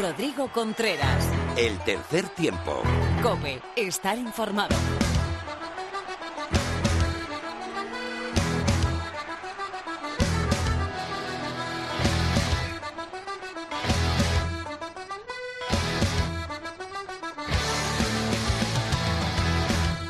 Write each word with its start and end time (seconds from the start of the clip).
Rodrigo 0.00 0.48
Contreras. 0.52 1.28
El 1.56 1.76
tercer 1.80 2.28
tiempo. 2.28 2.82
Cope, 3.20 3.60
estar 3.74 4.16
informado. 4.16 4.76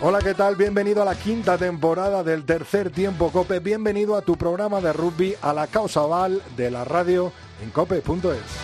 Hola, 0.03 0.19
¿qué 0.19 0.35
tal? 0.35 0.57
Bienvenido 0.57 1.01
a 1.01 1.05
la 1.07 1.15
quinta 1.15 1.57
temporada 1.57 2.23
del 2.23 2.45
tercer 2.45 2.91
tiempo 2.91 3.31
Cope. 3.31 3.61
Bienvenido 3.61 4.17
a 4.17 4.23
tu 4.23 4.37
programa 4.37 4.81
de 4.83 4.93
rugby 4.93 5.35
a 5.41 5.55
la 5.55 5.67
causa 5.67 6.03
Val 6.03 6.43
de 6.57 6.71
la 6.71 6.85
radio 6.85 7.33
en 7.63 7.71
cope.es. 7.71 8.62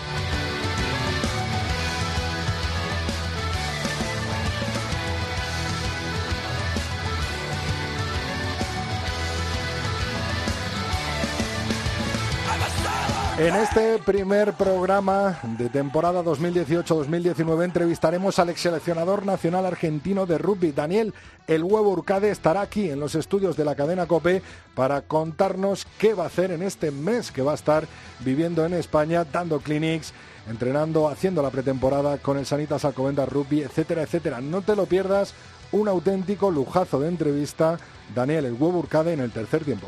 En 13.39 13.55
este 13.55 13.99
primer 13.99 14.51
programa 14.51 15.39
de 15.57 15.69
temporada 15.69 16.21
2018-2019 16.25 17.63
entrevistaremos 17.63 18.37
al 18.37 18.49
ex 18.49 18.59
seleccionador 18.59 19.25
nacional 19.25 19.65
argentino 19.65 20.25
de 20.25 20.37
rugby, 20.37 20.73
Daniel 20.73 21.13
El 21.47 21.63
Huevo 21.63 21.91
Urcade, 21.91 22.31
estará 22.31 22.59
aquí 22.59 22.89
en 22.89 22.99
los 22.99 23.15
estudios 23.15 23.55
de 23.55 23.63
la 23.63 23.75
cadena 23.75 24.07
COPE 24.07 24.41
para 24.75 25.03
contarnos 25.03 25.87
qué 25.97 26.13
va 26.13 26.25
a 26.25 26.27
hacer 26.27 26.51
en 26.51 26.63
este 26.63 26.91
mes 26.91 27.31
que 27.31 27.41
va 27.41 27.53
a 27.53 27.55
estar 27.55 27.87
viviendo 28.25 28.65
en 28.65 28.73
España, 28.73 29.23
dando 29.23 29.61
clinics, 29.61 30.11
entrenando, 30.49 31.07
haciendo 31.07 31.41
la 31.41 31.49
pretemporada 31.49 32.17
con 32.17 32.37
el 32.37 32.45
Sanitas 32.45 32.83
Alcobendas 32.83 33.29
Rugby, 33.29 33.61
etcétera, 33.61 34.01
etcétera. 34.01 34.41
No 34.41 34.63
te 34.63 34.75
lo 34.75 34.85
pierdas, 34.85 35.33
un 35.71 35.87
auténtico 35.87 36.51
lujazo 36.51 36.99
de 36.99 37.07
entrevista, 37.07 37.79
Daniel 38.13 38.43
El 38.43 38.53
Huevo 38.55 38.79
Urcade 38.79 39.13
en 39.13 39.21
el 39.21 39.31
tercer 39.31 39.63
tiempo. 39.63 39.87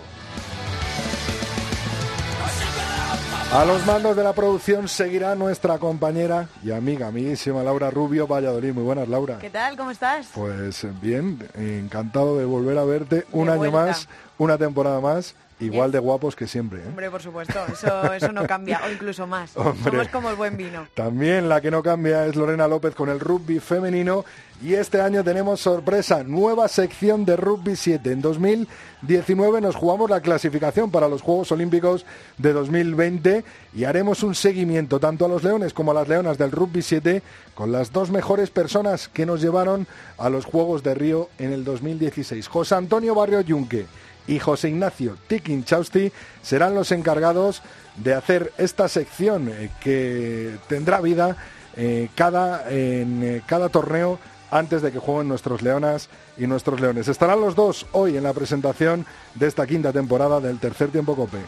A 3.53 3.65
los 3.65 3.85
mandos 3.85 4.15
de 4.15 4.23
la 4.23 4.31
producción 4.31 4.87
seguirá 4.87 5.35
nuestra 5.35 5.77
compañera 5.77 6.47
y 6.63 6.71
amiga, 6.71 7.07
amiguísima 7.07 7.61
Laura 7.63 7.89
Rubio, 7.89 8.25
Valladolid. 8.25 8.71
Muy 8.71 8.83
buenas, 8.83 9.09
Laura. 9.09 9.39
¿Qué 9.39 9.49
tal? 9.49 9.75
¿Cómo 9.75 9.91
estás? 9.91 10.27
Pues 10.33 10.87
bien, 11.01 11.37
encantado 11.55 12.37
de 12.37 12.45
volver 12.45 12.77
a 12.77 12.85
verte 12.85 13.25
un 13.33 13.49
año 13.49 13.69
más, 13.69 14.07
una 14.37 14.57
temporada 14.57 15.01
más. 15.01 15.35
Igual 15.61 15.91
de 15.91 15.99
guapos 15.99 16.35
que 16.35 16.47
siempre. 16.47 16.79
¿eh? 16.79 16.87
Hombre, 16.87 17.09
por 17.09 17.21
supuesto, 17.21 17.59
eso, 17.71 18.13
eso 18.13 18.31
no 18.31 18.45
cambia, 18.47 18.81
o 18.85 18.91
incluso 18.91 19.27
más. 19.27 19.51
Somos 19.83 20.07
como 20.11 20.29
el 20.29 20.35
buen 20.35 20.57
vino. 20.57 20.87
También 20.93 21.47
la 21.47 21.61
que 21.61 21.71
no 21.71 21.83
cambia 21.83 22.25
es 22.25 22.35
Lorena 22.35 22.67
López 22.67 22.95
con 22.95 23.09
el 23.09 23.19
rugby 23.19 23.59
femenino. 23.59 24.25
Y 24.63 24.75
este 24.75 25.01
año 25.01 25.23
tenemos 25.23 25.59
sorpresa, 25.59 26.23
nueva 26.23 26.67
sección 26.67 27.25
de 27.25 27.35
rugby 27.35 27.75
7. 27.75 28.11
En 28.11 28.21
2019 28.21 29.59
nos 29.59 29.75
jugamos 29.75 30.07
la 30.07 30.21
clasificación 30.21 30.91
para 30.91 31.07
los 31.07 31.23
Juegos 31.23 31.51
Olímpicos 31.51 32.05
de 32.37 32.53
2020 32.53 33.43
y 33.73 33.83
haremos 33.85 34.21
un 34.21 34.35
seguimiento 34.35 34.99
tanto 34.99 35.25
a 35.25 35.29
los 35.29 35.43
leones 35.43 35.73
como 35.73 35.89
a 35.89 35.95
las 35.95 36.07
leonas 36.07 36.37
del 36.37 36.51
rugby 36.51 36.83
7 36.83 37.23
con 37.55 37.71
las 37.71 37.91
dos 37.91 38.11
mejores 38.11 38.51
personas 38.51 39.07
que 39.07 39.25
nos 39.25 39.41
llevaron 39.41 39.87
a 40.19 40.29
los 40.29 40.45
Juegos 40.45 40.83
de 40.83 40.93
Río 40.93 41.29
en 41.39 41.53
el 41.53 41.63
2016. 41.63 42.47
José 42.47 42.75
Antonio 42.75 43.15
Barrio 43.15 43.41
Yunque 43.41 43.87
y 44.27 44.39
José 44.39 44.69
Ignacio 44.69 45.17
Chausti 45.63 46.11
serán 46.41 46.75
los 46.75 46.91
encargados 46.91 47.61
de 47.97 48.13
hacer 48.13 48.53
esta 48.57 48.87
sección 48.87 49.49
eh, 49.49 49.69
que 49.81 50.55
tendrá 50.67 51.01
vida 51.01 51.35
eh, 51.75 52.09
cada, 52.15 52.69
en 52.69 53.23
eh, 53.23 53.41
cada 53.45 53.69
torneo 53.69 54.19
antes 54.49 54.81
de 54.81 54.91
que 54.91 54.99
jueguen 54.99 55.29
nuestros 55.29 55.61
leonas 55.61 56.09
y 56.37 56.45
nuestros 56.45 56.81
leones. 56.81 57.07
Estarán 57.07 57.39
los 57.39 57.55
dos 57.55 57.85
hoy 57.93 58.17
en 58.17 58.23
la 58.23 58.33
presentación 58.33 59.05
de 59.35 59.47
esta 59.47 59.65
quinta 59.65 59.93
temporada 59.93 60.41
del 60.41 60.59
tercer 60.59 60.89
tiempo 60.89 61.15
Cope. 61.15 61.39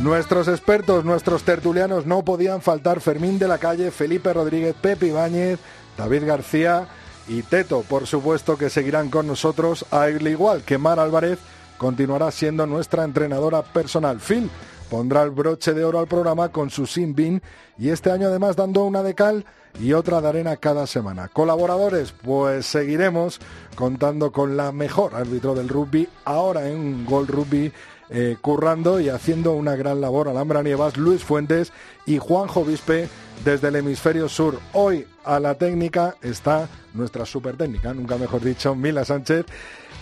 Nuestros 0.00 0.48
expertos, 0.48 1.04
nuestros 1.04 1.44
tertulianos 1.44 2.06
no 2.06 2.24
podían 2.24 2.60
faltar 2.60 3.00
Fermín 3.00 3.38
de 3.38 3.46
la 3.46 3.58
Calle, 3.58 3.90
Felipe 3.90 4.32
Rodríguez, 4.32 4.74
Pepe 4.80 5.08
Ibáñez, 5.08 5.60
David 5.96 6.24
García, 6.26 6.88
y 7.28 7.42
Teto, 7.42 7.82
por 7.82 8.06
supuesto, 8.06 8.56
que 8.56 8.70
seguirán 8.70 9.10
con 9.10 9.26
nosotros, 9.26 9.84
al 9.90 10.26
igual 10.26 10.62
que 10.62 10.78
Mar 10.78 10.98
Álvarez, 10.98 11.38
continuará 11.78 12.30
siendo 12.30 12.66
nuestra 12.66 13.04
entrenadora 13.04 13.62
personal. 13.62 14.18
Phil 14.20 14.50
pondrá 14.90 15.22
el 15.22 15.30
broche 15.30 15.72
de 15.72 15.84
oro 15.84 15.98
al 15.98 16.06
programa 16.06 16.50
con 16.50 16.70
su 16.70 16.86
Sin 16.86 17.14
Bin 17.14 17.42
y 17.78 17.88
este 17.88 18.10
año 18.10 18.28
además 18.28 18.56
dando 18.56 18.84
una 18.84 19.02
de 19.02 19.14
cal 19.14 19.44
y 19.80 19.92
otra 19.94 20.20
de 20.20 20.28
arena 20.28 20.56
cada 20.56 20.86
semana. 20.86 21.28
Colaboradores, 21.28 22.12
pues 22.12 22.66
seguiremos 22.66 23.40
contando 23.74 24.32
con 24.32 24.56
la 24.56 24.70
mejor 24.70 25.14
árbitro 25.14 25.54
del 25.54 25.68
rugby, 25.68 26.08
ahora 26.24 26.68
en 26.68 27.06
Gol 27.06 27.26
Rugby, 27.26 27.72
eh, 28.14 28.36
currando 28.40 29.00
y 29.00 29.08
haciendo 29.08 29.52
una 29.52 29.74
gran 29.74 30.02
labor. 30.02 30.28
Alhambra 30.28 30.62
Nievas, 30.62 30.98
Luis 30.98 31.24
Fuentes 31.24 31.72
y 32.04 32.18
Juanjo 32.18 32.62
Vispe 32.62 33.08
desde 33.42 33.68
el 33.68 33.76
hemisferio 33.76 34.28
sur. 34.28 34.60
Hoy 34.74 35.06
a 35.24 35.40
la 35.40 35.54
técnica 35.54 36.16
está 36.20 36.68
nuestra 36.92 37.24
super 37.24 37.56
técnica, 37.56 37.94
nunca 37.94 38.18
mejor 38.18 38.42
dicho, 38.42 38.74
Mila 38.74 39.06
Sánchez. 39.06 39.46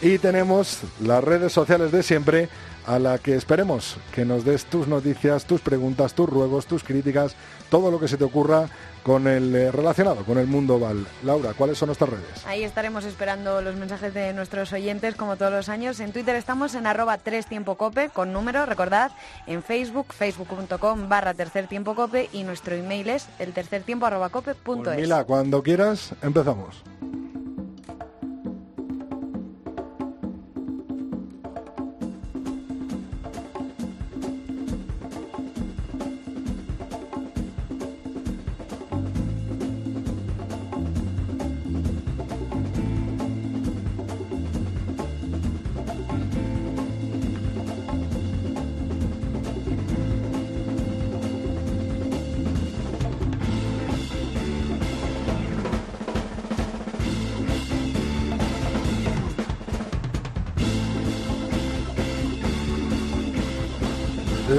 Y 0.03 0.19
tenemos 0.19 0.81
las 1.00 1.22
redes 1.22 1.53
sociales 1.53 1.93
de 1.93 2.03
siempre 2.03 2.48
a 2.84 2.98
la 2.98 3.19
que 3.19 3.37
esperemos 3.37 3.97
que 4.12 4.25
nos 4.25 4.44
des 4.44 4.65
tus 4.65 4.88
noticias, 4.88 5.44
tus 5.44 5.60
preguntas, 5.60 6.15
tus 6.15 6.28
ruegos, 6.28 6.66
tus 6.66 6.82
críticas, 6.82 7.37
todo 7.69 7.92
lo 7.92 8.00
que 8.00 8.09
se 8.09 8.16
te 8.16 8.25
ocurra 8.25 8.69
con 9.02 9.26
el 9.26 9.54
eh, 9.54 9.70
relacionado 9.70 10.24
con 10.24 10.38
el 10.38 10.46
mundo 10.46 10.78
Val. 10.78 11.06
Laura, 11.24 11.54
¿cuáles 11.54 11.78
son 11.78 11.88
nuestras 11.88 12.10
redes? 12.10 12.46
Ahí 12.46 12.64
estaremos 12.64 13.04
esperando 13.04 13.62
los 13.62 13.76
mensajes 13.76 14.12
de 14.14 14.32
nuestros 14.32 14.72
oyentes 14.72 15.14
como 15.14 15.36
todos 15.36 15.52
los 15.52 15.68
años. 15.68 16.00
En 16.00 16.12
Twitter 16.12 16.36
estamos 16.36 16.74
en 16.74 16.86
arroba 16.86 17.18
3 17.18 17.46
tiempo 17.46 17.76
cope 17.76 18.10
con 18.10 18.32
número, 18.32 18.66
recordad, 18.66 19.10
en 19.46 19.62
Facebook, 19.62 20.12
facebook.com 20.12 21.08
barra 21.08 21.34
tercer 21.34 21.66
tiempo 21.66 21.94
cope 21.94 22.28
y 22.32 22.42
nuestro 22.42 22.74
email 22.74 23.08
es 23.10 23.28
el 23.38 23.52
tercer 23.52 23.82
tiempo 23.82 24.06
arroba 24.06 24.28
cope 24.28 24.54
punto 24.54 24.90
pues 24.90 24.96
Mila, 24.96 25.24
cuando 25.24 25.62
quieras, 25.62 26.14
empezamos. 26.22 26.82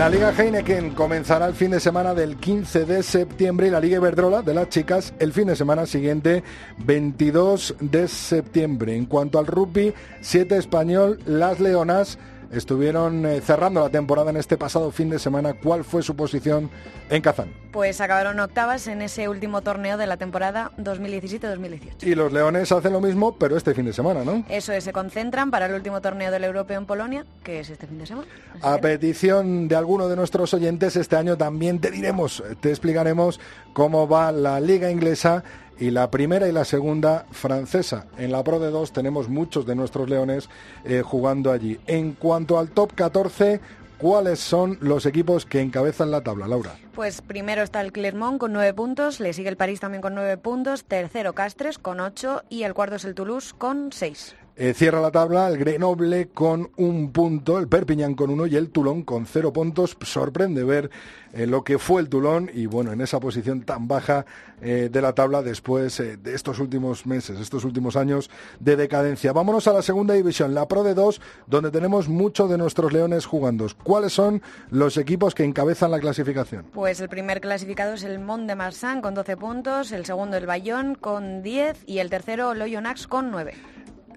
La 0.02 0.10
Liga 0.10 0.34
Heineken 0.36 0.96
comenzará 0.96 1.46
el 1.46 1.54
fin 1.54 1.70
de 1.70 1.80
semana 1.80 2.16
del 2.16 2.38
15 2.38 2.86
de 2.86 3.04
septiembre 3.04 3.68
y 3.68 3.70
la 3.70 3.80
Liga 3.80 3.98
Iberdrola 3.98 4.42
de 4.42 4.56
las 4.56 4.68
chicas 4.70 5.14
el 5.20 5.32
fin 5.32 5.46
de 5.46 5.56
semana 5.56 5.86
siguiente 5.86 6.44
22 6.80 7.76
de 7.80 8.08
septiembre. 8.08 8.96
En 8.96 9.06
cuanto 9.06 9.38
al 9.38 9.46
rugby, 9.46 9.94
7 10.22 10.58
español, 10.58 11.20
las 11.28 11.60
Leonas 11.60 12.18
estuvieron 12.52 13.26
eh, 13.26 13.42
cerrando 13.42 13.82
la 13.82 13.90
temporada 13.90 14.30
en 14.30 14.38
este 14.38 14.58
pasado 14.58 14.92
fin 14.92 15.10
de 15.10 15.20
semana. 15.20 15.54
¿Cuál 15.54 15.84
fue 15.84 16.04
su 16.04 16.16
posición 16.16 16.70
en 17.10 17.22
Kazán? 17.22 17.54
Pues 17.72 18.02
acabaron 18.02 18.40
octavas 18.40 18.88
en 18.88 19.02
ese 19.02 19.30
último 19.30 19.62
torneo 19.62 19.98
de 19.98 20.06
la 20.06 20.18
temporada 20.18 20.72
2017-2018. 20.78 22.04
Y 22.04 22.16
los 22.16 22.34
Leones 22.34 22.72
hacen 22.72 22.92
lo 22.94 23.00
mismo, 23.00 23.38
pero 23.38 23.56
este 23.56 23.74
fin 23.74 23.86
de 23.86 23.94
semana, 23.94 24.24
¿no? 24.26 24.44
Eso 24.50 24.74
es, 24.74 24.84
se 24.84 24.92
concentran 24.92 25.52
para 25.52 25.68
el 25.68 25.74
último 25.74 26.02
torneo 26.02 26.32
del 26.32 26.44
Europeo 26.44 26.78
en 26.78 26.86
Polonia, 26.86 27.26
que 27.44 27.62
es 27.62 27.70
este 27.70 27.88
fin 27.88 28.00
de 28.00 28.06
semana. 28.06 28.28
A 28.62 28.78
petición 28.80 29.68
de 29.68 29.76
alguno 29.76 30.10
de 30.10 30.16
nuestros 30.16 30.54
oyentes, 30.54 30.96
este 30.96 31.16
año 31.16 31.38
también 31.38 31.80
te 31.80 31.92
diremos, 31.92 32.44
te 32.60 32.70
explicaremos 32.70 33.40
cómo 33.74 34.08
va 34.08 34.32
la 34.32 34.60
liga 34.60 34.92
inglesa 34.92 35.44
y 35.80 35.92
la 35.92 36.12
primera 36.12 36.48
y 36.48 36.52
la 36.52 36.66
segunda 36.66 37.26
francesa. 37.32 38.06
En 38.18 38.32
la 38.32 38.44
Pro 38.44 38.60
de 38.60 38.72
2 38.72 38.94
tenemos 38.94 39.30
muchos 39.30 39.66
de 39.66 39.76
nuestros 39.76 40.10
leones 40.10 40.50
eh, 40.86 41.02
jugando 41.04 41.52
allí. 41.52 41.80
En 41.88 42.14
cuanto 42.14 42.60
al 42.60 42.70
top 42.70 42.94
14, 42.94 43.60
¿Cuáles 44.02 44.40
son 44.40 44.80
los 44.82 45.06
equipos 45.06 45.46
que 45.46 45.62
encabezan 45.62 46.10
la 46.10 46.22
tabla, 46.22 46.48
Laura? 46.48 46.76
Pues 46.96 47.22
primero 47.22 47.62
está 47.62 47.82
el 47.82 47.92
Clermont 47.92 48.40
con 48.40 48.52
nueve 48.52 48.74
puntos, 48.74 49.20
le 49.20 49.32
sigue 49.32 49.48
el 49.48 49.58
París 49.58 49.80
también 49.80 50.02
con 50.02 50.16
nueve 50.16 50.38
puntos, 50.38 50.86
tercero 50.86 51.34
Castres 51.34 51.78
con 51.78 52.00
ocho 52.00 52.42
y 52.50 52.64
el 52.64 52.74
cuarto 52.74 52.96
es 52.96 53.06
el 53.06 53.14
Toulouse 53.14 53.54
con 53.56 53.92
seis. 53.92 54.36
Eh, 54.64 54.76
cierra 54.76 55.02
la 55.02 55.10
tabla 55.10 55.48
el 55.48 55.58
Grenoble 55.58 56.28
con 56.28 56.70
un 56.78 57.12
punto, 57.12 57.58
el 57.58 57.68
Perpignan 57.68 58.14
con 58.14 58.30
uno 58.30 58.46
y 58.46 58.56
el 58.56 58.70
Toulon 58.70 59.02
con 59.02 59.26
cero 59.26 59.52
puntos. 59.52 59.98
Sorprende 60.04 60.64
ver 60.64 60.92
eh, 61.34 61.48
lo 61.48 61.64
que 61.64 61.80
fue 61.80 62.00
el 62.00 62.10
Toulon 62.10 62.48
y 62.54 62.68
bueno, 62.68 62.92
en 62.92 63.02
esa 63.02 63.20
posición 63.20 63.64
tan 63.64 63.88
baja 63.88 64.24
eh, 64.62 64.90
de 64.92 65.02
la 65.02 65.14
tabla 65.14 65.42
después 65.42 65.98
de 65.98 66.36
estos 66.36 66.60
últimos 66.60 67.08
meses, 67.08 67.40
estos 67.40 67.66
últimos 67.66 67.96
años 67.96 68.30
de 68.60 68.76
decadencia. 68.76 69.34
Vámonos 69.34 69.68
a 69.68 69.74
la 69.74 69.82
segunda 69.82 70.14
división, 70.14 70.54
la 70.54 70.68
Pro 70.68 70.84
de 70.84 70.94
2, 70.94 71.20
donde 71.48 71.72
tenemos 71.72 72.08
muchos 72.08 72.48
de 72.48 72.60
nuestros 72.60 72.94
leones 72.94 73.26
jugando. 73.26 73.66
¿Cuáles 73.82 74.14
son 74.14 74.44
los 74.70 74.96
equipos 74.98 75.34
que 75.34 75.44
encabezan 75.44 75.90
la 75.90 76.00
clasificación? 76.00 76.66
Pues 76.72 77.02
el 77.02 77.10
primer 77.10 77.42
clasificado 77.42 77.96
es 77.96 78.04
el 78.04 78.20
Mont 78.20 78.48
de 78.48 78.54
Marsan 78.54 79.02
con 79.02 79.16
12 79.16 79.38
puntos, 79.38 79.92
el 79.92 80.06
segundo 80.06 80.38
el 80.38 80.46
Bayonne 80.46 80.98
con 80.98 81.42
10 81.42 81.80
y 81.88 81.98
el 81.98 82.12
tercero 82.12 82.54
Loyonax 82.54 83.08
con 83.08 83.32
9. 83.32 83.56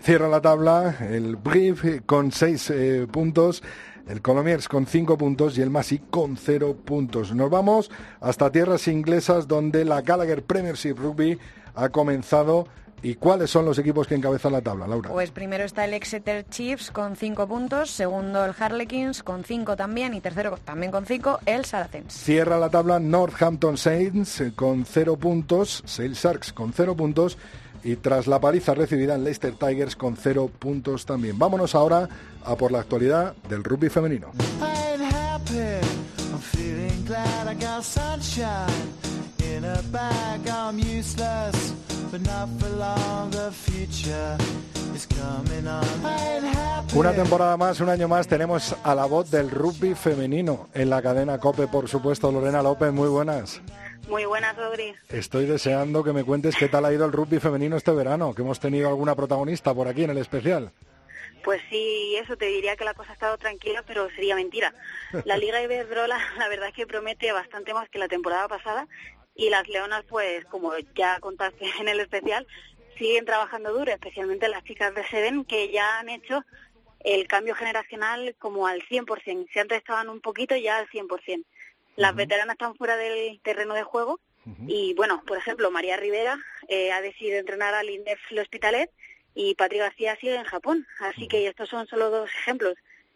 Cierra 0.04 0.28
la 0.28 0.42
tabla 0.42 0.96
el 1.00 1.36
Brief 1.36 2.02
con 2.04 2.30
6 2.30 2.70
eh, 2.70 3.06
puntos 3.10 3.62
el 4.06 4.20
Colomiers 4.20 4.68
con 4.68 4.86
5 4.86 5.16
puntos 5.16 5.56
y 5.56 5.62
el 5.62 5.70
Masi 5.70 5.98
con 5.98 6.36
0 6.36 6.76
puntos. 6.84 7.34
Nos 7.34 7.48
vamos 7.48 7.90
hasta 8.20 8.52
tierras 8.52 8.86
inglesas 8.86 9.48
donde 9.48 9.82
la 9.86 10.02
Gallagher 10.02 10.42
Premiership 10.42 10.96
Rugby 10.98 11.38
ha 11.74 11.88
comenzado. 11.88 12.68
¿Y 13.02 13.14
cuáles 13.14 13.50
son 13.50 13.64
los 13.64 13.78
equipos 13.78 14.06
que 14.06 14.14
encabezan 14.14 14.52
la 14.52 14.60
tabla, 14.60 14.86
Laura? 14.86 15.10
Pues 15.10 15.30
primero 15.30 15.64
está 15.64 15.86
el 15.86 15.94
Exeter 15.94 16.46
Chiefs 16.50 16.90
con 16.90 17.16
5 17.16 17.48
puntos, 17.48 17.90
segundo 17.90 18.44
el 18.44 18.52
Harlequins 18.58 19.22
con 19.22 19.42
5 19.42 19.74
también 19.74 20.12
y 20.12 20.20
tercero 20.20 20.58
también 20.62 20.92
con 20.92 21.06
5 21.06 21.40
el 21.46 21.64
Saracens. 21.64 22.12
Cierra 22.12 22.58
la 22.58 22.68
tabla 22.68 22.98
Northampton 23.00 23.78
Saints 23.78 24.42
con 24.54 24.84
0 24.84 25.16
puntos, 25.16 25.82
Sale 25.86 26.12
Sharks 26.12 26.52
con 26.52 26.74
0 26.74 26.94
puntos 26.94 27.38
y 27.84 27.96
tras 27.96 28.26
la 28.26 28.40
paliza 28.40 28.74
recibida 28.74 29.14
en 29.14 29.24
Leicester 29.24 29.54
Tigers 29.54 29.94
con 29.94 30.16
0 30.16 30.50
puntos 30.58 31.04
también. 31.04 31.38
Vámonos 31.38 31.74
ahora 31.74 32.08
a 32.44 32.56
por 32.56 32.72
la 32.72 32.80
actualidad 32.80 33.34
del 33.48 33.62
rugby 33.62 33.90
femenino. 33.90 34.32
Una 46.94 47.12
temporada 47.12 47.56
más, 47.56 47.80
un 47.80 47.88
año 47.88 48.08
más, 48.08 48.26
tenemos 48.26 48.74
a 48.82 48.94
la 48.94 49.04
voz 49.04 49.30
del 49.30 49.50
rugby 49.50 49.94
femenino 49.94 50.68
en 50.72 50.90
la 50.90 51.02
cadena 51.02 51.38
COPE, 51.38 51.66
por 51.66 51.88
supuesto. 51.88 52.30
Lorena 52.30 52.62
López, 52.62 52.92
muy 52.92 53.08
buenas. 53.08 53.60
Muy 54.08 54.24
buenas, 54.26 54.56
Rodri. 54.56 54.94
Estoy 55.08 55.46
deseando 55.46 56.04
que 56.04 56.12
me 56.12 56.24
cuentes 56.24 56.56
qué 56.56 56.68
tal 56.68 56.84
ha 56.84 56.92
ido 56.92 57.06
el 57.06 57.12
rugby 57.12 57.40
femenino 57.40 57.76
este 57.76 57.92
verano, 57.92 58.34
que 58.34 58.42
hemos 58.42 58.60
tenido 58.60 58.88
alguna 58.88 59.14
protagonista 59.14 59.74
por 59.74 59.88
aquí 59.88 60.04
en 60.04 60.10
el 60.10 60.18
especial. 60.18 60.72
Pues 61.42 61.60
sí, 61.70 62.16
eso 62.16 62.36
te 62.36 62.46
diría 62.46 62.76
que 62.76 62.84
la 62.84 62.94
cosa 62.94 63.10
ha 63.10 63.14
estado 63.14 63.38
tranquila, 63.38 63.82
pero 63.86 64.08
sería 64.10 64.34
mentira. 64.34 64.74
La 65.24 65.36
Liga 65.36 65.62
Iberdrola, 65.62 66.18
la 66.38 66.48
verdad 66.48 66.68
es 66.68 66.74
que 66.74 66.86
promete 66.86 67.32
bastante 67.32 67.74
más 67.74 67.88
que 67.90 67.98
la 67.98 68.08
temporada 68.08 68.48
pasada 68.48 68.88
y 69.34 69.50
las 69.50 69.68
Leonas, 69.68 70.04
pues 70.08 70.44
como 70.46 70.72
ya 70.94 71.18
contaste 71.20 71.66
en 71.80 71.88
el 71.88 72.00
especial, 72.00 72.46
siguen 72.98 73.24
trabajando 73.24 73.72
duro, 73.72 73.90
especialmente 73.90 74.48
las 74.48 74.64
chicas 74.64 74.94
de 74.94 75.06
Seven, 75.08 75.44
que 75.44 75.70
ya 75.70 75.98
han 75.98 76.08
hecho 76.08 76.44
el 77.00 77.26
cambio 77.26 77.54
generacional 77.54 78.34
como 78.38 78.66
al 78.66 78.80
100%. 78.82 79.48
Si 79.52 79.58
antes 79.58 79.78
estaban 79.78 80.08
un 80.08 80.20
poquito, 80.20 80.56
ya 80.56 80.78
al 80.78 80.88
100%. 80.88 81.44
Las 81.96 82.14
veteranas 82.14 82.54
están 82.54 82.74
fuera 82.74 82.96
del 82.96 83.40
terreno 83.42 83.74
de 83.74 83.82
juego 83.82 84.20
y, 84.66 84.92
bueno, 84.94 85.22
por 85.26 85.38
ejemplo, 85.38 85.70
María 85.70 85.96
Rivera 85.96 86.38
eh, 86.68 86.92
ha 86.92 87.00
decidido 87.00 87.38
entrenar 87.38 87.72
al 87.72 87.88
INDEF 87.88 88.20
Hospitalet 88.38 88.90
y 89.34 89.54
Patri 89.54 89.78
García 89.78 90.16
sigue 90.16 90.34
en 90.34 90.44
Japón. 90.44 90.86
Así 91.00 91.28
que 91.28 91.46
estos 91.46 91.70
son 91.70 91.86
solo 91.86 92.10
dos 92.10 92.30
ejemplos. 92.30 92.74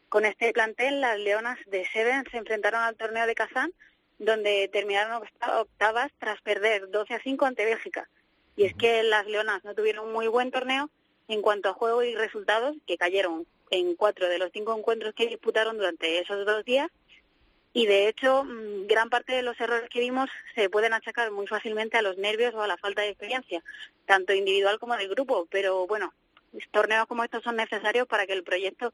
Con 0.09 0.25
este 0.25 0.53
plantel, 0.53 1.03
las 1.03 1.19
Leonas 1.19 1.59
de 1.67 1.87
Seven 1.93 2.25
se 2.31 2.39
enfrentaron 2.39 2.81
al 2.81 2.97
torneo 2.97 3.27
de 3.27 3.35
Kazán, 3.35 3.73
donde 4.19 4.69
terminaron 4.73 5.23
octavas 5.59 6.11
tras 6.19 6.41
perder 6.41 6.89
12 6.89 7.15
a 7.15 7.21
5 7.23 7.45
ante 7.45 7.67
Bélgica. 7.67 8.09
Y 8.57 8.65
es 8.65 8.75
que 8.75 9.03
las 9.03 9.27
Leonas 9.27 9.63
no 9.65 9.75
tuvieron 9.75 10.07
un 10.07 10.13
muy 10.13 10.29
buen 10.29 10.51
torneo 10.51 10.89
en 11.29 11.43
cuanto 11.43 11.69
a 11.69 11.75
juego 11.75 12.03
y 12.03 12.15
resultados, 12.15 12.75
que 12.87 12.97
cayeron 12.97 13.47
en 13.71 13.95
cuatro 13.95 14.29
de 14.29 14.39
los 14.39 14.51
cinco 14.53 14.77
encuentros 14.77 15.15
que 15.15 15.27
disputaron 15.27 15.77
durante 15.77 16.19
esos 16.19 16.47
dos 16.47 16.65
días. 16.65 16.91
Y 17.73 17.87
de 17.87 18.09
hecho, 18.09 18.45
mm, 18.45 18.87
gran 18.87 19.11
parte 19.11 19.35
de 19.35 19.43
los 19.43 19.61
errores 19.61 19.89
que 19.91 20.01
vimos 20.01 20.29
se 20.55 20.71
pueden 20.71 20.95
achacar 20.95 21.31
muy 21.31 21.47
fácilmente 21.47 21.97
a 21.97 22.03
los 22.03 22.17
nervios 22.17 22.55
o 22.55 22.63
a 22.63 22.67
la 22.67 22.77
falta 22.77 23.03
de 23.03 23.11
experiencia, 23.11 23.63
tanto 24.07 24.33
individual 24.33 24.79
como 24.79 24.97
de 24.97 25.09
grupo. 25.09 25.47
Pero 25.51 25.87
bueno, 25.87 26.13
torneos 26.71 27.07
como 27.07 27.25
estos 27.25 27.43
son 27.43 27.57
necesarios 27.57 28.07
para 28.07 28.27
que 28.27 28.33
el 28.33 28.45
proyecto 28.45 28.93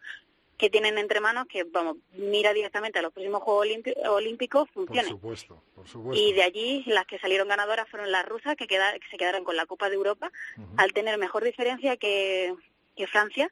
que 0.57 0.71
tienen 0.71 0.99
entre 0.99 1.21
manos, 1.21 1.47
que 1.49 1.65
vamos, 1.65 1.97
mira 2.13 2.53
directamente 2.53 2.99
a 2.99 3.03
los 3.03 3.13
próximos 3.13 3.43
Juegos 3.43 3.67
Olímpicos, 4.07 4.69
funcione. 4.71 5.03
Por 5.03 5.11
supuesto, 5.11 5.63
por 5.75 5.89
supuesto. 5.89 6.23
Y 6.23 6.33
de 6.33 6.43
allí 6.43 6.85
las 6.87 7.07
que 7.07 7.19
salieron 7.19 7.49
ganadoras 7.49 7.89
fueron 7.89 8.13
las 8.13 8.25
rusas, 8.25 8.55
que, 8.57 8.67
queda, 8.67 8.93
que 8.93 9.09
se 9.11 9.17
quedaron 9.17 9.43
con 9.45 9.57
la 9.57 9.67
Copa 9.67 9.89
de 9.89 9.97
Europa, 9.97 10.31
al 10.77 10.93
tener 10.93 11.19
mejor 11.19 11.43
diferencia 11.43 11.97
que, 11.97 12.55
que 12.95 13.07
Francia, 13.07 13.51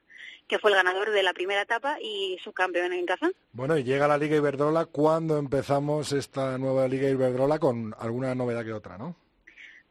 que 0.49 0.59
fue 0.59 0.71
el 0.71 0.77
ganador 0.77 1.11
de 1.11 1.23
la 1.23 1.33
primera 1.33 1.63
etapa 1.63 1.99
y 2.01 2.39
subcampeón 2.43 2.93
en 2.93 3.07
Kazán. 3.07 3.33
Bueno, 3.53 3.77
y 3.79 3.85
llega 3.85 4.09
la 4.09 4.19
Liga 4.19 4.37
Iberdrola. 4.37 4.87
¿Cuándo 4.87 5.39
empezamos 5.39 6.13
esta 6.13 6.59
nueva 6.59 6.89
Liga 6.89 7.09
Iberdrola 7.09 7.59
con 7.59 7.95
alguna 7.99 8.35
novedad 8.35 8.65
que 8.65 8.73
otra, 8.73 8.99
no? 8.99 9.17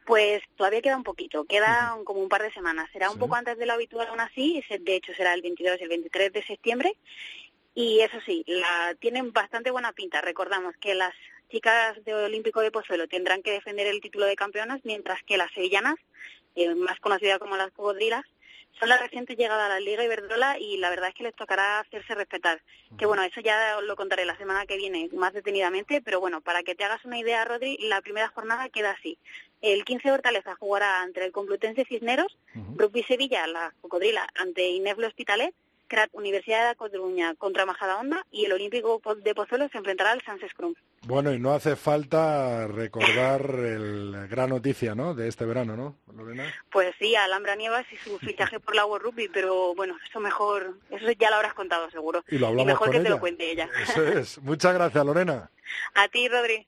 Pues 0.04 0.42
todavía 0.56 0.82
queda 0.82 0.96
un 0.96 1.04
poquito, 1.04 1.44
queda 1.44 1.96
como 2.04 2.20
un 2.20 2.28
par 2.28 2.42
de 2.42 2.52
semanas. 2.52 2.88
Será 2.92 3.10
un 3.10 3.18
poco 3.18 3.36
antes 3.36 3.56
de 3.56 3.66
lo 3.66 3.72
habitual 3.72 4.08
aún 4.08 4.20
así, 4.20 4.62
de 4.68 4.96
hecho 4.96 5.14
será 5.14 5.32
el 5.32 5.42
22 5.42 5.78
y 5.80 5.82
el 5.82 5.88
23 5.88 6.32
de 6.32 6.42
septiembre. 6.42 6.96
Y 7.74 8.00
eso 8.00 8.18
sí, 8.26 8.44
la, 8.46 8.94
tienen 8.98 9.32
bastante 9.32 9.70
buena 9.70 9.92
pinta. 9.92 10.20
Recordamos 10.20 10.76
que 10.76 10.94
las 10.94 11.14
chicas 11.50 12.02
de 12.04 12.14
Olímpico 12.14 12.60
de 12.60 12.70
Pozuelo 12.70 13.08
tendrán 13.08 13.42
que 13.42 13.52
defender 13.52 13.86
el 13.86 14.00
título 14.00 14.26
de 14.26 14.36
campeonas, 14.36 14.80
mientras 14.84 15.22
que 15.22 15.36
las 15.36 15.52
sevillanas, 15.52 15.96
eh, 16.56 16.74
más 16.74 16.98
conocidas 17.00 17.38
como 17.38 17.56
las 17.56 17.70
cocodrilas, 17.70 18.24
son 18.78 18.88
la 18.88 18.98
reciente 18.98 19.36
llegada 19.36 19.66
a 19.66 19.68
la 19.68 19.80
Liga 19.80 20.04
Iberdrola 20.04 20.58
y 20.58 20.76
la 20.78 20.90
verdad 20.90 21.10
es 21.10 21.14
que 21.14 21.22
les 21.22 21.34
tocará 21.34 21.80
hacerse 21.80 22.14
respetar. 22.14 22.60
Que 22.98 23.06
bueno, 23.06 23.22
eso 23.22 23.40
ya 23.40 23.80
lo 23.80 23.96
contaré 23.96 24.24
la 24.24 24.36
semana 24.36 24.66
que 24.66 24.76
viene 24.76 25.08
más 25.12 25.32
detenidamente, 25.32 26.00
pero 26.02 26.20
bueno, 26.20 26.40
para 26.40 26.62
que 26.62 26.74
te 26.74 26.84
hagas 26.84 27.04
una 27.04 27.18
idea, 27.18 27.44
Rodri, 27.44 27.76
la 27.78 28.00
primera 28.00 28.28
jornada 28.28 28.68
queda 28.68 28.92
así. 28.92 29.18
El 29.60 29.84
15 29.84 30.08
de 30.08 30.14
Hortaleza 30.14 30.56
jugará 30.56 31.02
entre 31.04 31.24
el 31.24 31.32
Complutense 31.32 31.84
Cisneros, 31.84 32.36
Rugby 32.76 33.04
Sevilla, 33.04 33.46
la 33.46 33.72
Cocodrila, 33.80 34.26
ante 34.34 34.68
Ineflo 34.68 35.06
Hospitalet, 35.06 35.54
Universidad 36.12 36.68
de 36.68 36.76
Coruña 36.76 37.34
contra 37.36 37.66
Majada 37.66 37.98
Honda 37.98 38.26
y 38.30 38.44
el 38.44 38.52
Olímpico 38.52 39.00
de 39.22 39.34
Pozuelo 39.34 39.68
se 39.68 39.78
enfrentará 39.78 40.12
al 40.12 40.22
Sans 40.22 40.42
Scrum. 40.50 40.74
Bueno, 41.04 41.32
y 41.32 41.38
no 41.38 41.52
hace 41.52 41.74
falta 41.76 42.66
recordar 42.68 43.42
el 43.56 44.28
gran 44.28 44.50
noticia, 44.50 44.94
¿no? 44.94 45.14
De 45.14 45.28
este 45.28 45.44
verano, 45.44 45.76
¿no, 45.76 45.96
Pues 46.70 46.94
sí, 46.98 47.16
Alhambra 47.16 47.56
Nievas 47.56 47.84
y 47.92 47.96
su 47.96 48.18
fichaje 48.20 48.60
por 48.60 48.74
la 48.74 48.86
World 48.86 49.06
Rugby, 49.06 49.28
pero 49.28 49.74
bueno, 49.74 49.96
eso 50.08 50.20
mejor, 50.20 50.76
eso 50.90 51.10
ya 51.12 51.30
lo 51.30 51.36
habrás 51.36 51.54
contado 51.54 51.90
seguro. 51.90 52.24
Y 52.28 52.38
lo 52.38 52.48
hablamos 52.48 52.64
y 52.64 52.66
mejor 52.66 52.90
que 52.90 53.00
te 53.00 53.08
lo 53.08 53.20
cuente 53.20 53.50
ella. 53.50 53.68
Eso 53.82 54.06
es. 54.06 54.38
Muchas 54.42 54.74
gracias, 54.74 55.04
Lorena. 55.04 55.50
A 55.94 56.08
ti, 56.08 56.28
Rodri. 56.28 56.64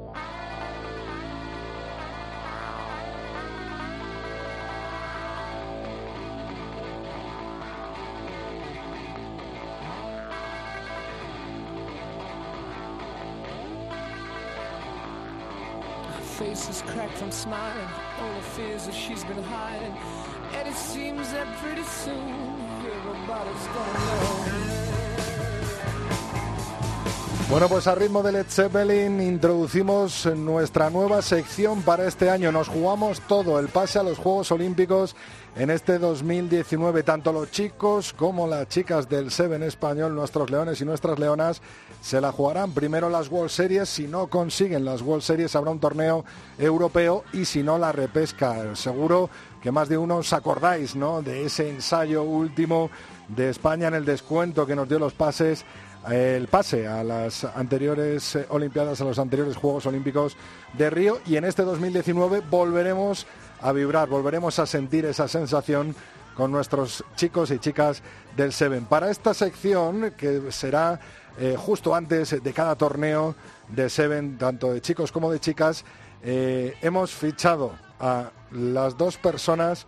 Bueno, 27.51 27.69
pues 27.69 27.87
a 27.87 27.95
ritmo 27.95 28.23
de 28.23 28.33
Led 28.33 28.47
Zeppelin 28.49 29.21
introducimos 29.21 30.27
nuestra 30.35 30.91
nueva 30.91 31.23
sección 31.23 31.83
para 31.83 32.09
este 32.09 32.31
año. 32.31 32.51
Nos 32.51 32.69
jugamos 32.69 33.21
todo, 33.21 33.61
el 33.61 33.69
pase 33.69 33.99
a 33.99 34.03
los 34.03 34.19
Juegos 34.19 34.51
Olímpicos 34.51 35.15
en 35.55 35.71
este 35.71 35.99
2019. 35.99 37.03
Tanto 37.03 37.33
los 37.33 37.51
chicos 37.51 38.13
como 38.13 38.47
las 38.47 38.69
chicas 38.69 39.09
del 39.09 39.31
Seven 39.31 39.63
español, 39.63 40.15
nuestros 40.15 40.51
leones 40.51 40.81
y 40.81 40.85
nuestras 40.85 41.19
leonas, 41.19 41.61
se 42.05 42.21
la 42.21 42.33
jugarán 42.33 42.73
primero 42.73 43.09
las 43.09 43.31
World 43.31 43.49
Series. 43.49 43.89
Si 43.89 44.07
no 44.07 44.27
consiguen 44.27 44.85
las 44.85 45.01
World 45.01 45.23
Series, 45.23 45.57
habrá 45.57 45.71
un 45.71 45.81
torneo 45.81 46.23
europeo 46.59 47.25
y 47.33 47.47
si 47.47 47.63
no, 47.63 47.79
la 47.79 47.93
repesca. 47.93 48.77
Seguro 48.77 49.31
que 49.63 49.73
más 49.73 49.89
de 49.89 49.97
uno 49.97 50.17
os 50.19 50.35
acordáis 50.35 50.95
¿no? 50.95 51.23
de 51.23 51.47
ese 51.47 51.71
ensayo 51.71 52.23
último 52.23 52.91
de 53.29 53.49
España 53.49 53.89
en 53.89 53.95
el 53.95 54.05
descuento 54.05 54.67
que 54.67 54.77
nos 54.77 54.87
dio 54.87 54.99
los 54.99 55.15
pases 55.15 55.65
el 56.11 56.49
pase 56.49 56.87
a 56.87 57.03
las 57.03 57.45
anteriores 57.45 58.37
eh, 58.37 58.45
Olimpiadas, 58.51 59.01
a 59.01 59.05
los 59.05 59.19
anteriores 59.19 59.57
Juegos 59.57 59.87
Olímpicos 59.87 60.37
de 60.75 60.91
Río 60.91 61.21
y 61.25 61.37
en 61.37 61.47
este 61.47 61.63
2019 61.63 62.43
volveremos 62.51 63.27
a 63.63 63.73
vibrar, 63.73 64.11
volveremos 64.11 64.59
a 64.59 64.67
sentir 64.67 65.07
esa 65.07 65.27
sensación 65.27 65.97
con 66.35 66.53
nuestros 66.53 67.05
chicos 67.17 67.51
y 67.51 67.59
chicas 67.59 68.03
del 68.37 68.53
Seven. 68.53 68.85
Para 68.85 69.11
esta 69.11 69.33
sección, 69.33 70.13
que 70.19 70.53
será 70.53 71.01
eh, 71.39 71.57
justo 71.59 71.95
antes 71.95 72.43
de 72.43 72.53
cada 72.53 72.77
torneo 72.77 73.35
de 73.69 73.91
Seven, 73.91 74.39
tanto 74.39 74.73
de 74.73 74.81
chicos 74.81 75.11
como 75.11 75.33
de 75.33 75.41
chicas, 75.41 75.85
eh, 76.23 76.77
hemos 76.81 77.13
fichado 77.13 77.73
a 77.99 78.31
las 78.53 78.97
dos 78.97 79.17
personas 79.17 79.87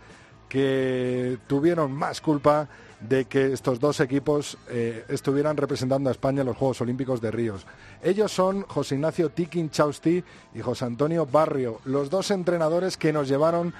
que 0.49 1.37
tuvieron 1.47 1.91
más 1.91 2.21
culpa 2.21 2.67
de 2.99 3.25
que 3.25 3.53
estos 3.53 3.79
dos 3.79 3.99
equipos 3.99 4.57
eh, 4.69 5.05
estuvieran 5.07 5.55
representando 5.55 6.09
a 6.09 6.11
España 6.11 6.41
en 6.41 6.47
los 6.47 6.57
Juegos 6.57 6.81
Olímpicos 6.81 7.21
de 7.21 7.31
Ríos. 7.31 7.65
Ellos 8.03 8.31
son 8.31 8.63
José 8.63 8.95
Ignacio 8.95 9.29
Tikin 9.29 9.69
Chausti 9.69 10.23
y 10.53 10.61
José 10.61 10.85
Antonio 10.85 11.25
Barrio, 11.25 11.79
los 11.85 12.09
dos 12.09 12.31
entrenadores 12.31 12.97
que 12.97 13.13
nos 13.13 13.27
llevaron 13.27 13.73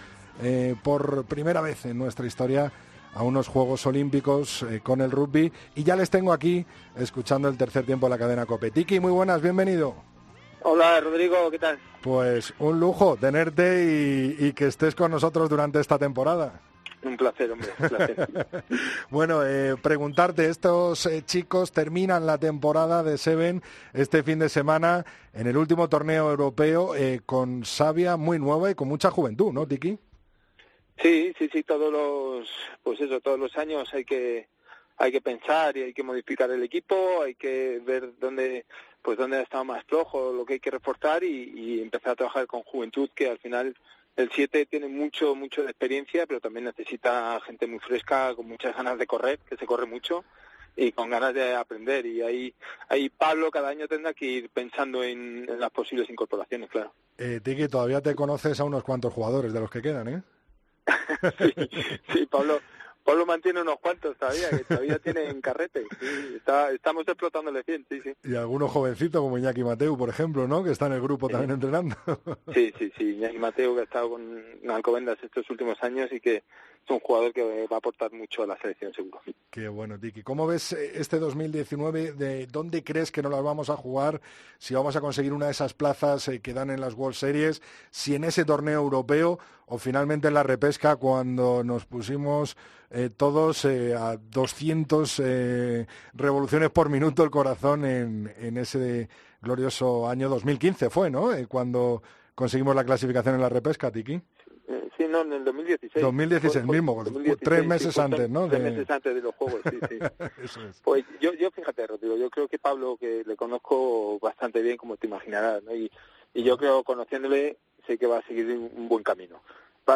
por 0.83 1.25
primera 1.25 1.61
vez 1.61 1.87
en 1.87 1.97
nuestra 1.97 2.27
historia 2.27 2.71
a 3.17 3.23
unos 3.23 3.47
Juegos 3.47 3.85
Olímpicos 3.87 4.63
eh, 4.63 4.79
con 4.83 5.01
el 5.01 5.09
rugby. 5.09 5.51
Y 5.75 5.83
ya 5.83 5.95
les 5.95 6.09
tengo 6.09 6.31
aquí 6.31 6.65
escuchando 6.95 7.47
el 7.47 7.57
tercer 7.57 7.85
tiempo 7.85 8.05
de 8.05 8.11
la 8.11 8.17
cadena 8.17 8.45
Cope. 8.45 8.69
Tiki, 8.69 8.99
muy 8.99 9.11
buenas, 9.11 9.41
bienvenido. 9.41 9.95
Hola 10.61 10.99
Rodrigo, 10.99 11.49
¿qué 11.49 11.59
tal? 11.59 11.79
Pues 12.01 12.53
un 12.59 12.79
lujo 12.79 13.15
tenerte 13.15 14.35
y 14.37 14.53
que 14.53 14.67
estés 14.67 14.95
con 14.95 15.11
nosotros 15.11 15.49
durante 15.49 15.79
esta 15.79 15.97
temporada. 15.97 16.61
Un 17.03 17.15
placer, 17.15 17.51
hombre. 17.51 17.69
bueno, 19.09 19.45
eh, 19.45 19.75
preguntarte, 19.81 20.49
estos 20.49 21.05
eh, 21.05 21.23
chicos 21.23 21.71
terminan 21.71 22.25
la 22.25 22.37
temporada 22.37 23.03
de 23.03 23.17
Seven 23.17 23.61
este 23.93 24.23
fin 24.23 24.39
de 24.39 24.49
semana 24.49 25.05
en 25.33 25.47
el 25.47 25.57
último 25.57 25.89
torneo 25.89 26.29
europeo 26.29 26.95
eh, 26.95 27.21
con 27.25 27.65
savia 27.65 28.17
muy 28.17 28.39
nueva 28.39 28.71
y 28.71 28.75
con 28.75 28.87
mucha 28.87 29.11
juventud, 29.11 29.53
¿no, 29.53 29.67
Tiki? 29.67 29.99
Sí, 31.01 31.33
sí, 31.37 31.49
sí, 31.51 31.63
todos 31.63 31.91
los, 31.91 32.49
pues 32.83 32.99
eso, 32.99 33.19
todos 33.19 33.39
los 33.39 33.55
años 33.57 33.93
hay 33.93 34.05
que 34.05 34.47
hay 34.99 35.11
que 35.11 35.21
pensar 35.21 35.77
y 35.77 35.83
hay 35.83 35.93
que 35.93 36.01
modificar 36.01 36.49
el 36.49 36.63
equipo, 36.63 37.21
hay 37.21 37.35
que 37.35 37.79
ver 37.85 38.17
dónde 38.19 38.65
pues 39.01 39.17
dónde 39.17 39.37
ha 39.37 39.41
estado 39.41 39.63
más 39.63 39.85
flojo, 39.85 40.33
lo 40.33 40.45
que 40.45 40.53
hay 40.53 40.59
que 40.59 40.71
reforzar 40.71 41.23
y, 41.23 41.81
empezar 41.81 42.11
a 42.11 42.15
trabajar 42.15 42.47
con 42.47 42.63
juventud 42.63 43.09
que 43.15 43.29
al 43.29 43.37
final 43.37 43.73
el 44.17 44.29
7 44.33 44.65
tiene 44.65 44.89
mucho, 44.89 45.33
mucho 45.33 45.63
de 45.63 45.69
experiencia, 45.69 46.25
pero 46.25 46.41
también 46.41 46.65
necesita 46.65 47.39
gente 47.45 47.67
muy 47.67 47.79
fresca, 47.79 48.33
con 48.35 48.49
muchas 48.49 48.75
ganas 48.75 48.97
de 48.97 49.07
correr, 49.07 49.39
que 49.47 49.55
se 49.55 49.65
corre 49.65 49.85
mucho, 49.85 50.25
y 50.75 50.91
con 50.91 51.09
ganas 51.09 51.33
de 51.33 51.55
aprender. 51.55 52.05
Y 52.05 52.21
ahí, 52.21 52.53
ahí 52.89 53.09
Pablo 53.09 53.49
cada 53.49 53.69
año 53.69 53.87
tendrá 53.87 54.13
que 54.13 54.25
ir 54.25 54.49
pensando 54.49 55.03
en, 55.03 55.45
las 55.57 55.69
posibles 55.69 56.09
incorporaciones, 56.09 56.69
claro. 56.69 56.91
Eh, 57.17 57.39
Tiki, 57.41 57.67
todavía 57.67 58.01
te 58.01 58.13
conoces 58.13 58.59
a 58.59 58.65
unos 58.65 58.83
cuantos 58.83 59.13
jugadores 59.13 59.53
de 59.53 59.59
los 59.59 59.69
que 59.69 59.81
quedan, 59.81 60.07
¿eh? 60.09 60.23
Sí, 61.37 61.53
sí, 62.13 62.25
Pablo, 62.25 62.59
Pablo 63.03 63.25
mantiene 63.25 63.61
unos 63.61 63.79
cuantos 63.79 64.17
todavía, 64.17 64.49
que 64.49 64.63
todavía 64.65 64.99
tienen 64.99 65.39
carrete. 65.41 65.85
Sí, 65.99 66.41
estamos 66.73 67.07
explotándole 67.07 67.63
bien, 67.65 67.85
sí, 67.89 68.01
sí. 68.01 68.13
Y 68.23 68.35
algunos 68.35 68.69
jovencitos 68.69 69.21
como 69.21 69.37
Iñaki 69.37 69.63
Mateu, 69.63 69.97
por 69.97 70.09
ejemplo, 70.09 70.47
¿no? 70.47 70.63
Que 70.63 70.71
está 70.71 70.87
en 70.87 70.93
el 70.93 71.01
grupo 71.01 71.29
también 71.29 71.51
entrenando. 71.51 71.95
sí, 72.53 72.73
sí, 72.77 72.91
sí. 72.97 73.15
Iñaki 73.15 73.37
Mateu 73.37 73.75
que 73.75 73.81
ha 73.81 73.85
estado 73.85 74.09
con 74.09 74.43
Alcobendas 74.69 75.17
estos 75.23 75.49
últimos 75.49 75.81
años 75.81 76.11
y 76.11 76.19
que 76.19 76.43
es 76.87 76.91
un 76.91 76.99
jugador 77.01 77.33
que 77.33 77.67
va 77.67 77.75
a 77.75 77.79
aportar 77.79 78.13
mucho 78.13 78.43
a 78.43 78.47
la 78.47 78.57
selección, 78.57 78.93
seguro. 78.93 79.19
Qué 79.49 79.67
bueno, 79.67 79.99
Tiki. 79.99 80.23
¿Cómo 80.23 80.47
ves 80.47 80.71
eh, 80.71 80.93
este 80.95 81.19
2019? 81.19 82.13
¿De 82.13 82.47
dónde 82.47 82.83
crees 82.83 83.11
que 83.11 83.21
nos 83.21 83.31
las 83.31 83.43
vamos 83.43 83.69
a 83.69 83.75
jugar? 83.75 84.21
Si 84.57 84.73
vamos 84.73 84.95
a 84.95 85.01
conseguir 85.01 85.33
una 85.33 85.47
de 85.47 85.51
esas 85.51 85.73
plazas 85.73 86.27
eh, 86.29 86.39
que 86.39 86.53
dan 86.53 86.69
en 86.69 86.79
las 86.79 86.93
World 86.93 87.15
Series, 87.15 87.61
si 87.91 88.15
en 88.15 88.23
ese 88.23 88.45
torneo 88.45 88.79
europeo 88.79 89.37
o 89.65 89.77
finalmente 89.77 90.29
en 90.29 90.33
la 90.33 90.43
repesca 90.43 90.95
cuando 90.95 91.61
nos 91.63 91.85
pusimos 91.85 92.55
eh, 92.89 93.09
todos 93.09 93.65
a 93.65 94.15
200 94.15 95.21
eh, 95.25 95.87
revoluciones 96.13 96.69
por 96.69 96.89
minuto 96.89 97.21
el 97.23 97.29
corazón 97.29 97.83
en, 97.83 98.33
en, 98.37 98.55
ese 98.55 99.09
glorioso 99.41 100.07
año 100.07 100.29
2015 100.29 100.89
fue, 100.89 101.09
¿no? 101.09 101.31
cuando 101.49 102.01
conseguimos 102.33 102.75
la 102.75 102.85
clasificación 102.85 103.35
en 103.35 103.41
la 103.41 103.49
repesca, 103.49 103.91
Tiki. 103.91 104.21
Sí, 105.07 105.11
no, 105.11 105.21
en 105.21 105.33
el 105.33 105.43
2016. 105.45 106.03
2016 106.03 106.65
mismo, 106.65 107.03
tres 107.41 107.65
meses 107.65 107.97
antes, 107.97 108.29
¿no? 108.29 108.47
Tres 108.47 108.61
meses 108.61 108.89
antes 108.89 109.15
de 109.15 109.21
los 109.21 109.35
Juegos, 109.35 109.61
sí, 109.69 109.77
sí. 109.89 109.97
Eso 110.43 110.61
es. 110.63 110.81
Pues 110.83 111.05
yo, 111.21 111.33
yo 111.33 111.51
fíjate, 111.51 111.87
Rodrigo, 111.87 112.17
yo 112.17 112.29
creo 112.29 112.47
que 112.47 112.59
Pablo, 112.59 112.97
que 112.97 113.23
le 113.25 113.35
conozco 113.35 114.19
bastante 114.19 114.61
bien, 114.61 114.77
como 114.77 114.97
te 114.97 115.07
imaginarás, 115.07 115.63
¿no? 115.63 115.75
Y, 115.75 115.91
y 116.33 116.43
yo 116.43 116.57
creo, 116.57 116.83
conociéndole, 116.83 117.57
sé 117.85 117.97
que 117.97 118.07
va 118.07 118.19
a 118.19 118.27
seguir 118.27 118.47
un 118.47 118.89
buen 118.89 119.03
camino. 119.03 119.41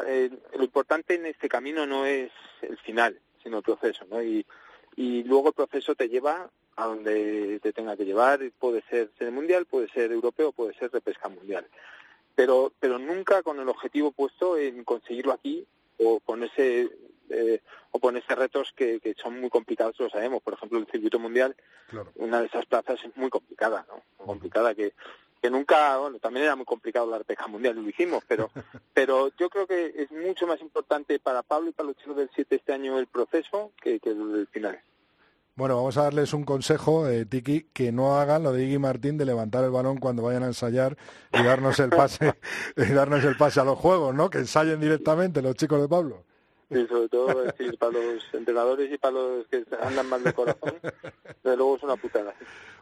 Eh, 0.07 0.29
lo 0.55 0.63
importante 0.63 1.15
en 1.15 1.25
este 1.25 1.49
camino 1.49 1.85
no 1.85 2.05
es 2.05 2.31
el 2.61 2.77
final, 2.77 3.19
sino 3.43 3.57
el 3.57 3.63
proceso, 3.63 4.05
¿no? 4.09 4.23
Y, 4.23 4.45
y 4.95 5.23
luego 5.23 5.49
el 5.49 5.53
proceso 5.53 5.95
te 5.95 6.07
lleva 6.07 6.49
a 6.77 6.85
donde 6.85 7.59
te 7.61 7.73
tenga 7.73 7.97
que 7.97 8.05
llevar, 8.05 8.39
puede 8.57 8.81
ser 8.89 9.11
ser 9.17 9.31
mundial, 9.31 9.65
puede 9.65 9.89
ser 9.89 10.11
europeo, 10.11 10.51
puede 10.53 10.73
ser 10.75 10.91
de 10.91 11.01
pesca 11.01 11.27
mundial. 11.27 11.67
Pero, 12.41 12.73
pero 12.79 12.97
nunca 12.97 13.43
con 13.43 13.59
el 13.59 13.69
objetivo 13.69 14.11
puesto 14.11 14.57
en 14.57 14.83
conseguirlo 14.83 15.31
aquí 15.31 15.63
o 15.99 16.19
ponerse 16.19 16.89
eh, 17.29 17.61
o 17.91 17.99
ponerse 17.99 18.33
retos 18.33 18.73
que, 18.75 18.99
que, 18.99 19.13
son 19.13 19.39
muy 19.39 19.51
complicados, 19.51 19.99
lo 19.99 20.09
sabemos. 20.09 20.41
Por 20.41 20.55
ejemplo, 20.55 20.79
el 20.79 20.87
circuito 20.87 21.19
mundial, 21.19 21.55
una 22.15 22.39
de 22.39 22.47
esas 22.47 22.65
plazas 22.65 22.99
es 23.05 23.15
muy 23.15 23.29
complicada, 23.29 23.85
¿no? 23.87 24.01
Muy 24.17 24.25
complicada 24.25 24.73
que 24.73 24.93
que 25.41 25.49
nunca, 25.49 25.97
bueno, 25.97 26.19
también 26.19 26.45
era 26.45 26.55
muy 26.55 26.65
complicado 26.65 27.09
la 27.09 27.19
pesca 27.23 27.47
mundial, 27.47 27.75
lo 27.75 27.89
hicimos, 27.89 28.23
pero, 28.27 28.51
pero 28.93 29.31
yo 29.37 29.49
creo 29.49 29.65
que 29.65 29.91
es 29.97 30.11
mucho 30.11 30.45
más 30.45 30.61
importante 30.61 31.17
para 31.19 31.41
Pablo 31.41 31.69
y 31.69 31.73
para 31.73 31.87
los 31.87 31.97
chicos 31.97 32.17
del 32.17 32.29
7 32.35 32.55
este 32.55 32.73
año 32.73 32.99
el 32.99 33.07
proceso 33.07 33.71
que, 33.81 33.99
que 33.99 34.11
el 34.11 34.47
final. 34.51 34.79
Bueno, 35.61 35.75
vamos 35.75 35.95
a 35.97 36.01
darles 36.05 36.33
un 36.33 36.43
consejo, 36.43 37.07
eh, 37.07 37.23
Tiki, 37.27 37.69
que 37.71 37.91
no 37.91 38.19
hagan 38.19 38.41
lo 38.41 38.51
de 38.51 38.63
Iggy 38.63 38.79
Martín 38.79 39.19
de 39.19 39.25
levantar 39.27 39.63
el 39.63 39.69
balón 39.69 39.99
cuando 39.99 40.23
vayan 40.23 40.41
a 40.41 40.47
ensayar 40.47 40.97
y 41.31 41.43
darnos 41.43 41.79
el 41.79 41.91
pase, 41.91 42.33
y 42.75 42.91
darnos 42.91 43.23
el 43.23 43.37
pase 43.37 43.59
a 43.59 43.63
los 43.63 43.77
juegos, 43.77 44.15
¿no? 44.15 44.31
Que 44.31 44.39
ensayen 44.39 44.79
directamente 44.79 45.39
los 45.43 45.53
chicos 45.53 45.79
de 45.79 45.87
Pablo. 45.87 46.25
Sí, 46.71 46.87
sobre 46.87 47.09
todo 47.09 47.43
decir, 47.43 47.77
para 47.77 47.91
los 47.91 48.23
entrenadores 48.33 48.89
y 48.93 48.97
para 48.97 49.13
los 49.13 49.45
que 49.47 49.65
andan 49.81 50.07
mal 50.07 50.23
de 50.23 50.31
corazón, 50.31 50.75
de 51.43 51.57
luego 51.57 51.75
es 51.75 51.83
una 51.83 51.97
putada. 51.97 52.33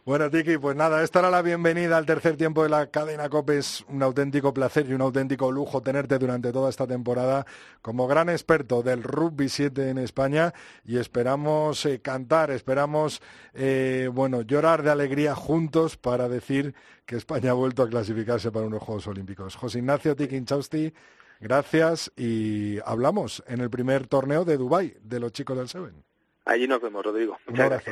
Bueno, 0.05 0.29
Tiki, 0.29 0.57
pues 0.59 0.75
nada, 0.75 1.03
esta 1.03 1.19
era 1.19 1.31
la 1.31 1.41
bienvenida 1.41 1.97
al 1.97 2.05
tercer 2.05 2.37
tiempo 2.37 2.61
de 2.61 2.69
la 2.69 2.87
cadena 2.87 3.29
COPE. 3.29 3.57
Es 3.57 3.83
un 3.89 4.03
auténtico 4.03 4.53
placer 4.53 4.87
y 4.87 4.93
un 4.93 5.01
auténtico 5.01 5.51
lujo 5.51 5.81
tenerte 5.81 6.19
durante 6.19 6.51
toda 6.51 6.69
esta 6.69 6.85
temporada 6.85 7.45
como 7.81 8.07
gran 8.07 8.29
experto 8.29 8.83
del 8.83 9.01
rugby 9.01 9.49
7 9.49 9.89
en 9.89 9.97
España 9.97 10.53
y 10.85 10.97
esperamos 10.97 11.85
eh, 11.85 11.99
cantar, 11.99 12.51
esperamos, 12.51 13.21
eh, 13.53 14.09
bueno, 14.13 14.41
llorar 14.43 14.83
de 14.83 14.91
alegría 14.91 15.33
juntos 15.33 15.97
para 15.97 16.29
decir 16.29 16.75
que 17.07 17.15
España 17.15 17.51
ha 17.51 17.55
vuelto 17.55 17.81
a 17.81 17.89
clasificarse 17.89 18.51
para 18.51 18.67
unos 18.67 18.83
Juegos 18.83 19.07
Olímpicos. 19.07 19.55
José 19.55 19.79
Ignacio 19.79 20.15
Tiki 20.15 20.43
Chausti, 20.45 20.93
gracias 21.39 22.11
y 22.15 22.79
hablamos 22.85 23.43
en 23.47 23.61
el 23.61 23.69
primer 23.69 24.07
torneo 24.07 24.45
de 24.45 24.57
Dubái 24.57 24.95
de 25.01 25.19
los 25.19 25.31
chicos 25.31 25.57
del 25.57 25.67
Seven. 25.67 26.03
Allí 26.45 26.67
nos 26.67 26.81
vemos, 26.81 27.03
Rodrigo. 27.03 27.37
un 27.47 27.61
abrazo. 27.61 27.91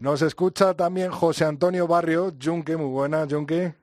Nos 0.00 0.22
escucha 0.22 0.74
también 0.74 1.10
José 1.10 1.44
Antonio 1.44 1.86
Barrio, 1.86 2.32
Junque, 2.42 2.76
muy 2.76 2.88
buena, 2.88 3.26
Junque. 3.28 3.74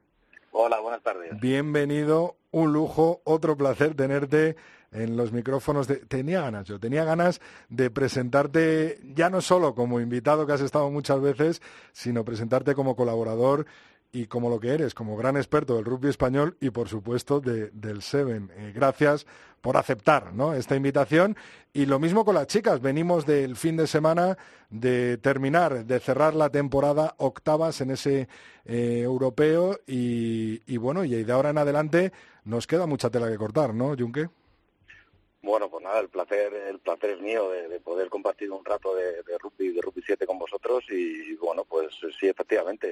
Hola, 0.52 0.80
buenas 0.80 1.02
tardes. 1.02 1.40
Bienvenido, 1.40 2.38
un 2.52 2.74
lujo, 2.74 3.22
otro 3.24 3.58
placer 3.58 3.96
tenerte 3.96 4.56
en 4.92 5.18
los 5.18 5.32
micrófonos. 5.32 5.88
De... 5.88 5.98
Tenía 5.98 6.42
ganas, 6.42 6.66
yo 6.68 6.80
tenía 6.80 7.04
ganas 7.04 7.42
de 7.70 7.90
presentarte 7.92 9.00
ya 9.16 9.30
no 9.30 9.42
solo 9.42 9.75
como 9.75 10.00
invitado 10.00 10.46
que 10.48 10.54
has 10.54 10.62
estado 10.62 10.90
muchas 10.90 11.22
veces, 11.22 11.62
sino 11.92 12.24
presentarte 12.24 12.75
como 12.75 12.96
colaborador 12.96 13.66
y 14.13 14.27
como 14.27 14.48
lo 14.48 14.60
que 14.60 14.70
eres, 14.70 14.93
como 14.93 15.17
gran 15.17 15.36
experto 15.36 15.75
del 15.75 15.86
rugby 15.86 16.08
español 16.08 16.55
y 16.62 16.70
por 16.70 16.88
supuesto 16.88 17.41
del 17.41 18.01
Seven. 18.03 18.51
Eh, 18.55 18.72
gracias 18.74 19.25
por 19.60 19.75
aceptar 19.75 20.32
esta 20.55 20.75
invitación. 20.75 21.36
Y 21.74 21.88
lo 21.88 21.98
mismo 21.98 22.24
con 22.24 22.36
las 22.36 22.46
chicas. 22.46 22.79
Venimos 22.79 23.25
del 23.25 23.55
fin 23.55 23.75
de 23.75 23.88
semana 23.88 24.38
de 24.70 25.17
terminar, 25.17 25.86
de 25.86 26.00
cerrar 26.00 26.36
la 26.36 26.51
temporada 26.51 27.15
octavas 27.17 27.82
en 27.82 27.89
ese 27.89 28.27
eh, 28.65 29.01
europeo 29.03 29.79
y, 29.88 30.77
bueno, 30.77 31.03
y 31.03 31.24
de 31.24 31.34
ahora 31.34 31.50
en 31.50 31.58
adelante 31.58 32.12
nos 32.46 32.67
queda 32.67 32.86
mucha 32.86 33.10
tela 33.10 33.32
que 33.32 33.38
cortar, 33.38 33.74
¿no, 33.74 33.96
Junque? 33.98 34.29
Bueno, 35.41 35.70
pues 35.70 35.84
nada, 35.84 36.00
el 36.00 36.10
placer, 36.10 36.53
el 36.53 36.79
placer 36.79 37.12
es 37.12 37.22
mío 37.22 37.50
de, 37.50 37.79
poder 37.79 38.10
compartir 38.10 38.51
un 38.51 38.63
rato 38.63 38.93
de, 38.96 39.24
de 39.24 39.38
rugby, 39.39 39.70
de 39.70 39.82
rugby 39.82 40.03
7 40.05 40.25
con 40.27 40.38
vosotros 40.38 40.86
y 40.89 41.36
bueno, 41.36 41.65
pues 41.65 41.88
sí, 42.20 42.27
efectivamente 42.27 42.88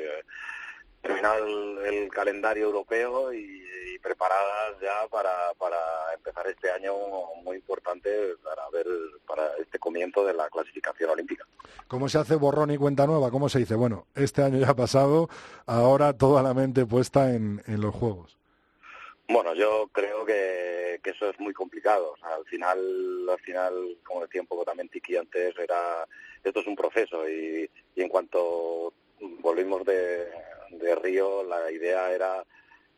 terminar 1.01 1.39
el, 1.39 2.09
calendario 2.09 2.65
europeo 2.65 3.33
y, 3.33 3.61
preparadas 4.01 4.79
ya 4.81 5.07
para, 5.11 5.53
para 5.59 5.77
empezar 6.15 6.47
este 6.47 6.71
año 6.71 6.93
muy 7.43 7.57
importante 7.57 8.09
para 8.43 8.67
ver 8.69 8.87
para 9.27 9.55
este 9.57 9.77
comienzo 9.77 10.25
de 10.25 10.33
la 10.33 10.49
clasificación 10.49 11.11
olímpica. 11.11 11.45
¿Cómo 11.87 12.09
se 12.09 12.17
hace 12.17 12.35
borrón 12.35 12.71
y 12.71 12.77
cuenta 12.77 13.05
nueva? 13.05 13.29
¿Cómo 13.29 13.47
se 13.47 13.59
dice? 13.59 13.75
Bueno, 13.75 14.07
este 14.15 14.41
año 14.41 14.57
ya 14.57 14.69
ha 14.69 14.75
pasado, 14.75 15.29
ahora 15.67 16.17
toda 16.17 16.41
la 16.41 16.55
mente 16.55 16.83
puesta 16.87 17.35
en, 17.35 17.61
en 17.67 17.79
los 17.79 17.93
Juegos. 17.93 18.41
Bueno, 19.31 19.53
yo 19.53 19.87
creo 19.93 20.25
que, 20.25 20.99
eso 21.03 21.29
es 21.29 21.39
muy 21.39 21.53
complicado. 21.53 22.15
al 22.21 22.43
final, 22.45 22.79
al 23.29 23.39
final, 23.39 23.97
como 24.03 24.21
decía 24.21 24.41
un 24.41 24.47
poco 24.47 24.65
también 24.65 24.89
Tiki 24.89 25.15
antes, 25.15 25.57
era 25.57 26.05
esto 26.43 26.59
es 26.59 26.67
un 26.67 26.75
proceso 26.75 27.29
y, 27.29 27.69
en 27.95 28.09
cuanto 28.09 28.93
volvimos 29.21 29.85
de, 29.85 30.29
Río, 31.01 31.43
la 31.43 31.71
idea 31.71 32.11
era 32.11 32.43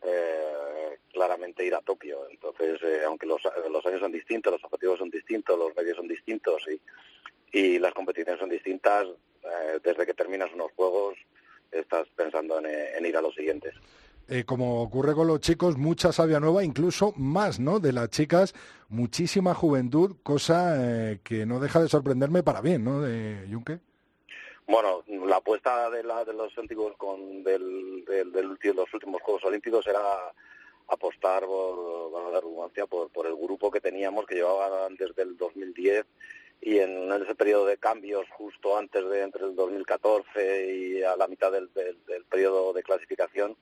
eh, 0.01 0.97
claramente 1.11 1.65
ir 1.65 1.75
a 1.75 1.81
Tokio. 1.81 2.27
Entonces, 2.29 2.79
eh, 2.83 3.01
aunque 3.05 3.25
los, 3.25 3.41
los 3.71 3.85
años 3.85 3.99
son 3.99 4.11
distintos, 4.11 4.53
los 4.53 4.63
objetivos 4.63 4.99
son 4.99 5.09
distintos, 5.09 5.57
los 5.57 5.75
medios 5.75 5.97
son 5.97 6.07
distintos 6.07 6.63
y, 6.67 7.57
y 7.57 7.79
las 7.79 7.93
competiciones 7.93 8.39
son 8.39 8.49
distintas, 8.49 9.07
eh, 9.43 9.79
desde 9.83 10.05
que 10.05 10.13
terminas 10.13 10.51
unos 10.53 10.71
juegos 10.75 11.15
estás 11.71 12.07
pensando 12.15 12.59
en 12.59 13.05
ir 13.05 13.17
a 13.17 13.21
los 13.21 13.33
siguientes. 13.33 13.73
Como 14.45 14.83
ocurre 14.83 15.15
con 15.15 15.27
los 15.27 15.39
chicos, 15.39 15.75
mucha 15.75 16.11
sabia 16.11 16.39
nueva, 16.39 16.63
incluso 16.63 17.13
más, 17.17 17.59
¿no? 17.59 17.79
De 17.79 17.91
las 17.91 18.09
chicas, 18.09 18.53
muchísima 18.89 19.55
juventud, 19.55 20.17
cosa 20.21 21.17
que 21.23 21.47
no 21.47 21.59
deja 21.59 21.81
de 21.81 21.89
sorprenderme 21.89 22.43
para 22.43 22.61
bien, 22.61 22.83
¿no? 22.83 23.01
De 23.01 23.47
Junque. 23.51 23.79
Bueno, 24.67 25.03
la 25.07 25.37
apuesta 25.37 25.89
de, 25.89 26.03
la, 26.03 26.23
de 26.23 26.33
los 26.33 26.57
antiguos 26.57 26.95
con 26.97 27.43
del, 27.43 28.05
del, 28.05 28.31
de 28.31 28.73
los 28.73 28.93
últimos 28.93 29.21
Juegos 29.21 29.43
Olímpicos 29.43 29.85
era 29.87 30.01
apostar 30.87 31.45
por, 31.45 32.31
la 32.31 32.39
redundancia, 32.39 32.85
por, 32.85 33.09
por 33.09 33.27
el 33.27 33.35
grupo 33.35 33.71
que 33.71 33.81
teníamos, 33.81 34.25
que 34.25 34.35
llevaban 34.35 34.95
desde 34.95 35.23
el 35.23 35.37
2010 35.37 36.05
y 36.61 36.79
en 36.79 37.11
ese 37.11 37.35
periodo 37.35 37.65
de 37.65 37.77
cambios 37.77 38.25
justo 38.31 38.77
antes 38.77 39.07
de 39.09 39.21
entre 39.21 39.45
el 39.45 39.55
2014 39.55 40.73
y 40.73 41.03
a 41.03 41.17
la 41.17 41.27
mitad 41.27 41.51
del, 41.51 41.69
del 41.73 42.25
periodo 42.29 42.71
de 42.71 42.83
clasificación 42.83 43.57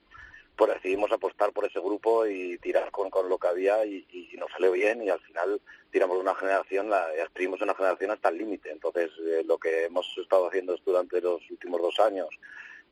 pues 0.56 0.74
decidimos 0.74 1.10
apostar 1.12 1.52
por 1.52 1.64
ese 1.64 1.80
grupo 1.80 2.26
y 2.26 2.58
tirar 2.58 2.90
con, 2.90 3.10
con 3.10 3.28
lo 3.28 3.38
que 3.38 3.48
había 3.48 3.84
y, 3.84 4.06
nos 4.38 4.50
salió 4.50 4.72
bien 4.72 5.02
y 5.02 5.08
al 5.08 5.20
final 5.20 5.60
tiramos 5.90 6.18
una 6.18 6.34
generación, 6.34 6.90
la 6.90 7.14
exprimimos 7.14 7.60
una 7.60 7.74
generación 7.74 8.10
hasta 8.10 8.28
el 8.28 8.38
límite. 8.38 8.70
Entonces, 8.70 9.10
eh, 9.24 9.44
lo 9.46 9.56
que 9.56 9.84
hemos 9.84 10.06
estado 10.18 10.48
haciendo 10.48 10.76
durante 10.84 11.20
los 11.20 11.48
últimos 11.48 11.80
dos 11.80 12.00
años 12.00 12.28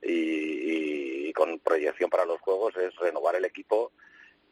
y, 0.02 1.32
con 1.32 1.58
proyección 1.60 2.10
para 2.10 2.24
los 2.24 2.40
juegos 2.40 2.76
es 2.76 2.94
renovar 2.96 3.36
el 3.36 3.44
equipo 3.44 3.92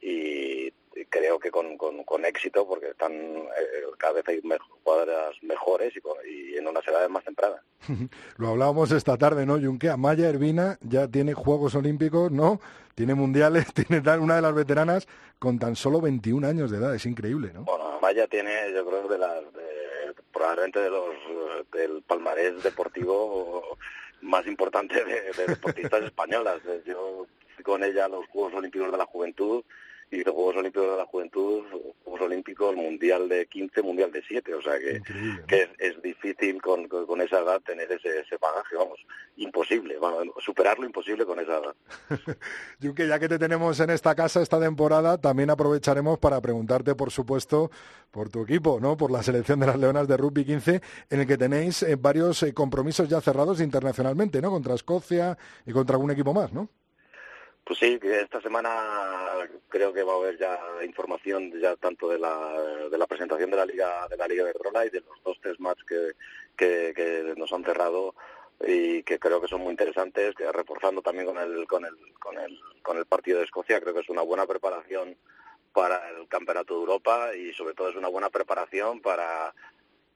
y 0.01 0.73
creo 1.07 1.39
que 1.39 1.51
con, 1.51 1.77
con, 1.77 2.25
éxito 2.25 2.67
porque 2.67 2.89
están 2.89 3.13
eh, 3.13 3.85
cada 3.99 4.15
vez 4.15 4.29
hay 4.29 4.41
jugadoras 4.83 5.35
mejores 5.43 5.93
y, 6.25 6.57
en 6.57 6.67
unas 6.67 6.87
edades 6.87 7.09
más 7.09 7.25
tempranas. 7.25 7.61
Lo 8.37 8.49
hablábamos 8.49 8.91
esta 8.91 9.17
tarde, 9.17 9.47
¿no, 9.47 9.59
Junque? 9.61 9.89
Amaya 9.89 10.29
Ervina 10.29 10.79
ya 10.81 11.09
tiene 11.09 11.35
Juegos 11.35 11.75
Olímpicos, 11.75 12.31
¿no? 12.31 12.61
Tiene 12.95 13.15
mundiales, 13.15 13.67
tiene 13.75 14.03
una 14.19 14.37
de 14.37 14.43
las 14.43 14.55
veteranas 14.55 15.09
con 15.39 15.59
tan 15.59 15.77
solo 15.77 16.01
21 16.01 16.47
años 16.47 16.71
de 16.71 16.79
edad, 16.79 16.95
es 16.95 17.07
increíble, 17.07 17.53
¿no? 17.53 17.65
Bueno, 17.65 17.97
Amaya 17.97 18.27
tiene, 18.27 18.73
yo 18.75 18.87
creo, 18.87 19.09
de 19.09 19.19
las, 19.19 19.43
probablemente 20.33 20.81
de 20.81 20.91
los, 20.91 21.15
del 21.73 22.03
palmarés 22.03 22.63
deportivo 22.63 23.79
más 24.21 24.47
importante 24.47 25.05
de, 25.05 25.33
de 25.33 25.47
deportistas 25.47 26.03
españolas. 26.05 26.61
Yo 26.85 27.27
fui 27.55 27.65
con 27.65 27.85
ella 27.85 28.07
a 28.07 28.09
los 28.09 28.27
Juegos 28.29 28.55
Olímpicos 28.55 28.91
de 28.91 28.99
la 28.99 29.07
Juventud 29.07 29.65
y 30.11 30.25
los 30.25 30.35
Juegos 30.35 30.57
Olímpicos 30.57 30.91
de 30.91 30.97
la 30.97 31.07
Juventud, 31.07 31.65
Juegos 32.05 32.21
Olímpicos, 32.23 32.77
Mundial 32.77 33.29
de 33.29 33.47
15, 33.47 33.83
Mundial 33.83 34.11
de 34.11 34.23
7, 34.23 34.55
o 34.55 34.63
sea 34.63 34.79
que, 34.79 35.03
que 35.47 35.69
es, 35.79 36.03
difícil 36.03 36.61
con, 36.63 36.89
con, 36.89 37.21
esa 37.21 37.41
edad 37.41 37.61
tener 37.61 37.91
ese, 37.93 38.21
ese 38.21 38.37
bagaje, 38.39 38.77
vamos, 38.77 38.99
imposible, 39.37 39.99
bueno, 39.99 40.33
superarlo 40.39 40.87
imposible 40.87 41.27
con 41.27 41.39
esa 41.41 41.59
edad. 41.59 41.75
Yuke, 42.81 43.07
ya 43.07 43.19
que 43.19 43.29
te 43.29 43.39
tenemos 43.39 43.79
en 43.81 43.91
esta 43.91 44.15
casa 44.15 44.41
esta 44.41 44.61
temporada, 44.61 45.19
también 45.19 45.51
aprovecharemos 45.51 46.19
para 46.19 46.41
preguntarte, 46.41 46.95
por 46.95 47.11
supuesto, 47.11 47.71
por 48.11 48.31
tu 48.31 48.43
equipo, 48.43 48.81
¿no? 48.81 48.97
Por 48.97 49.11
la 49.11 49.23
selección 49.23 49.61
de 49.61 49.67
las 49.67 49.79
Leonas 49.79 50.09
de 50.09 50.17
Rugby 50.17 50.45
15, 50.45 50.81
en 51.11 51.21
el 51.21 51.27
que 51.27 51.37
tenéis 51.37 51.83
eh, 51.83 51.97
varios 51.97 52.43
eh, 52.43 52.55
compromisos 52.55 53.09
ya 53.09 53.21
cerrados 53.21 53.61
internacionalmente, 53.61 54.41
¿no? 54.41 54.51
Contra 54.51 54.75
Escocia 54.75 55.37
y 55.67 55.73
contra 55.73 55.97
algún 55.97 56.11
equipo 56.11 56.33
más, 56.33 56.53
¿no? 56.53 56.69
Pues 57.69 57.81
sí, 57.81 57.99
que 57.99 58.23
esta 58.23 58.41
semana 58.41 58.71
creo 59.69 59.93
que 59.93 60.03
va 60.03 60.15
a 60.15 60.17
haber 60.17 60.39
ya 60.39 60.59
información 60.87 61.53
ya 61.61 61.77
tanto 61.77 62.09
de 62.09 62.19
la, 62.19 62.89
de 62.91 62.97
la 62.97 63.07
presentación 63.07 63.51
de 63.51 63.59
la 63.59 63.67
liga 63.67 64.09
de 64.09 64.17
la 64.17 64.27
liga 64.27 64.45
de 64.45 64.55
Rola 64.55 64.87
y 64.87 64.89
de 64.89 65.01
los 65.03 65.23
dos 65.23 65.39
test 65.43 65.61
match 65.61 65.81
que, 65.87 66.15
que, 66.57 67.35
nos 67.37 67.53
han 67.53 67.63
cerrado 67.65 68.15
y 68.67 69.03
que 69.03 69.19
creo 69.19 69.39
que 69.43 69.49
son 69.49 69.61
muy 69.61 69.73
interesantes, 69.73 70.35
que 70.35 70.51
reforzando 70.51 71.03
también 71.03 71.27
con 71.27 71.37
el, 71.37 71.67
con 71.67 71.85
el, 71.85 71.95
con 72.19 72.39
el, 72.39 72.59
con 72.81 72.97
el 72.97 73.05
partido 73.05 73.37
de 73.37 73.45
Escocia, 73.45 73.83
creo 73.83 73.93
que 73.93 74.01
es 74.01 74.09
una 74.09 74.23
buena 74.23 74.47
preparación 74.47 75.15
para 75.75 76.09
el 76.09 76.27
Campeonato 76.27 76.73
de 76.73 76.81
Europa 76.81 77.35
y 77.37 77.53
sobre 77.53 77.75
todo 77.75 77.91
es 77.91 77.97
una 77.97 78.09
buena 78.09 78.31
preparación 78.31 79.03
para 79.03 79.55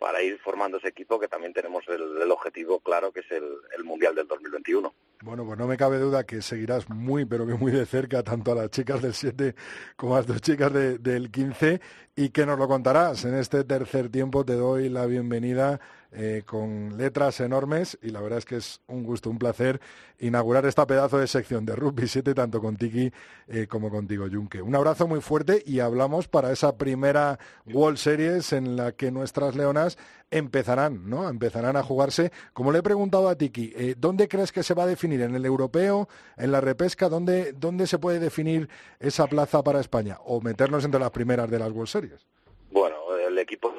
para 0.03 0.21
ir 0.21 0.37
formando 0.41 0.79
ese 0.79 0.89
equipo 0.89 1.21
que 1.21 1.29
también 1.29 1.53
tenemos 1.53 1.85
el, 1.87 2.29
objetivo 2.29 2.81
claro 2.81 3.13
que 3.13 3.21
es 3.21 3.31
el, 3.31 3.85
Mundial 3.85 4.17
del 4.17 4.27
2021. 4.27 4.93
Bueno, 5.23 5.45
pues 5.45 5.59
no 5.59 5.67
me 5.69 5.77
cabe 5.77 5.99
duda 5.99 6.25
que 6.25 6.43
seguirás 6.43 6.89
muy, 6.89 7.25
pero 7.25 7.47
que 7.47 7.55
muy 7.55 7.71
de 7.71 7.87
cerca 7.87 8.23
tanto 8.25 8.51
a 8.51 8.55
las 8.57 8.71
chicas 8.71 9.01
del 9.01 9.15
7 9.15 9.55
como 9.97 10.15
a 10.15 10.19
las 10.19 10.27
dos 10.27 10.41
chicas 10.41 10.73
del 10.73 11.31
15 11.31 11.81
y 12.17 12.31
que 12.31 12.47
nos 12.47 12.59
lo 12.59 12.67
contarás. 12.67 13.25
En 13.25 13.35
este 13.35 13.63
tercer 13.63 14.09
tiempo 14.09 14.45
te 14.45 14.55
doy 14.55 14.89
la 14.89 15.07
bienvenida 15.07 15.81
eh, 16.15 16.43
con 16.45 16.97
letras 16.99 17.41
enormes 17.41 17.99
y 18.03 18.11
la 18.11 18.21
verdad 18.21 18.39
es 18.39 18.45
que 18.45 18.57
es 18.57 18.81
un 18.87 19.03
gusto, 19.03 19.31
un 19.31 19.39
placer 19.39 19.81
inaugurar 20.19 20.67
esta 20.67 20.87
pedazo 20.87 21.19
de 21.19 21.27
sección 21.27 21.65
de 21.65 21.75
Rugby 21.75 22.07
7 22.07 22.35
tanto 22.35 22.61
con 22.61 22.77
Tiki 22.77 23.11
eh, 23.49 23.67
como 23.67 23.91
contigo, 23.91 24.27
Junque. 24.31 24.61
Un 24.61 24.75
abrazo 24.75 25.09
muy 25.09 25.21
fuerte 25.21 25.63
y 25.65 25.81
hablamos 25.81 26.29
para 26.29 26.53
esa 26.53 26.77
primera 26.77 27.39
World 27.67 27.97
Series 27.97 28.53
en 28.53 28.77
la 28.77 28.93
que 28.93 29.11
nuestras 29.11 29.57
leonas 29.57 29.97
empezarán, 30.31 31.09
¿no? 31.09 31.29
Empezarán 31.29 31.77
a 31.77 31.83
jugarse. 31.83 32.31
Como 32.53 32.73
le 32.73 32.81
he 32.81 32.83
preguntado 32.83 33.29
a 33.29 33.37
Tiki, 33.37 33.73
eh, 33.75 33.95
¿dónde 33.97 34.29
crees 34.29 34.53
que 34.53 34.63
se 34.63 34.75
va 34.75 34.85
a 34.85 34.87
definir? 34.87 35.23
¿En 35.23 35.35
el 35.35 35.47
europeo? 35.47 36.09
¿En 36.37 36.53
la 36.53 36.61
repesca? 36.61 37.09
¿Dónde, 37.09 37.53
¿Dónde 37.53 37.87
se 37.87 37.99
puede 37.99 38.19
definir 38.19 38.69
esa 39.01 39.27
plaza 39.27 39.63
para 39.63 39.81
España? 39.81 40.19
¿O 40.25 40.41
meternos 40.41 40.85
entre 40.85 41.01
las 41.01 41.11
primeras 41.11 41.51
de 41.51 41.59
las 41.59 41.71
World 41.71 41.89
Series? 41.89 42.27
Bueno, 42.71 42.97
el 43.27 43.39
equipo 43.39 43.73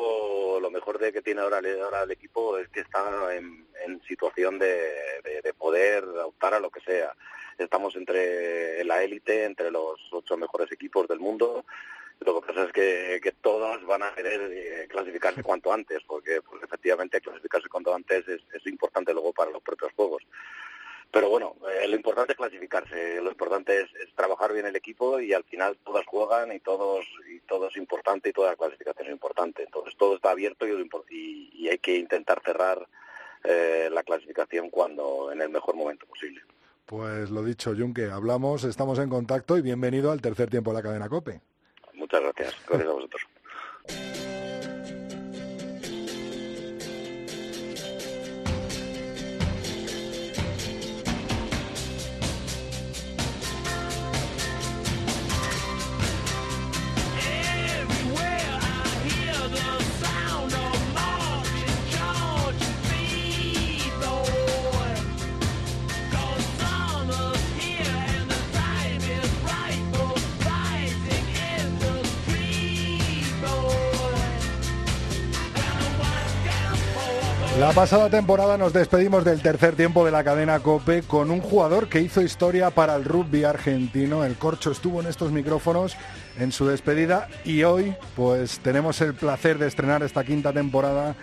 mejor 0.83 0.99
de 0.99 1.13
que 1.13 1.21
tiene 1.21 1.39
ahora, 1.39 1.59
el 1.59 2.11
equipo 2.11 2.57
es 2.57 2.67
que 2.67 2.81
está 2.81 3.33
en, 3.33 3.63
situación 4.05 4.59
de, 4.59 5.53
poder 5.57 6.03
optar 6.03 6.53
a 6.53 6.59
lo 6.59 6.69
que 6.69 6.81
sea. 6.81 7.15
Estamos 7.57 7.95
entre 7.95 8.83
la 8.83 9.01
élite, 9.01 9.45
entre 9.45 9.71
los 9.71 9.97
ocho 10.11 10.35
mejores 10.35 10.69
equipos 10.73 11.07
del 11.07 11.21
mundo. 11.21 11.63
Lo 12.19 12.41
que 12.41 12.47
pasa 12.47 12.65
es 12.65 12.73
que, 12.73 13.21
que 13.23 13.31
todas 13.31 13.81
van 13.85 14.03
a 14.03 14.13
querer 14.13 14.41
eh, 14.51 14.87
clasificarse 14.89 15.41
cuanto 15.41 15.71
antes, 15.71 16.03
porque 16.05 16.41
pues, 16.41 16.61
efectivamente 16.63 17.21
clasificarse 17.21 17.69
cuanto 17.69 17.95
antes 17.95 18.27
es, 18.27 18.41
es 18.53 18.67
importante 18.67 19.13
luego 19.13 19.31
para 19.31 19.51
los 19.51 19.63
propios 19.63 19.93
juegos. 19.95 20.23
Pero 21.13 21.29
bueno, 21.29 21.55
eh, 21.69 21.87
lo 21.87 21.95
importante 21.95 22.31
es 22.31 22.37
clasificarse, 22.37 23.21
lo 23.21 23.29
importante 23.29 23.81
es, 23.81 24.15
trabajar 24.15 24.51
bien 24.51 24.65
el 24.65 24.75
equipo 24.75 25.19
y 25.19 25.31
al 25.31 25.43
final 25.43 25.77
todas 25.85 26.07
juegan 26.07 26.51
y 26.51 26.59
todos 26.59 27.05
y 27.29 27.39
todo 27.41 27.67
es 27.67 27.77
importante 27.77 28.29
y 28.29 28.33
toda 28.33 28.49
la 28.49 28.55
clasificación 28.55 29.07
es 29.07 29.13
importante. 29.13 29.61
Entonces 29.61 29.95
todo 29.95 30.15
está 30.15 30.31
abierto 30.31 30.65
y, 30.67 31.51
y 31.53 31.69
hay 31.69 31.77
que 31.77 31.97
intentar 31.97 32.41
cerrar 32.43 32.87
eh, 33.43 33.89
la 33.91 34.01
clasificación 34.01 34.71
cuando 34.71 35.31
en 35.31 35.41
el 35.41 35.49
mejor 35.49 35.75
momento 35.75 36.07
posible. 36.07 36.41
Pues 36.87 37.29
lo 37.29 37.43
dicho, 37.43 37.75
Junque, 37.77 38.09
hablamos, 38.09 38.63
estamos 38.63 38.97
en 38.97 39.09
contacto 39.09 39.55
y 39.55 39.61
bienvenido 39.61 40.11
al 40.11 40.19
tercer 40.19 40.49
tiempo 40.49 40.71
de 40.71 40.77
la 40.77 40.83
cadena 40.83 41.09
COPE. 41.09 41.41
Muchas 41.93 42.21
gracias. 42.21 42.55
Gracias 42.67 42.89
a 42.89 42.93
vosotros. 42.93 43.21
La 77.63 77.71
pasada 77.71 78.09
temporada 78.09 78.57
nos 78.57 78.73
despedimos 78.73 79.23
del 79.23 79.41
tercer 79.41 79.77
tiempo 79.77 80.03
de 80.03 80.11
la 80.11 80.25
cadena 80.25 80.59
Cope 80.59 81.01
con 81.01 81.31
un 81.31 81.39
jugador 81.39 81.87
que 81.87 82.01
hizo 82.01 82.21
historia 82.21 82.71
para 82.71 82.93
el 82.97 83.05
rugby 83.05 83.45
argentino. 83.45 84.25
El 84.25 84.35
Corcho 84.35 84.69
estuvo 84.69 84.99
en 84.99 85.07
estos 85.07 85.31
micrófonos 85.31 85.95
en 86.37 86.51
su 86.51 86.67
despedida 86.67 87.29
y 87.45 87.63
hoy 87.63 87.95
pues 88.17 88.59
tenemos 88.59 88.99
el 88.99 89.13
placer 89.13 89.59
de 89.59 89.67
estrenar 89.67 90.03
esta 90.03 90.25
quinta 90.25 90.51
temporada 90.51 91.15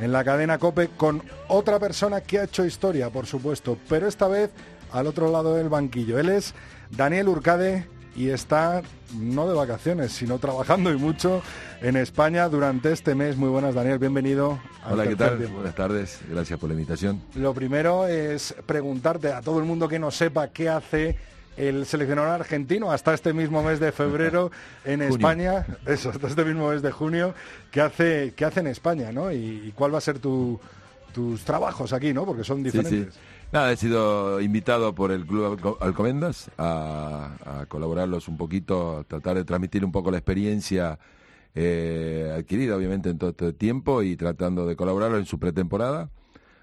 en 0.00 0.12
la 0.12 0.22
cadena 0.22 0.58
Cope 0.58 0.86
con 0.86 1.20
otra 1.48 1.80
persona 1.80 2.20
que 2.20 2.38
ha 2.38 2.44
hecho 2.44 2.64
historia, 2.64 3.10
por 3.10 3.26
supuesto, 3.26 3.76
pero 3.88 4.06
esta 4.06 4.28
vez 4.28 4.52
al 4.92 5.08
otro 5.08 5.32
lado 5.32 5.56
del 5.56 5.68
banquillo. 5.68 6.20
Él 6.20 6.28
es 6.28 6.54
Daniel 6.90 7.28
Urcade 7.28 7.88
y 8.18 8.30
está 8.30 8.82
no 9.14 9.46
de 9.46 9.54
vacaciones, 9.54 10.10
sino 10.10 10.40
trabajando 10.40 10.92
y 10.92 10.96
mucho 10.96 11.40
en 11.80 11.96
España 11.96 12.48
durante 12.48 12.92
este 12.92 13.14
mes. 13.14 13.36
Muy 13.36 13.48
buenas, 13.48 13.76
Daniel, 13.76 14.00
bienvenido. 14.00 14.58
Hola, 14.90 15.06
¿qué 15.06 15.14
tal? 15.14 15.38
Buenas 15.46 15.76
tardes, 15.76 16.18
gracias 16.28 16.58
por 16.58 16.68
la 16.68 16.74
invitación. 16.74 17.22
Lo 17.36 17.54
primero 17.54 18.08
es 18.08 18.56
preguntarte 18.66 19.32
a 19.32 19.40
todo 19.40 19.60
el 19.60 19.66
mundo 19.66 19.88
que 19.88 20.00
no 20.00 20.10
sepa 20.10 20.48
qué 20.48 20.68
hace 20.68 21.16
el 21.56 21.86
seleccionador 21.86 22.40
argentino 22.40 22.90
hasta 22.90 23.14
este 23.14 23.32
mismo 23.32 23.62
mes 23.62 23.78
de 23.78 23.92
febrero 23.92 24.50
en 24.84 25.00
España, 25.00 25.64
eso, 25.86 26.10
hasta 26.10 26.26
este 26.26 26.44
mismo 26.44 26.70
mes 26.70 26.82
de 26.82 26.90
junio, 26.90 27.34
¿qué 27.70 27.82
hace, 27.82 28.32
qué 28.34 28.44
hace 28.44 28.60
en 28.60 28.66
España, 28.66 29.12
¿no? 29.12 29.30
Y, 29.30 29.72
cuál 29.76 29.94
va 29.94 29.98
a 29.98 30.00
ser 30.00 30.18
tus 30.18 30.58
trabajos 31.44 31.92
aquí, 31.92 32.12
¿no? 32.12 32.26
Porque 32.26 32.42
son 32.42 32.64
diferentes. 32.64 33.14
Nada, 33.50 33.72
he 33.72 33.76
sido 33.76 34.42
invitado 34.42 34.94
por 34.94 35.10
el 35.10 35.24
Club 35.24 35.78
Alcomendas 35.80 36.50
a, 36.58 37.60
a 37.60 37.66
colaborarlos 37.66 38.28
un 38.28 38.36
poquito, 38.36 38.98
a 38.98 39.04
tratar 39.04 39.36
de 39.36 39.44
transmitir 39.44 39.86
un 39.86 39.92
poco 39.92 40.10
la 40.10 40.18
experiencia 40.18 40.98
eh, 41.54 42.30
adquirida, 42.36 42.76
obviamente, 42.76 43.08
en 43.08 43.16
todo 43.16 43.30
este 43.30 43.54
tiempo 43.54 44.02
y 44.02 44.16
tratando 44.16 44.66
de 44.66 44.76
colaborarlo 44.76 45.16
en 45.16 45.24
su 45.24 45.38
pretemporada. 45.38 46.10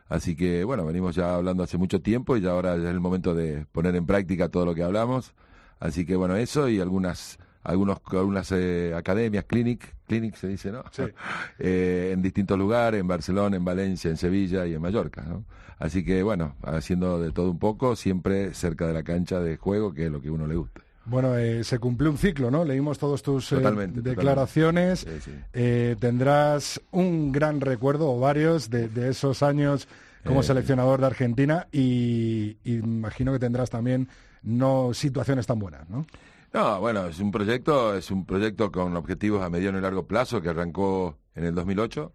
Así 0.09 0.35
que, 0.35 0.63
bueno, 0.63 0.85
venimos 0.85 1.15
ya 1.15 1.33
hablando 1.33 1.63
hace 1.63 1.79
mucho 1.79 2.01
tiempo 2.01 2.37
y 2.37 2.41
ya 2.41 2.51
ahora 2.51 2.75
es 2.75 2.83
el 2.83 2.99
momento 2.99 3.33
de 3.33 3.65
poner 3.71 3.95
en 3.95 4.05
práctica 4.05 4.49
todo 4.49 4.65
lo 4.65 4.75
que 4.75 4.83
hablamos. 4.83 5.33
Así 5.79 6.05
que, 6.05 6.15
bueno, 6.15 6.35
eso 6.35 6.69
y 6.69 6.79
algunas 6.79 7.39
algunos, 7.63 7.99
algunas 8.11 8.51
eh, 8.51 8.93
academias, 8.95 9.45
clinic, 9.45 9.94
clinic 10.05 10.35
se 10.35 10.47
dice, 10.47 10.71
¿no? 10.71 10.83
Sí. 10.91 11.03
eh, 11.59 12.11
en 12.13 12.21
distintos 12.21 12.57
lugares, 12.57 12.99
en 12.99 13.07
Barcelona, 13.07 13.57
en 13.57 13.65
Valencia, 13.65 14.09
en 14.09 14.17
Sevilla 14.17 14.65
y 14.65 14.73
en 14.73 14.81
Mallorca, 14.81 15.21
¿no? 15.21 15.45
Así 15.77 16.05
que, 16.05 16.23
bueno, 16.23 16.55
haciendo 16.63 17.19
de 17.19 17.31
todo 17.31 17.51
un 17.51 17.59
poco, 17.59 17.95
siempre 17.95 18.53
cerca 18.53 18.87
de 18.87 18.93
la 18.93 19.03
cancha 19.03 19.39
de 19.39 19.57
juego, 19.57 19.93
que 19.93 20.05
es 20.05 20.11
lo 20.11 20.21
que 20.21 20.29
a 20.29 20.31
uno 20.31 20.47
le 20.47 20.55
gusta. 20.55 20.81
Bueno, 21.05 21.37
eh, 21.37 21.63
se 21.63 21.77
cumplió 21.77 22.09
un 22.09 22.17
ciclo, 22.17 22.49
¿no? 22.49 22.65
Leímos 22.65 22.97
todos 22.97 23.21
tus 23.21 23.51
eh, 23.51 23.57
declaraciones. 23.93 25.05
Eh, 25.53 25.95
tendrás 25.99 26.81
un 26.91 27.31
gran 27.31 27.61
recuerdo, 27.61 28.11
o 28.11 28.19
varios, 28.19 28.69
de, 28.69 28.89
esos 29.09 29.43
años 29.43 29.87
como 30.25 30.41
seleccionador 30.41 31.01
de 31.01 31.05
Argentina 31.05 31.67
y, 31.71 32.57
imagino 32.63 33.31
que 33.31 33.37
tendrás 33.37 33.69
también 33.69 34.07
no 34.41 34.93
situaciones 34.95 35.45
tan 35.45 35.59
buenas, 35.59 35.87
¿no? 35.87 36.07
No, 36.55 36.79
bueno, 36.79 37.07
es 37.07 37.19
un 37.19 37.31
proyecto, 37.31 37.97
es 37.97 38.09
un 38.11 38.25
proyecto 38.25 38.71
con 38.71 38.95
objetivos 38.95 39.43
a 39.43 39.49
mediano 39.49 39.77
y 39.77 39.81
largo 39.81 40.07
plazo 40.07 40.41
que 40.41 40.47
arrancó 40.47 41.17
en 41.35 41.43
el 41.43 41.53
2008 41.53 42.13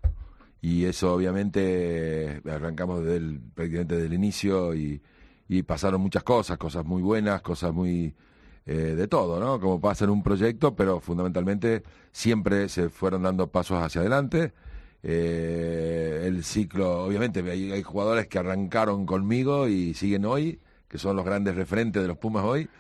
y 0.63 0.87
eso 0.87 1.13
obviamente 1.13 2.41
arrancamos 2.51 3.01
desde 3.05 3.19
el, 3.19 3.41
prácticamente 3.55 3.97
desde 3.97 4.07
el 4.07 4.15
inicio 4.15 4.75
y, 4.75 5.03
pasaron 5.67 6.01
muchas 6.01 6.23
cosas, 6.23 6.57
cosas 6.57 6.87
muy 6.87 7.03
buenas, 7.03 7.43
cosas 7.43 7.75
muy 7.75 8.15
eh, 8.65 8.73
de 8.97 9.09
todo, 9.09 9.39
¿no? 9.39 9.61
Como 9.61 9.79
pasa 9.79 10.05
en 10.07 10.11
un 10.11 10.23
proyecto, 10.23 10.75
pero 10.75 11.01
fundamentalmente 11.01 11.83
siempre 12.11 12.71
se 12.71 12.89
fueron 12.89 13.25
dando 13.25 13.49
pasos 13.49 13.83
hacia 13.83 14.01
adelante. 14.01 14.55
Eh, 15.03 16.23
el 16.25 16.45
ciclo, 16.45 17.05
obviamente, 17.05 17.41
hay, 17.51 17.83
jugadores 17.83 18.27
que 18.27 18.39
arrancaron 18.39 19.05
conmigo 19.05 19.69
y 19.69 19.93
siguen 19.93 20.25
hoy, 20.25 20.61
que 20.89 20.97
son 20.97 21.15
los 21.15 21.27
grandes 21.27 21.57
referentes 21.57 22.01
de 22.01 22.09
los 22.09 22.17
Pumas 22.17 22.45
hoy. 22.45 22.71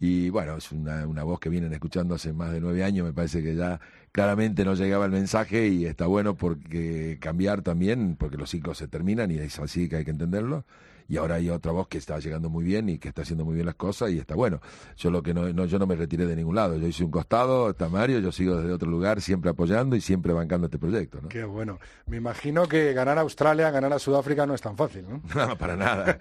Y 0.00 0.30
bueno, 0.30 0.56
es 0.56 0.70
una, 0.72 1.06
una 1.06 1.24
voz 1.24 1.40
que 1.40 1.48
vienen 1.48 1.72
escuchando 1.72 2.14
hace 2.14 2.32
más 2.32 2.52
de 2.52 2.60
nueve 2.60 2.84
años, 2.84 3.06
me 3.06 3.12
parece 3.12 3.42
que 3.42 3.56
ya 3.56 3.80
claramente 4.12 4.64
no 4.64 4.74
llegaba 4.74 5.04
el 5.06 5.10
mensaje 5.12 5.68
y 5.68 5.86
está 5.86 6.06
bueno 6.06 6.36
porque 6.36 7.18
cambiar 7.20 7.62
también, 7.62 8.16
porque 8.16 8.36
los 8.36 8.50
ciclos 8.50 8.78
se 8.78 8.88
terminan 8.88 9.30
y 9.30 9.38
es 9.38 9.58
así 9.58 9.88
que 9.88 9.96
hay 9.96 10.04
que 10.04 10.12
entenderlo 10.12 10.64
y 11.08 11.16
ahora 11.16 11.36
hay 11.36 11.48
otra 11.48 11.72
voz 11.72 11.88
que 11.88 11.96
está 11.96 12.18
llegando 12.18 12.50
muy 12.50 12.64
bien 12.64 12.88
y 12.90 12.98
que 12.98 13.08
está 13.08 13.22
haciendo 13.22 13.44
muy 13.44 13.54
bien 13.54 13.64
las 13.64 13.76
cosas 13.76 14.10
y 14.10 14.18
está 14.18 14.34
bueno. 14.34 14.60
Yo 14.96 15.10
lo 15.10 15.22
que 15.22 15.32
no, 15.32 15.50
no 15.52 15.64
yo 15.64 15.78
no 15.78 15.86
me 15.86 15.96
retiré 15.96 16.26
de 16.26 16.36
ningún 16.36 16.54
lado, 16.54 16.76
yo 16.76 16.86
hice 16.86 17.02
un 17.02 17.10
costado, 17.10 17.70
está 17.70 17.88
Mario, 17.88 18.18
yo 18.18 18.30
sigo 18.30 18.56
desde 18.56 18.72
otro 18.72 18.90
lugar 18.90 19.22
siempre 19.22 19.50
apoyando 19.50 19.96
y 19.96 20.02
siempre 20.02 20.34
bancando 20.34 20.66
este 20.66 20.78
proyecto. 20.78 21.20
¿no? 21.22 21.28
Qué 21.28 21.44
bueno. 21.44 21.78
Me 22.06 22.18
imagino 22.18 22.68
que 22.68 22.92
ganar 22.92 23.16
a 23.16 23.22
Australia, 23.22 23.70
ganar 23.70 23.92
a 23.92 23.98
Sudáfrica 23.98 24.46
no 24.46 24.54
es 24.54 24.60
tan 24.60 24.76
fácil, 24.76 25.06
¿no? 25.08 25.22
No, 25.48 25.56
para 25.56 25.76
nada. 25.76 26.18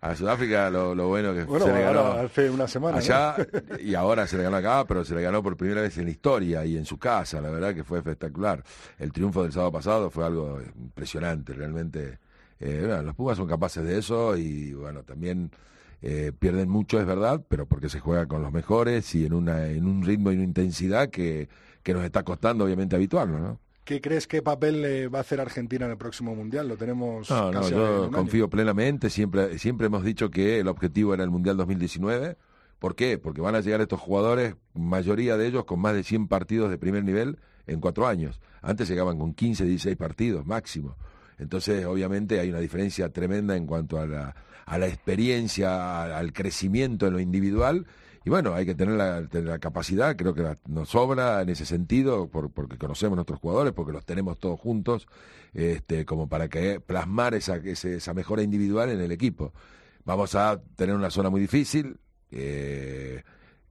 A 0.00 0.14
Sudáfrica 0.14 0.68
lo, 0.68 0.94
lo 0.94 1.08
bueno 1.08 1.32
que 1.32 1.44
se 1.44 1.72
le 1.72 1.82
ganó 1.82 2.12
hace 2.12 2.50
una 2.50 2.68
semana. 2.68 2.98
Allá 2.98 3.36
y 3.80 3.94
ahora 3.94 4.26
se 4.26 4.36
le 4.36 4.42
ganó 4.42 4.56
acá, 4.56 4.84
pero 4.86 5.04
se 5.04 5.14
le 5.14 5.22
ganó 5.22 5.42
por 5.42 5.56
primera 5.56 5.80
vez 5.80 5.96
en 5.96 6.04
la 6.04 6.10
historia 6.10 6.64
y 6.66 6.76
en 6.76 6.84
su 6.84 6.98
casa, 6.98 7.40
la 7.40 7.50
verdad 7.50 7.74
que 7.74 7.84
fue 7.84 7.98
espectacular. 7.98 8.62
El 8.98 9.12
triunfo 9.12 9.42
del 9.42 9.52
sábado 9.52 9.72
pasado 9.72 10.10
fue 10.10 10.26
algo 10.26 10.60
impresionante, 10.76 11.54
realmente 11.54 12.18
eh, 12.60 13.00
los 13.04 13.14
Pumas 13.14 13.36
son 13.36 13.46
capaces 13.46 13.84
de 13.84 13.98
eso 13.98 14.36
y 14.36 14.72
bueno, 14.72 15.02
también 15.02 15.50
eh, 16.02 16.32
pierden 16.38 16.68
mucho, 16.68 17.00
es 17.00 17.06
verdad, 17.06 17.44
pero 17.48 17.66
porque 17.66 17.88
se 17.88 18.00
juega 18.00 18.26
con 18.26 18.42
los 18.42 18.52
mejores 18.52 19.14
y 19.14 19.26
en, 19.26 19.32
una, 19.32 19.66
en 19.66 19.86
un 19.86 20.02
ritmo 20.02 20.30
y 20.30 20.36
una 20.36 20.44
intensidad 20.44 21.10
que, 21.10 21.48
que 21.82 21.94
nos 21.94 22.04
está 22.04 22.22
costando 22.22 22.64
obviamente 22.64 22.96
habituarnos, 22.96 23.40
¿no? 23.40 23.60
¿Qué 23.86 24.00
crees 24.00 24.26
que 24.26 24.42
papel 24.42 24.82
le 24.82 25.06
va 25.06 25.18
a 25.18 25.20
hacer 25.20 25.40
Argentina 25.40 25.84
en 25.84 25.92
el 25.92 25.96
próximo 25.96 26.34
Mundial? 26.34 26.66
Lo 26.66 26.76
tenemos. 26.76 27.30
No, 27.30 27.52
no, 27.52 27.70
yo 27.70 28.10
confío 28.10 28.50
plenamente. 28.50 29.10
Siempre, 29.10 29.60
siempre 29.60 29.86
hemos 29.86 30.02
dicho 30.02 30.28
que 30.28 30.58
el 30.58 30.66
objetivo 30.66 31.14
era 31.14 31.22
el 31.22 31.30
Mundial 31.30 31.56
2019. 31.56 32.36
¿Por 32.80 32.96
qué? 32.96 33.16
Porque 33.16 33.40
van 33.40 33.54
a 33.54 33.60
llegar 33.60 33.80
estos 33.80 34.00
jugadores, 34.00 34.56
mayoría 34.74 35.36
de 35.36 35.46
ellos 35.46 35.66
con 35.66 35.78
más 35.78 35.94
de 35.94 36.02
100 36.02 36.26
partidos 36.26 36.68
de 36.68 36.78
primer 36.78 37.04
nivel 37.04 37.38
en 37.68 37.80
cuatro 37.80 38.08
años. 38.08 38.40
Antes 38.60 38.88
llegaban 38.88 39.18
con 39.20 39.34
15, 39.34 39.64
16 39.64 39.96
partidos 39.96 40.44
máximo. 40.44 40.96
Entonces, 41.38 41.84
obviamente, 41.84 42.40
hay 42.40 42.50
una 42.50 42.60
diferencia 42.60 43.10
tremenda 43.10 43.56
en 43.56 43.66
cuanto 43.66 43.98
a 43.98 44.06
la, 44.06 44.86
experiencia, 44.86 46.16
al 46.16 46.32
crecimiento 46.32 47.06
en 47.06 47.12
lo 47.14 47.20
individual. 47.20 47.86
Y 48.24 48.30
bueno, 48.30 48.54
hay 48.54 48.66
que 48.66 48.74
tener 48.74 48.94
la, 48.94 49.58
capacidad, 49.58 50.16
creo 50.16 50.34
que 50.34 50.56
nos 50.66 50.88
sobra 50.88 51.42
en 51.42 51.48
ese 51.48 51.64
sentido, 51.64 52.28
porque 52.28 52.76
conocemos 52.76 53.16
nuestros 53.16 53.38
jugadores, 53.38 53.72
porque 53.72 53.92
los 53.92 54.04
tenemos 54.04 54.38
todos 54.38 54.58
juntos, 54.58 55.06
este, 55.54 56.04
como 56.04 56.28
para 56.28 56.48
que 56.48 56.80
plasmar 56.80 57.34
esa, 57.34 57.56
esa 57.56 58.14
mejora 58.14 58.42
individual 58.42 58.90
en 58.90 59.00
el 59.00 59.12
equipo. 59.12 59.52
Vamos 60.04 60.34
a 60.34 60.60
tener 60.76 60.94
una 60.94 61.10
zona 61.10 61.30
muy 61.30 61.40
difícil. 61.40 61.98
Eh, 62.30 63.22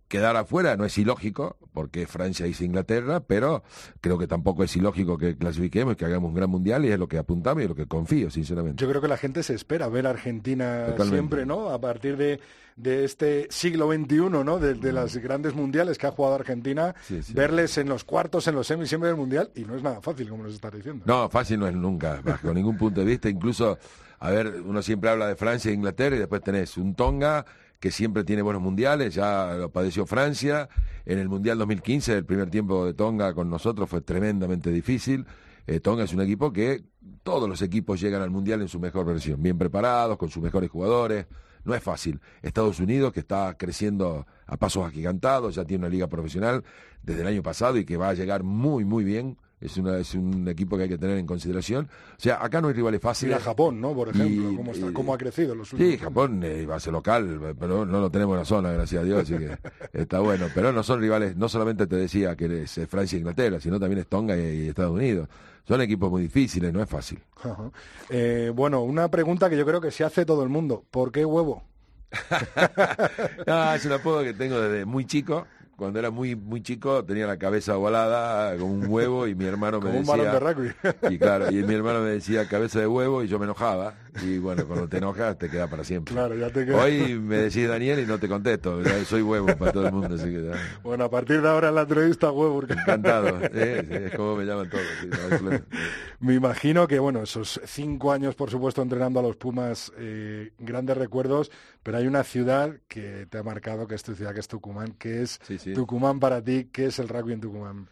quedar 0.08 0.36
afuera 0.36 0.76
no 0.78 0.86
es 0.86 0.98
ilógico, 0.98 1.58
porque 1.74 2.08
Francia 2.08 2.48
hizo 2.48 2.64
Inglaterra, 2.64 3.22
pero 3.22 3.64
creo 4.02 4.18
que 4.18 4.28
tampoco 4.28 4.64
es 4.64 4.76
ilógico 4.76 5.18
que 5.18 5.38
clasifiquemos, 5.38 5.96
que 5.96 6.06
hagamos 6.06 6.30
un 6.30 6.36
gran 6.36 6.50
mundial 6.50 6.86
y 6.86 6.92
es 6.92 7.00
lo 7.00 7.08
que 7.08 7.18
apuntamos 7.18 7.64
y 7.64 7.68
lo 7.68 7.76
que 7.76 7.88
confío, 7.88 8.30
sinceramente. 8.30 8.82
Yo 8.82 8.90
creo 8.90 9.02
que 9.02 9.08
la 9.08 9.18
gente 9.18 9.44
se 9.44 9.54
espera 9.54 9.88
ver 9.90 10.08
a 10.08 10.12
Argentina 10.12 10.96
siempre, 11.04 11.46
¿no? 11.46 11.70
A 11.70 11.82
partir 11.82 12.18
de, 12.18 12.40
de 12.76 13.04
este 13.04 13.48
siglo 13.50 13.92
XXI, 13.92 14.30
¿no? 14.44 14.60
De, 14.60 14.76
de 14.76 14.94
las 14.94 15.18
grandes 15.18 15.56
mundiales 15.56 15.98
que 15.98 16.08
ha 16.08 16.12
jugado 16.12 16.36
Argentina, 16.36 16.94
verles 17.34 17.78
en 17.78 17.90
los 17.90 18.04
cuartos, 18.04 18.48
en 18.48 18.56
los 18.56 18.68
semis, 18.68 18.90
siempre 18.90 19.10
del 19.10 19.18
mundial, 19.18 19.52
y 19.56 19.62
no 19.66 19.76
es 19.76 19.84
nada 19.84 20.02
fácil, 20.02 20.30
como 20.30 20.44
nos 20.44 20.54
está 20.54 20.70
diciendo. 20.70 21.04
No, 21.08 21.30
fácil 21.30 21.60
no 21.60 21.68
es 21.68 21.76
nunca, 21.76 22.22
bajo 22.24 22.54
ningún 22.54 22.78
punto 22.78 23.02
de 23.02 23.08
vista, 23.08 23.28
incluso, 23.30 23.78
a 24.20 24.30
ver, 24.30 24.62
uno 24.64 24.82
siempre 24.82 25.10
habla 25.10 25.28
de 25.28 25.36
Francia 25.36 25.72
e 25.72 25.74
Inglaterra 25.74 26.16
y 26.16 26.20
después 26.20 26.42
tenés 26.42 26.78
un 26.78 26.96
Tonga 26.96 27.46
que 27.80 27.92
siempre 27.92 28.24
tiene 28.24 28.42
buenos 28.42 28.62
mundiales, 28.62 29.14
ya 29.14 29.56
lo 29.56 29.72
padeció 29.72 30.06
Francia, 30.06 30.70
en 31.06 31.20
el 31.20 31.30
Mundial 31.30 31.58
2015 31.58 32.18
el 32.18 32.26
primer 32.26 32.50
tiempo 32.50 32.86
de 32.86 32.94
Tonga 32.94 33.34
con 33.34 33.50
nosotros 33.50 33.90
fue 33.90 34.02
tremendamente 34.02 34.72
difícil. 34.72 35.26
Eh, 35.68 35.80
Tonga 35.80 36.04
es 36.04 36.14
un 36.14 36.22
equipo 36.22 36.52
que 36.54 36.84
todos 37.24 37.50
los 37.50 37.62
equipos 37.62 38.00
llegan 38.00 38.22
al 38.22 38.30
Mundial 38.30 38.62
en 38.62 38.68
su 38.68 38.80
mejor 38.80 39.06
versión, 39.06 39.42
bien 39.42 39.58
preparados, 39.58 40.18
con 40.18 40.30
sus 40.30 40.42
mejores 40.42 40.70
jugadores. 40.70 41.28
No 41.64 41.74
es 41.74 41.82
fácil. 41.82 42.22
Estados 42.44 42.80
Unidos, 42.80 43.12
que 43.12 43.20
está 43.20 43.56
creciendo 43.58 44.28
a 44.46 44.58
pasos 44.58 44.86
agigantados, 44.86 45.56
ya 45.56 45.66
tiene 45.66 45.86
una 45.86 45.90
liga 45.90 46.08
profesional 46.08 46.64
desde 47.02 47.22
el 47.22 47.28
año 47.28 47.42
pasado 47.42 47.78
y 47.78 47.86
que 47.86 47.98
va 47.98 48.10
a 48.10 48.14
llegar 48.14 48.44
muy, 48.44 48.86
muy 48.86 49.04
bien 49.04 49.38
es, 49.62 49.78
una, 49.78 49.98
es 49.98 50.14
un 50.14 50.48
equipo 50.48 50.78
que 50.78 50.84
hay 50.84 50.90
que 50.90 50.98
tener 50.98 51.18
en 51.18 51.26
consideración. 51.26 51.90
O 52.12 52.20
sea, 52.20 52.44
acá 52.44 52.62
no 52.62 52.68
hay 52.68 52.74
rivales 52.74 53.02
fáciles. 53.02 53.38
a 53.38 53.40
Japón, 53.40 53.80
¿no? 53.80 53.94
Por 53.94 54.10
ejemplo, 54.10 54.64
¿cómo, 54.94 55.14
ha 55.14 55.18
crecido 55.18 55.56
los 55.56 55.72
últimos 55.74 55.94
Sí, 55.94 55.98
Japón 55.98 56.44
eh, 56.44 56.66
va 56.66 56.76
a 56.76 56.80
ser 56.80 56.94
local, 56.94 57.56
pero 57.60 57.86
no 57.86 58.00
lo 58.00 58.10
tenemos 58.10 58.34
en 58.34 58.40
la 58.40 58.46
zona, 58.46 58.72
gracias 58.72 59.02
a 59.02 59.06
Dios, 59.06 59.22
así 59.24 59.38
que 59.38 59.58
está 59.94 60.20
bueno. 60.20 60.48
Pero 60.54 60.72
no 60.72 60.84
son 60.84 61.00
rivales, 61.00 61.36
no 61.36 61.50
solamente 61.50 61.88
te 61.88 61.96
decía 61.96 62.36
que 62.36 62.64
es 62.64 62.80
Francia 62.88 63.16
e 63.16 63.20
Inglaterra, 63.20 63.60
sino 63.60 63.80
también 63.80 64.00
es 64.00 64.08
Tonga 64.08 64.38
y, 64.38 64.68
Estados 64.68 64.94
Unidos. 64.94 65.30
Son 65.68 65.82
equipos 65.82 66.12
muy 66.12 66.24
difíciles, 66.24 66.72
no 66.72 66.82
es 66.82 66.90
fácil. 66.90 67.20
Eh, 68.10 68.52
bueno, 68.54 68.82
una 68.82 69.10
pregunta 69.10 69.50
que 69.50 69.58
yo 69.58 69.66
creo 69.66 69.82
que 69.82 69.90
se 69.90 70.04
hace 70.04 70.26
todo 70.26 70.44
el 70.44 70.50
mundo. 70.50 70.84
¿Por 70.92 71.12
qué 71.12 71.26
huevo? 71.26 71.64
no, 73.48 73.74
es 73.74 73.86
un 73.86 73.92
apodo 73.92 74.24
que 74.24 74.34
tengo 74.34 74.60
desde 74.60 74.86
muy 74.86 75.06
chico 75.06 75.48
cuando 75.76 76.00
era 76.00 76.10
muy 76.12 76.36
muy 76.36 76.62
chico 76.62 77.04
tenía 77.04 77.28
la 77.28 77.38
cabeza 77.38 77.78
ovalada 77.78 78.56
con 78.58 78.70
un 78.70 78.86
huevo 78.88 79.28
y 79.28 79.36
mi 79.36 79.46
hermano 79.46 79.80
me 79.82 79.92
decía 79.92 80.14
un 80.14 80.20
de 80.22 80.40
rugby. 80.40 80.72
y 81.14 81.18
claro 81.18 81.52
y 81.52 81.64
mi 81.64 81.74
hermano 81.74 82.02
me 82.02 82.10
decía 82.10 82.48
cabeza 82.48 82.80
de 82.80 82.88
huevo 82.88 83.24
y 83.24 83.28
yo 83.28 83.40
me 83.40 83.46
enojaba 83.46 83.96
y 84.24 84.38
bueno, 84.38 84.66
cuando 84.66 84.88
te 84.88 84.98
enojas 84.98 85.38
te 85.38 85.50
queda 85.50 85.68
para 85.68 85.84
siempre. 85.84 86.14
Claro, 86.14 86.36
ya 86.36 86.50
te 86.50 86.66
queda. 86.66 86.82
Hoy 86.82 87.20
me 87.20 87.38
decís 87.38 87.68
Daniel 87.68 88.00
y 88.00 88.06
no 88.06 88.18
te 88.18 88.28
contesto, 88.28 88.82
soy 89.06 89.22
huevo 89.22 89.48
para 89.58 89.72
todo 89.72 89.88
el 89.88 89.92
mundo. 89.92 90.16
Así 90.16 90.26
que, 90.26 90.52
bueno, 90.84 91.06
a 91.06 91.10
partir 91.10 91.42
de 91.42 91.50
ahora 91.50 91.70
en 91.70 91.76
la 91.76 91.82
entrevista 91.82 92.32
huevo. 92.32 92.64
Encantado, 92.64 93.40
es 93.54 94.16
como 94.16 94.36
me 94.36 94.46
llaman 94.46 94.70
todos. 94.70 95.52
me 96.20 96.34
imagino 96.34 96.88
que, 96.88 97.00
bueno, 97.00 97.24
esos 97.24 97.60
cinco 97.66 98.12
años, 98.12 98.36
por 98.36 98.50
supuesto, 98.50 98.82
entrenando 98.82 99.20
a 99.20 99.24
los 99.24 99.36
Pumas, 99.36 99.92
eh, 99.98 100.52
grandes 100.60 100.98
recuerdos, 100.98 101.52
pero 101.86 102.00
hay 102.00 102.08
una 102.08 102.24
ciudad 102.24 102.80
que 102.88 103.28
te 103.30 103.38
ha 103.38 103.44
marcado, 103.44 103.86
que 103.88 103.94
es 103.94 104.02
tu 104.02 104.16
ciudad, 104.16 104.34
que 104.34 104.40
es 104.40 104.48
Tucumán, 104.48 104.94
que 104.94 105.22
es 105.22 105.40
Tucumán 105.76 106.20
para 106.20 106.44
ti, 106.44 106.68
que 106.72 106.88
es 106.88 106.98
el 106.98 107.08
rugby 107.08 107.34
en 107.34 107.42
Tucumán. 107.42 107.88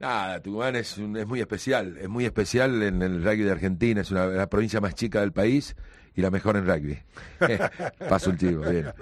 Nada, 0.00 0.42
Tucumán 0.42 0.74
es, 0.74 0.98
es 0.98 1.26
muy 1.28 1.38
especial, 1.38 1.96
es 1.96 2.08
muy 2.08 2.24
especial 2.24 2.82
en 2.82 3.00
el 3.02 3.22
rugby 3.22 3.44
de 3.44 3.52
Argentina, 3.52 4.00
es 4.00 4.10
una, 4.10 4.26
la 4.26 4.48
provincia 4.48 4.80
más 4.80 4.96
chica 4.96 5.20
del 5.20 5.32
país 5.32 5.76
y 6.16 6.22
la 6.22 6.32
mejor 6.32 6.56
en 6.56 6.66
rugby. 6.66 6.98
Paso 8.08 8.30
el 8.30 8.36
chivo, 8.38 8.68
bien. 8.68 8.92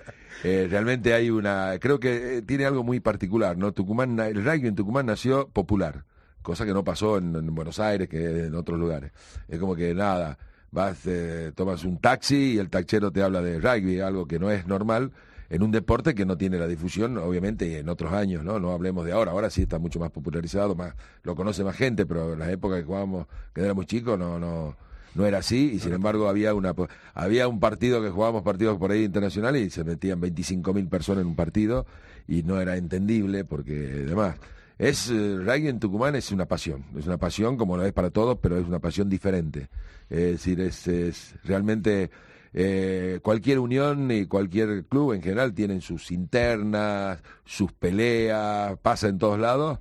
Eh, 0.43 0.67
realmente 0.71 1.15
hay 1.15 1.31
una, 1.31 1.79
creo 1.81 1.99
que 1.99 2.37
eh, 2.37 2.43
tiene 2.43 2.67
algo 2.67 2.85
muy 2.85 3.01
particular, 3.01 3.57
¿no? 3.57 3.73
Tucumán, 3.73 4.21
el 4.21 4.45
rugby 4.45 4.69
en 4.69 4.75
Tucumán 4.75 5.07
nació 5.07 5.49
popular, 5.49 6.05
cosa 6.43 6.67
que 6.67 6.75
no 6.75 6.85
pasó 6.85 7.17
en, 7.17 7.55
Buenos 7.55 7.81
Aires, 7.81 8.11
que 8.11 8.45
en 8.45 8.55
otros 8.55 8.79
lugares. 8.79 9.11
Es 9.49 9.59
como 9.59 9.75
que 9.75 9.95
nada, 9.95 10.37
vas, 10.75 11.07
eh, 11.07 11.53
tomas 11.55 11.85
un 11.85 11.99
taxi 11.99 12.55
y 12.55 12.59
el 12.59 12.69
taxero 12.69 13.11
te 13.11 13.23
habla 13.23 13.41
de 13.41 13.61
rugby, 13.61 14.01
algo 14.01 14.27
que 14.27 14.39
no 14.39 14.51
es 14.51 14.67
normal 14.67 15.13
en 15.49 15.63
un 15.63 15.71
deporte 15.71 16.15
que 16.15 16.27
no 16.27 16.37
tiene 16.37 16.59
la 16.59 16.67
difusión, 16.67 17.17
obviamente, 17.19 17.79
en 17.79 17.89
otros 17.89 18.13
años, 18.13 18.45
¿no? 18.45 18.59
No 18.59 18.73
hablemos 18.73 19.05
de 19.05 19.13
ahora, 19.13 19.31
ahora 19.31 19.51
sí 19.51 19.63
está 19.63 19.79
mucho 19.79 20.01
más 20.01 20.11
popularizado, 20.11 20.75
más 20.75 20.95
lo 21.23 21.37
conoce 21.37 21.63
más 21.63 21.77
gente, 21.77 22.07
pero 22.07 22.33
en 22.33 22.41
la 22.41 22.51
época 22.51 22.77
que 22.77 22.83
jugábamos, 22.83 23.27
que 23.55 23.61
éramos 23.61 23.87
chicos, 23.87 24.19
no, 24.19 24.39
no, 24.39 24.77
no 25.15 25.27
era 25.27 25.39
así, 25.39 25.73
y 25.75 25.79
sin 25.79 25.93
embargo 25.93 26.29
había 26.29 26.55
una 26.55 26.75
había 27.15 27.47
un 27.47 27.61
partido 27.61 28.03
que 28.03 28.11
jugábamos 28.11 28.43
partidos 28.43 28.79
por 28.79 28.91
ahí 28.91 29.05
internacionales 29.05 29.63
y 29.63 29.71
se 29.71 29.85
metían 29.85 30.21
25.000 30.21 30.89
personas 30.89 31.23
en 31.23 31.29
un 31.29 31.37
partido 31.37 31.87
y 32.27 32.43
no 32.43 32.61
era 32.61 32.77
entendible 32.77 33.45
porque 33.45 34.03
además 34.07 34.37
es 34.79 35.11
eh, 35.11 35.45
en 35.47 35.79
Tucumán 35.79 36.17
es 36.17 36.33
una 36.33 36.47
pasión, 36.47 36.85
es 36.99 37.07
una 37.07 37.19
pasión 37.19 37.57
como 37.57 37.77
lo 37.77 37.85
es 37.85 37.93
para 37.93 38.11
todos, 38.11 38.39
pero 38.41 38.59
es 38.59 38.67
una 38.67 38.81
pasión 38.81 39.09
diferente. 39.09 39.69
Es 40.11 40.33
decir, 40.33 40.61
es, 40.61 40.87
es 40.89 41.35
realmente 41.45 42.11
eh, 42.53 43.19
cualquier 43.23 43.59
unión 43.59 44.11
y 44.11 44.27
cualquier 44.27 44.85
club 44.85 45.13
en 45.13 45.23
general 45.23 45.55
tienen 45.55 45.81
sus 45.81 46.11
internas, 46.13 47.21
sus 47.45 47.73
peleas, 47.73 48.79
pasa 48.79 49.09
en 49.09 49.19
todos 49.19 49.39
lados, 49.41 49.79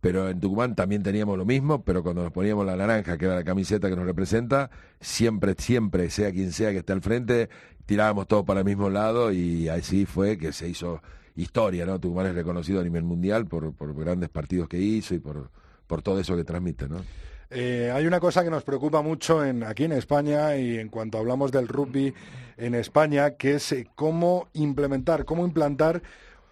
pero 0.00 0.28
en 0.28 0.40
Tucumán 0.40 0.74
también 0.74 1.02
teníamos 1.02 1.38
lo 1.38 1.44
mismo, 1.44 1.84
pero 1.84 2.02
cuando 2.02 2.22
nos 2.22 2.32
poníamos 2.32 2.66
la 2.66 2.76
naranja, 2.76 3.18
que 3.18 3.24
era 3.26 3.36
la 3.36 3.44
camiseta 3.44 3.88
que 3.88 3.96
nos 3.96 4.04
representa, 4.04 4.70
siempre, 5.00 5.54
siempre, 5.58 6.10
sea 6.10 6.32
quien 6.32 6.52
sea 6.52 6.72
que 6.72 6.78
esté 6.78 6.92
al 6.92 7.02
frente, 7.02 7.48
tirábamos 7.86 8.26
todo 8.26 8.44
para 8.44 8.60
el 8.60 8.66
mismo 8.66 8.90
lado 8.90 9.32
y 9.32 9.68
así 9.68 10.04
fue 10.04 10.38
que 10.38 10.52
se 10.52 10.68
hizo 10.68 11.00
historia, 11.42 11.86
¿no? 11.86 11.98
Tucumán 11.98 12.26
es 12.26 12.34
reconocido 12.34 12.80
a 12.80 12.84
nivel 12.84 13.04
mundial 13.04 13.46
por, 13.46 13.72
por 13.72 13.94
grandes 13.94 14.28
partidos 14.28 14.68
que 14.68 14.78
hizo 14.78 15.14
y 15.14 15.18
por, 15.18 15.50
por 15.86 16.02
todo 16.02 16.20
eso 16.20 16.36
que 16.36 16.44
transmite, 16.44 16.88
¿no? 16.88 17.02
Eh, 17.50 17.90
hay 17.94 18.06
una 18.06 18.20
cosa 18.20 18.44
que 18.44 18.50
nos 18.50 18.62
preocupa 18.62 19.00
mucho 19.00 19.42
en, 19.42 19.62
aquí 19.62 19.84
en 19.84 19.92
España 19.92 20.56
y 20.56 20.78
en 20.78 20.90
cuanto 20.90 21.16
hablamos 21.16 21.50
del 21.50 21.66
rugby 21.66 22.12
en 22.58 22.74
España, 22.74 23.36
que 23.36 23.54
es 23.54 23.72
eh, 23.72 23.88
cómo 23.94 24.48
implementar, 24.52 25.24
cómo 25.24 25.46
implantar 25.46 26.02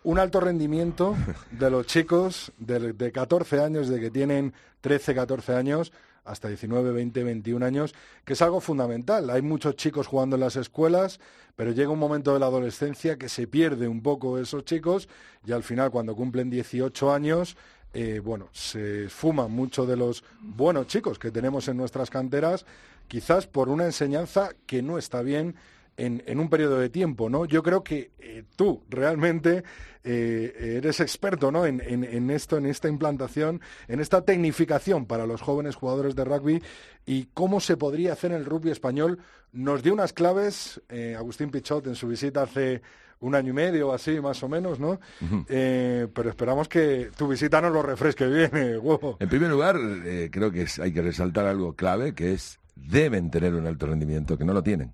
un 0.04 0.18
alto 0.18 0.40
rendimiento 0.40 1.14
de 1.50 1.70
los 1.70 1.86
chicos 1.86 2.52
de, 2.58 2.94
de 2.94 3.12
14 3.12 3.60
años, 3.60 3.88
de 3.88 4.00
que 4.00 4.10
tienen 4.10 4.54
13, 4.80 5.14
14 5.14 5.54
años, 5.54 5.92
hasta 6.26 6.48
19, 6.48 6.92
20, 6.92 7.24
21 7.24 7.64
años, 7.64 7.94
que 8.24 8.34
es 8.34 8.42
algo 8.42 8.60
fundamental. 8.60 9.30
Hay 9.30 9.42
muchos 9.42 9.76
chicos 9.76 10.06
jugando 10.06 10.36
en 10.36 10.40
las 10.40 10.56
escuelas, 10.56 11.20
pero 11.54 11.72
llega 11.72 11.90
un 11.90 11.98
momento 11.98 12.34
de 12.34 12.40
la 12.40 12.46
adolescencia 12.46 13.16
que 13.16 13.28
se 13.28 13.46
pierde 13.46 13.88
un 13.88 14.02
poco 14.02 14.38
esos 14.38 14.64
chicos 14.64 15.08
y 15.46 15.52
al 15.52 15.62
final 15.62 15.90
cuando 15.90 16.14
cumplen 16.14 16.50
18 16.50 17.12
años 17.12 17.56
eh, 17.98 18.20
bueno, 18.22 18.50
se 18.52 19.08
fuman 19.08 19.50
mucho 19.50 19.86
de 19.86 19.96
los 19.96 20.22
buenos 20.40 20.86
chicos 20.86 21.18
que 21.18 21.30
tenemos 21.30 21.66
en 21.68 21.78
nuestras 21.78 22.10
canteras, 22.10 22.66
quizás 23.08 23.46
por 23.46 23.70
una 23.70 23.86
enseñanza 23.86 24.50
que 24.66 24.82
no 24.82 24.98
está 24.98 25.22
bien 25.22 25.54
en, 25.96 26.38
un 26.38 26.48
periodo 26.48 26.78
de 26.78 26.90
tiempo, 26.90 27.30
¿no? 27.30 27.44
Yo 27.44 27.62
creo 27.62 27.82
que 27.82 28.12
eh, 28.18 28.44
tú 28.56 28.84
realmente 28.88 29.64
eh, 30.04 30.76
eres 30.76 31.00
experto, 31.00 31.50
¿no? 31.50 31.66
En, 31.66 31.80
en, 31.80 32.30
esto, 32.30 32.58
en 32.58 32.66
esta 32.66 32.88
implantación, 32.88 33.60
en 33.88 34.00
esta 34.00 34.22
tecnificación 34.22 35.06
para 35.06 35.26
los 35.26 35.40
jóvenes 35.40 35.74
jugadores 35.74 36.14
de 36.14 36.24
rugby 36.24 36.62
y 37.06 37.28
cómo 37.34 37.60
se 37.60 37.76
podría 37.76 38.12
hacer 38.12 38.32
en 38.32 38.38
el 38.38 38.44
rugby 38.44 38.70
español. 38.70 39.18
Nos 39.52 39.82
dio 39.82 39.92
unas 39.92 40.12
claves 40.12 40.82
Agustín 41.16 41.50
Pichot 41.50 41.86
en 41.86 41.94
su 41.94 42.08
visita 42.08 42.42
hace 42.42 42.82
un 43.20 43.34
año 43.34 43.50
y 43.50 43.54
medio 43.54 43.88
o 43.88 43.92
así, 43.92 44.20
más 44.20 44.42
o 44.42 44.48
menos, 44.48 44.78
¿no? 44.78 45.00
Eh, 45.48 46.06
pero 46.14 46.30
esperamos 46.30 46.68
que 46.68 47.10
tu 47.16 47.28
visita 47.28 47.60
nos 47.60 47.72
lo 47.72 47.82
refresque 47.82 48.26
bien, 48.26 48.50
eh, 48.54 48.76
huevo. 48.76 49.16
En 49.20 49.28
primer 49.28 49.50
lugar, 49.50 49.76
eh, 50.04 50.28
creo 50.30 50.50
que 50.50 50.66
hay 50.82 50.92
que 50.92 51.02
resaltar 51.02 51.46
algo 51.46 51.74
clave, 51.74 52.14
que 52.14 52.32
es 52.32 52.58
deben 52.74 53.30
tener 53.30 53.54
un 53.54 53.66
alto 53.66 53.86
rendimiento, 53.86 54.36
que 54.36 54.44
no 54.44 54.52
lo 54.52 54.62
tienen. 54.62 54.92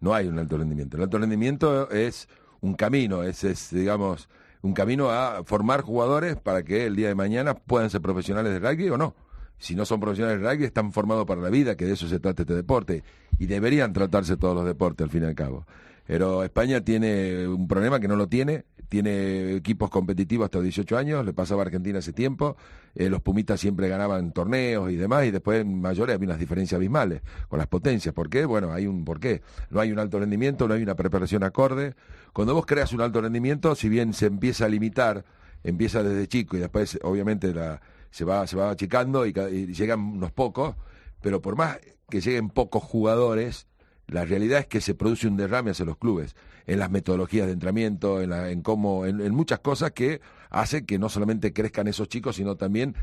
No 0.00 0.14
hay 0.14 0.26
un 0.28 0.38
alto 0.38 0.58
rendimiento. 0.58 0.96
El 0.96 1.04
alto 1.04 1.18
rendimiento 1.18 1.90
es 1.90 2.28
un 2.60 2.74
camino, 2.74 3.22
es, 3.22 3.44
es, 3.44 3.70
digamos, 3.70 4.28
un 4.62 4.72
camino 4.72 5.10
a 5.10 5.44
formar 5.44 5.82
jugadores 5.82 6.36
para 6.36 6.62
que 6.62 6.86
el 6.86 6.96
día 6.96 7.08
de 7.08 7.14
mañana 7.14 7.54
puedan 7.54 7.90
ser 7.90 8.00
profesionales 8.00 8.52
de 8.52 8.58
rugby 8.58 8.90
o 8.90 8.98
no. 8.98 9.14
Si 9.58 9.74
no 9.74 9.86
son 9.86 10.00
profesionales 10.00 10.40
de 10.40 10.50
rugby, 10.50 10.64
están 10.64 10.92
formados 10.92 11.24
para 11.26 11.40
la 11.40 11.48
vida, 11.48 11.76
que 11.76 11.86
de 11.86 11.92
eso 11.92 12.08
se 12.08 12.20
trata 12.20 12.42
este 12.42 12.54
deporte. 12.54 13.02
Y 13.38 13.46
deberían 13.46 13.92
tratarse 13.92 14.36
todos 14.36 14.54
los 14.54 14.66
deportes, 14.66 15.04
al 15.04 15.10
fin 15.10 15.22
y 15.22 15.26
al 15.26 15.34
cabo. 15.34 15.66
Pero 16.06 16.44
España 16.44 16.80
tiene 16.82 17.48
un 17.48 17.66
problema 17.66 17.98
que 17.98 18.08
no 18.08 18.16
lo 18.16 18.28
tiene, 18.28 18.64
tiene 18.88 19.56
equipos 19.56 19.90
competitivos 19.90 20.44
hasta 20.44 20.58
los 20.58 20.64
18 20.64 20.96
años, 20.96 21.24
le 21.24 21.32
pasaba 21.32 21.62
a 21.62 21.66
Argentina 21.66 21.98
hace 21.98 22.12
tiempo, 22.12 22.56
eh, 22.94 23.10
los 23.10 23.20
Pumitas 23.22 23.58
siempre 23.60 23.88
ganaban 23.88 24.32
torneos 24.32 24.90
y 24.90 24.96
demás, 24.96 25.26
y 25.26 25.32
después 25.32 25.60
en 25.62 25.80
mayores 25.80 26.14
había 26.14 26.28
unas 26.28 26.38
diferencias 26.38 26.78
abismales 26.78 27.22
con 27.48 27.58
las 27.58 27.66
potencias. 27.66 28.14
¿Por 28.14 28.30
qué? 28.30 28.44
Bueno, 28.44 28.72
hay 28.72 28.86
un 28.86 29.04
porqué. 29.04 29.42
No 29.70 29.80
hay 29.80 29.90
un 29.90 29.98
alto 29.98 30.20
rendimiento, 30.20 30.68
no 30.68 30.74
hay 30.74 30.82
una 30.82 30.94
preparación 30.94 31.42
acorde. 31.42 31.94
Cuando 32.32 32.54
vos 32.54 32.66
creas 32.66 32.92
un 32.92 33.00
alto 33.00 33.20
rendimiento, 33.20 33.74
si 33.74 33.88
bien 33.88 34.12
se 34.14 34.26
empieza 34.26 34.66
a 34.66 34.68
limitar, 34.68 35.24
empieza 35.64 36.02
desde 36.02 36.28
chico 36.28 36.56
y 36.56 36.60
después 36.60 36.98
obviamente 37.02 37.52
la, 37.52 37.80
se 38.10 38.24
va, 38.24 38.46
se 38.46 38.56
va 38.56 38.70
achicando 38.70 39.26
y 39.26 39.32
llegan 39.32 40.00
unos 40.00 40.30
pocos, 40.30 40.76
pero 41.20 41.42
por 41.42 41.56
más 41.56 41.78
que 42.08 42.20
lleguen 42.20 42.50
pocos 42.50 42.82
jugadores, 42.82 43.66
la 44.08 44.24
realidad 44.24 44.60
es 44.60 44.66
que 44.66 44.80
se 44.80 44.94
produce 44.94 45.26
un 45.26 45.36
derrame 45.36 45.72
hacia 45.72 45.84
los 45.84 45.96
clubes, 45.96 46.36
en 46.66 46.78
las 46.78 46.90
metodologías 46.90 47.46
de 47.46 47.52
entrenamiento, 47.52 48.22
en, 48.22 48.32
en 48.32 48.62
cómo, 48.62 49.06
en, 49.06 49.34
muchas 49.34 49.60
cosas 49.60 49.92
que 49.92 50.20
hace 50.50 50.84
que 50.84 50.98
no 50.98 51.08
solamente 51.08 51.52
crezcan 51.52 51.88
esos 51.88 52.08
chicos, 52.08 52.36
sino 52.36 52.56
también 52.56 52.94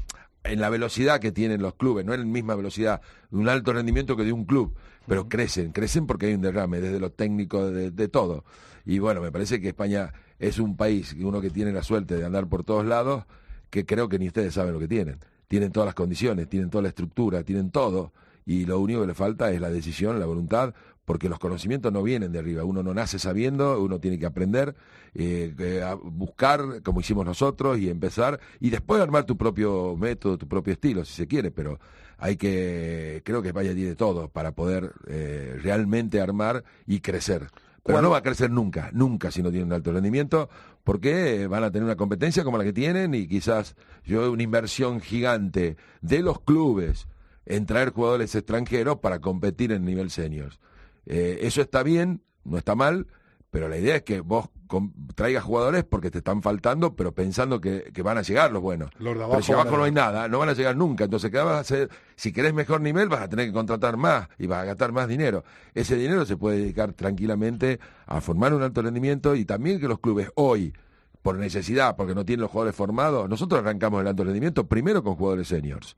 en 0.43 0.59
la 0.59 0.69
velocidad 0.69 1.19
que 1.19 1.31
tienen 1.31 1.61
los 1.61 1.75
clubes, 1.75 2.05
no 2.05 2.13
en 2.13 2.21
la 2.21 2.25
misma 2.25 2.55
velocidad 2.55 3.01
de 3.31 3.37
un 3.37 3.49
alto 3.49 3.73
rendimiento 3.73 4.15
que 4.15 4.23
de 4.23 4.33
un 4.33 4.45
club, 4.45 4.75
pero 5.07 5.27
crecen, 5.27 5.71
crecen 5.71 6.07
porque 6.07 6.27
hay 6.27 6.33
un 6.33 6.41
derrame, 6.41 6.79
desde 6.79 6.99
lo 6.99 7.11
técnico, 7.11 7.69
de, 7.69 7.91
de, 7.91 8.07
todo. 8.07 8.45
Y 8.85 8.99
bueno, 8.99 9.21
me 9.21 9.31
parece 9.31 9.61
que 9.61 9.69
España 9.69 10.13
es 10.39 10.59
un 10.59 10.75
país, 10.75 11.15
uno 11.19 11.41
que 11.41 11.49
tiene 11.49 11.71
la 11.71 11.83
suerte 11.83 12.15
de 12.15 12.25
andar 12.25 12.47
por 12.47 12.63
todos 12.63 12.85
lados, 12.85 13.25
que 13.69 13.85
creo 13.85 14.07
que 14.07 14.19
ni 14.19 14.27
ustedes 14.27 14.53
saben 14.53 14.73
lo 14.73 14.79
que 14.79 14.87
tienen. 14.87 15.19
Tienen 15.47 15.71
todas 15.71 15.85
las 15.87 15.95
condiciones, 15.95 16.49
tienen 16.49 16.69
toda 16.69 16.83
la 16.83 16.89
estructura, 16.89 17.43
tienen 17.43 17.71
todo, 17.71 18.13
y 18.45 18.65
lo 18.65 18.79
único 18.79 19.01
que 19.01 19.07
le 19.07 19.13
falta 19.13 19.51
es 19.51 19.61
la 19.61 19.69
decisión, 19.69 20.19
la 20.19 20.25
voluntad, 20.25 20.73
porque 21.05 21.29
los 21.29 21.39
conocimientos 21.39 21.91
no 21.91 22.03
vienen 22.03 22.31
de 22.31 22.39
arriba, 22.39 22.63
uno 22.63 22.81
no 22.83 22.93
nace 22.93 23.19
sabiendo, 23.19 23.81
uno 23.81 23.99
tiene 23.99 24.17
que 24.17 24.25
aprender, 24.25 24.75
eh, 25.13 25.81
a 25.85 25.95
buscar 25.95 26.81
como 26.81 27.01
hicimos 27.01 27.25
nosotros 27.25 27.77
y 27.79 27.89
empezar, 27.89 28.39
y 28.59 28.69
después 28.69 29.01
armar 29.01 29.25
tu 29.25 29.37
propio 29.37 29.95
método, 29.97 30.37
tu 30.37 30.47
propio 30.47 30.73
estilo, 30.73 31.03
si 31.05 31.13
se 31.13 31.27
quiere, 31.27 31.51
pero 31.51 31.79
hay 32.17 32.37
que, 32.37 33.21
creo 33.25 33.41
que 33.41 33.49
España 33.49 33.73
tiene 33.73 33.95
todo 33.95 34.29
para 34.29 34.53
poder 34.53 34.93
eh, 35.07 35.59
realmente 35.61 36.21
armar 36.21 36.63
y 36.87 37.01
crecer. 37.01 37.49
Pero 37.85 38.01
no 38.01 38.11
va 38.11 38.19
a 38.19 38.23
crecer 38.23 38.49
nunca, 38.49 38.91
nunca 38.93 39.29
si 39.29 39.43
no 39.43 39.51
tiene 39.51 39.65
un 39.65 39.73
alto 39.73 39.91
rendimiento, 39.91 40.49
porque 40.85 41.47
van 41.47 41.65
a 41.65 41.71
tener 41.71 41.83
una 41.83 41.97
competencia 41.97 42.45
como 42.45 42.57
la 42.57 42.63
que 42.63 42.71
tienen 42.71 43.13
y 43.13 43.27
quizás 43.27 43.75
yo 44.05 44.31
una 44.31 44.41
inversión 44.41 45.01
gigante 45.01 45.75
de 46.01 46.21
los 46.21 46.39
clubes 46.39 47.07
en 47.45 47.65
traer 47.65 47.91
jugadores 47.91 48.35
extranjeros 48.35 48.99
para 48.99 49.19
competir 49.19 49.73
en 49.73 49.83
nivel 49.83 50.11
seniors. 50.11 50.61
Eh, 51.05 51.39
eso 51.41 51.61
está 51.61 51.83
bien, 51.83 52.21
no 52.43 52.57
está 52.57 52.75
mal, 52.75 53.07
pero 53.49 53.69
la 53.69 53.77
idea 53.77 53.97
es 53.97 54.03
que 54.03 54.21
vos 54.21 54.49
traigas 55.15 55.43
jugadores 55.43 55.83
porque 55.83 56.09
te 56.09 56.19
están 56.19 56.41
faltando, 56.41 56.95
pero 56.95 57.11
pensando 57.11 57.61
que, 57.61 57.91
van 58.03 58.17
a 58.17 58.21
llegar 58.21 58.51
los 58.51 58.61
buenos. 58.61 58.89
pero 58.97 59.41
si 59.41 59.51
abajo 59.51 59.77
no 59.77 59.83
hay 59.83 59.91
nada, 59.91 60.27
no 60.27 60.39
van 60.39 60.49
a 60.49 60.53
llegar 60.53 60.75
nunca. 60.75 61.03
Entonces, 61.03 61.29
¿qué 61.29 61.37
vas 61.37 61.55
a 61.55 61.59
hacer? 61.59 61.89
Si 62.15 62.31
querés 62.31 62.53
mejor 62.53 62.81
nivel, 62.81 63.09
vas 63.09 63.21
a 63.21 63.29
tener 63.29 63.45
que 63.45 63.53
contratar 63.53 63.97
más 63.97 64.27
y 64.39 64.47
vas 64.47 64.63
a 64.63 64.65
gastar 64.65 64.91
más 64.91 65.07
dinero. 65.07 65.43
Ese 65.73 65.95
dinero 65.95 66.25
se 66.25 66.37
puede 66.37 66.57
dedicar 66.57 66.93
tranquilamente 66.93 67.79
a 68.07 68.21
formar 68.21 68.53
un 68.53 68.63
alto 68.63 68.81
rendimiento 68.81 69.35
y 69.35 69.45
también 69.45 69.79
que 69.79 69.87
los 69.87 69.99
clubes 69.99 70.29
hoy, 70.35 70.73
por 71.21 71.37
necesidad, 71.37 71.95
porque 71.95 72.15
no 72.15 72.25
tienen 72.25 72.41
los 72.41 72.51
jugadores 72.51 72.75
formados, 72.75 73.29
nosotros 73.29 73.61
arrancamos 73.61 74.01
el 74.01 74.07
alto 74.07 74.23
rendimiento 74.23 74.67
primero 74.67 75.03
con 75.03 75.15
jugadores 75.15 75.47
seniors, 75.47 75.95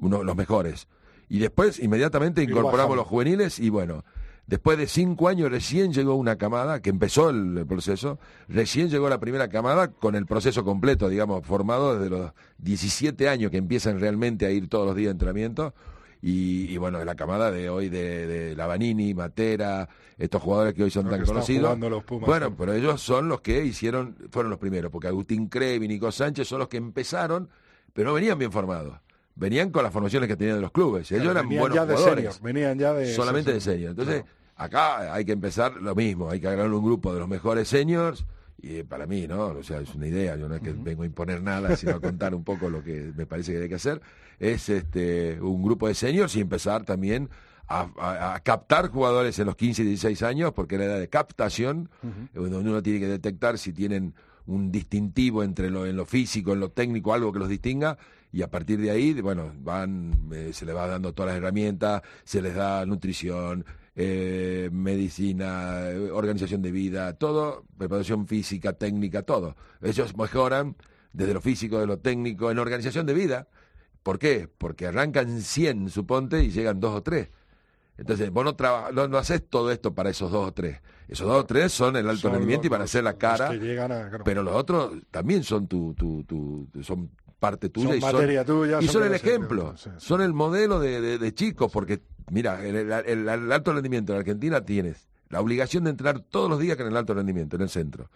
uno, 0.00 0.22
los 0.22 0.36
mejores. 0.36 0.86
Y 1.28 1.38
después 1.38 1.78
inmediatamente 1.78 2.42
incorporamos 2.42 2.96
los 2.96 3.06
juveniles 3.06 3.58
y 3.58 3.70
bueno, 3.70 4.04
Después 4.50 4.76
de 4.78 4.88
cinco 4.88 5.28
años 5.28 5.48
recién 5.48 5.92
llegó 5.92 6.16
una 6.16 6.34
camada, 6.34 6.82
que 6.82 6.90
empezó 6.90 7.30
el, 7.30 7.64
proceso, 7.68 8.18
recién 8.48 8.88
llegó 8.88 9.08
la 9.08 9.20
primera 9.20 9.48
camada 9.48 9.92
con 9.92 10.16
el 10.16 10.26
proceso 10.26 10.64
completo, 10.64 11.08
digamos, 11.08 11.46
formado 11.46 11.96
desde 11.96 12.10
los 12.10 12.32
17 12.58 13.28
años 13.28 13.52
que 13.52 13.58
empiezan 13.58 14.00
realmente 14.00 14.46
a 14.46 14.50
ir 14.50 14.68
todos 14.68 14.88
los 14.88 14.96
días 14.96 15.10
a 15.10 15.12
entrenamiento. 15.12 15.72
Y, 16.20 16.76
bueno, 16.78 16.98
de 16.98 17.04
la 17.04 17.14
camada 17.14 17.52
de 17.52 17.70
hoy 17.70 17.90
de, 17.90 18.26
de 18.26 18.56
Lavanini, 18.56 19.14
Matera, 19.14 19.88
estos 20.18 20.42
jugadores 20.42 20.74
que 20.74 20.82
hoy 20.82 20.90
son 20.90 21.08
tan 21.08 21.24
conocidos. 21.24 21.78
bueno, 22.20 22.56
pero 22.56 22.72
ellos 22.72 23.00
son 23.00 23.28
los 23.28 23.42
que 23.42 23.64
hicieron, 23.64 24.16
fueron 24.32 24.50
los 24.50 24.58
primeros, 24.58 24.90
porque 24.90 25.06
Agustín 25.06 25.46
Crevi, 25.46 25.86
Nico 25.86 26.10
Sánchez 26.10 26.48
son 26.48 26.58
los 26.58 26.66
que 26.66 26.76
empezaron, 26.76 27.48
pero 27.92 28.08
no 28.08 28.14
venían 28.14 28.36
bien 28.36 28.50
formados 28.50 28.98
venían 29.36 29.70
con 29.70 29.82
las 29.82 29.92
formaciones 29.92 30.28
que 30.28 30.36
tenían 30.36 30.56
de 30.56 30.60
los 30.60 30.70
clubes. 30.70 31.10
Ellos 31.12 31.30
eran 31.30 31.48
buenos 31.48 31.78
jugadores. 31.78 32.42
venían 32.42 32.78
ya 32.78 32.92
de 32.92 33.14
solamente 33.14 33.54
de 33.54 33.60
senior. 33.60 33.90
Entonces, 33.92 34.24
Acá 34.60 35.14
hay 35.14 35.24
que 35.24 35.32
empezar 35.32 35.76
lo 35.80 35.94
mismo, 35.94 36.28
hay 36.28 36.38
que 36.38 36.46
agarrar 36.46 36.70
un 36.70 36.84
grupo 36.84 37.14
de 37.14 37.20
los 37.20 37.28
mejores 37.28 37.66
seniors 37.66 38.26
y 38.58 38.82
para 38.82 39.06
mí, 39.06 39.26
¿no? 39.26 39.46
O 39.46 39.62
sea, 39.62 39.80
es 39.80 39.94
una 39.94 40.06
idea, 40.06 40.36
yo 40.36 40.50
no 40.50 40.56
es 40.56 40.60
que 40.60 40.74
vengo 40.74 41.02
a 41.02 41.06
imponer 41.06 41.42
nada, 41.42 41.74
sino 41.76 41.92
a 41.92 42.00
contar 42.02 42.34
un 42.34 42.44
poco 42.44 42.68
lo 42.68 42.84
que 42.84 43.10
me 43.16 43.24
parece 43.24 43.52
que 43.52 43.62
hay 43.62 43.68
que 43.70 43.76
hacer, 43.76 44.02
es 44.38 44.68
este 44.68 45.40
un 45.40 45.62
grupo 45.62 45.88
de 45.88 45.94
seniors 45.94 46.36
y 46.36 46.42
empezar 46.42 46.84
también 46.84 47.30
a, 47.68 48.38
captar 48.42 48.90
jugadores 48.90 49.38
en 49.38 49.46
los 49.46 49.56
15 49.56 49.80
y 49.80 49.86
16 49.86 50.22
años, 50.24 50.52
porque 50.52 50.74
es 50.74 50.80
la 50.80 50.84
edad 50.88 51.00
de 51.00 51.08
captación, 51.08 51.88
donde 52.34 52.58
uno 52.58 52.82
tiene 52.82 53.00
que 53.00 53.08
detectar 53.08 53.56
si 53.56 53.72
tienen 53.72 54.12
un 54.44 54.70
distintivo 54.70 55.42
entre 55.42 55.70
lo 55.70 55.86
en 55.86 55.96
lo 55.96 56.04
físico, 56.04 56.52
en 56.52 56.60
lo 56.60 56.70
técnico, 56.70 57.14
algo 57.14 57.32
que 57.32 57.38
los 57.38 57.48
distinga, 57.48 57.96
y 58.30 58.42
a 58.42 58.50
partir 58.50 58.78
de 58.78 58.90
ahí, 58.90 59.18
bueno, 59.22 59.52
van, 59.60 60.28
eh, 60.32 60.50
se 60.52 60.66
les 60.66 60.76
va 60.76 60.86
dando 60.86 61.14
todas 61.14 61.30
las 61.30 61.38
herramientas, 61.38 62.02
se 62.24 62.42
les 62.42 62.54
da 62.54 62.84
nutrición, 62.84 63.64
eh, 64.02 64.70
medicina, 64.72 65.82
organización 66.12 66.62
de 66.62 66.70
vida, 66.70 67.12
todo, 67.12 67.66
preparación 67.76 68.26
física, 68.26 68.72
técnica, 68.72 69.24
todo. 69.24 69.56
Ellos 69.82 70.16
mejoran 70.16 70.74
desde 71.12 71.34
lo 71.34 71.42
físico, 71.42 71.78
de 71.78 71.86
lo 71.86 71.98
técnico, 71.98 72.50
en 72.50 72.58
organización 72.58 73.04
de 73.04 73.12
vida. 73.12 73.48
¿Por 74.02 74.18
qué? 74.18 74.48
Porque 74.56 74.86
arrancan 74.86 75.42
100, 75.42 75.90
suponte, 75.90 76.42
y 76.42 76.50
llegan 76.50 76.80
dos 76.80 76.94
o 76.94 77.02
tres. 77.02 77.28
Entonces, 77.98 78.30
vos 78.30 78.42
no, 78.42 79.08
no, 79.08 79.18
haces 79.18 79.46
todo 79.46 79.70
esto 79.70 79.94
para 79.94 80.08
esos 80.08 80.32
dos 80.32 80.48
o 80.48 80.52
tres. 80.52 80.80
Esos 81.06 81.26
dos 81.26 81.42
o 81.42 81.44
tres 81.44 81.70
son 81.70 81.94
el 81.96 82.08
alto 82.08 82.30
rendimiento 82.30 82.68
y 82.68 82.70
van 82.70 82.80
a 82.80 82.84
hacer 82.84 83.04
la 83.04 83.18
cara. 83.18 83.52
Pero 84.24 84.42
los 84.42 84.54
otros 84.54 84.94
también 85.10 85.44
son 85.44 85.66
tu, 85.66 85.92
tu, 85.92 86.24
tu, 86.24 86.66
son 86.82 87.10
parte 87.40 87.70
tuya 87.70 87.96
y 87.96 88.00
son, 88.00 88.44
tuya, 88.44 88.78
y 88.80 88.86
son, 88.86 89.02
el 89.02 89.14
ejemplo, 89.14 89.74
son 89.96 90.20
el 90.20 90.32
modelo 90.32 90.78
de, 90.78 91.18
de, 91.18 91.34
chicos, 91.34 91.72
porque 91.72 92.00
mira, 92.30 92.64
el, 92.64 92.76
el, 92.76 93.28
alto 93.28 93.72
rendimiento 93.72 94.12
en 94.12 94.20
Argentina 94.20 94.60
tienes 94.64 95.08
la 95.30 95.40
obligación 95.40 95.84
de 95.84 95.90
entrenar 95.90 96.20
todos 96.20 96.48
los 96.50 96.60
días 96.60 96.76
con 96.76 96.86
el 96.86 96.96
alto 96.96 97.14
rendimiento 97.14 97.56
en 97.56 97.62
el 97.62 97.70
centro. 97.70 98.10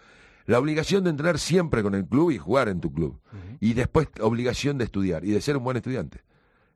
La 0.47 0.59
obligación 0.59 1.05
de 1.05 1.11
entrenar 1.11 1.39
siempre 1.39 1.83
con 1.83 1.95
el 1.95 2.05
club 2.05 2.31
y 2.31 2.39
jugar 2.39 2.69
en 2.69 2.81
tu 2.81 2.93
club. 2.93 3.19
Y 3.61 3.73
después 3.73 4.09
obligación 4.21 4.77
de 4.77 4.85
estudiar 4.85 5.25
y 5.25 5.31
de 5.31 5.41
ser 5.41 5.57
un 5.57 5.65
buen 5.65 5.79
estudiante. 5.79 6.21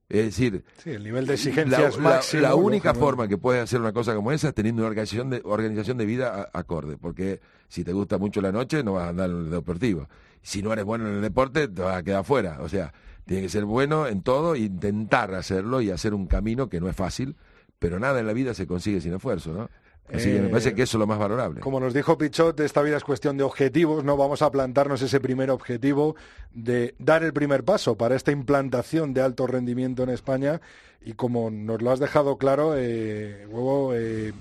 Es 0.08 0.24
decir, 0.24 0.64
el 0.86 1.04
nivel 1.04 1.26
de 1.26 1.34
exigencia 1.34 1.90
la, 2.00 2.22
la, 2.40 2.54
única 2.54 2.94
forma 2.94 3.28
que 3.28 3.36
puedes 3.36 3.62
hacer 3.62 3.78
una 3.78 3.92
cosa 3.92 4.14
como 4.14 4.32
esa 4.32 4.48
es 4.48 4.54
teniendo 4.54 4.80
una 4.80 4.88
organización 4.88 5.28
de, 5.28 5.42
organización 5.44 5.98
de 5.98 6.06
vida 6.06 6.48
acorde. 6.54 6.96
Porque 6.96 7.40
si 7.68 7.84
te 7.84 7.92
gusta 7.92 8.16
mucho 8.16 8.40
la 8.40 8.50
noche, 8.50 8.82
no 8.82 8.94
vas 8.94 9.04
a 9.04 9.08
andar 9.10 9.28
en 9.28 9.36
el 9.36 9.50
deportivo 9.50 10.08
si 10.48 10.62
no 10.62 10.72
eres 10.72 10.86
bueno 10.86 11.06
en 11.06 11.16
el 11.16 11.20
deporte, 11.20 11.68
te 11.68 11.82
vas 11.82 11.98
a 11.98 12.02
quedar 12.02 12.24
fuera. 12.24 12.56
O 12.62 12.70
sea, 12.70 12.94
tiene 13.26 13.42
que 13.42 13.48
ser 13.50 13.66
bueno 13.66 14.06
en 14.06 14.22
todo, 14.22 14.56
intentar 14.56 15.34
hacerlo 15.34 15.82
y 15.82 15.90
hacer 15.90 16.14
un 16.14 16.26
camino 16.26 16.70
que 16.70 16.80
no 16.80 16.88
es 16.88 16.96
fácil, 16.96 17.36
pero 17.78 18.00
nada 18.00 18.18
en 18.18 18.26
la 18.26 18.32
vida 18.32 18.54
se 18.54 18.66
consigue 18.66 19.02
sin 19.02 19.12
esfuerzo, 19.12 19.52
¿no? 19.52 19.68
Así 20.10 20.32
que 20.32 20.40
me 20.40 20.48
parece 20.48 20.74
que 20.74 20.84
eso 20.84 20.96
es 20.96 21.00
lo 21.00 21.06
más 21.06 21.18
valorable. 21.18 21.60
Como 21.60 21.80
nos 21.80 21.92
dijo 21.92 22.16
Pichot, 22.16 22.58
esta 22.60 22.80
vida 22.80 22.96
es 22.96 23.04
cuestión 23.04 23.36
de 23.36 23.44
objetivos, 23.44 24.04
¿no? 24.04 24.16
Vamos 24.16 24.40
a 24.40 24.50
plantarnos 24.50 25.02
ese 25.02 25.20
primer 25.20 25.50
objetivo 25.50 26.16
de 26.54 26.94
dar 26.98 27.22
el 27.22 27.34
primer 27.34 27.62
paso 27.62 27.98
para 27.98 28.16
esta 28.16 28.32
implantación 28.32 29.12
de 29.12 29.20
alto 29.20 29.46
rendimiento 29.46 30.02
en 30.02 30.08
España. 30.08 30.62
Y 31.04 31.12
como 31.12 31.50
nos 31.50 31.82
lo 31.82 31.90
has 31.90 31.98
dejado 31.98 32.38
claro, 32.38 32.72
eh, 32.74 33.46
Huevo, 33.50 33.92
eh, 33.94 34.32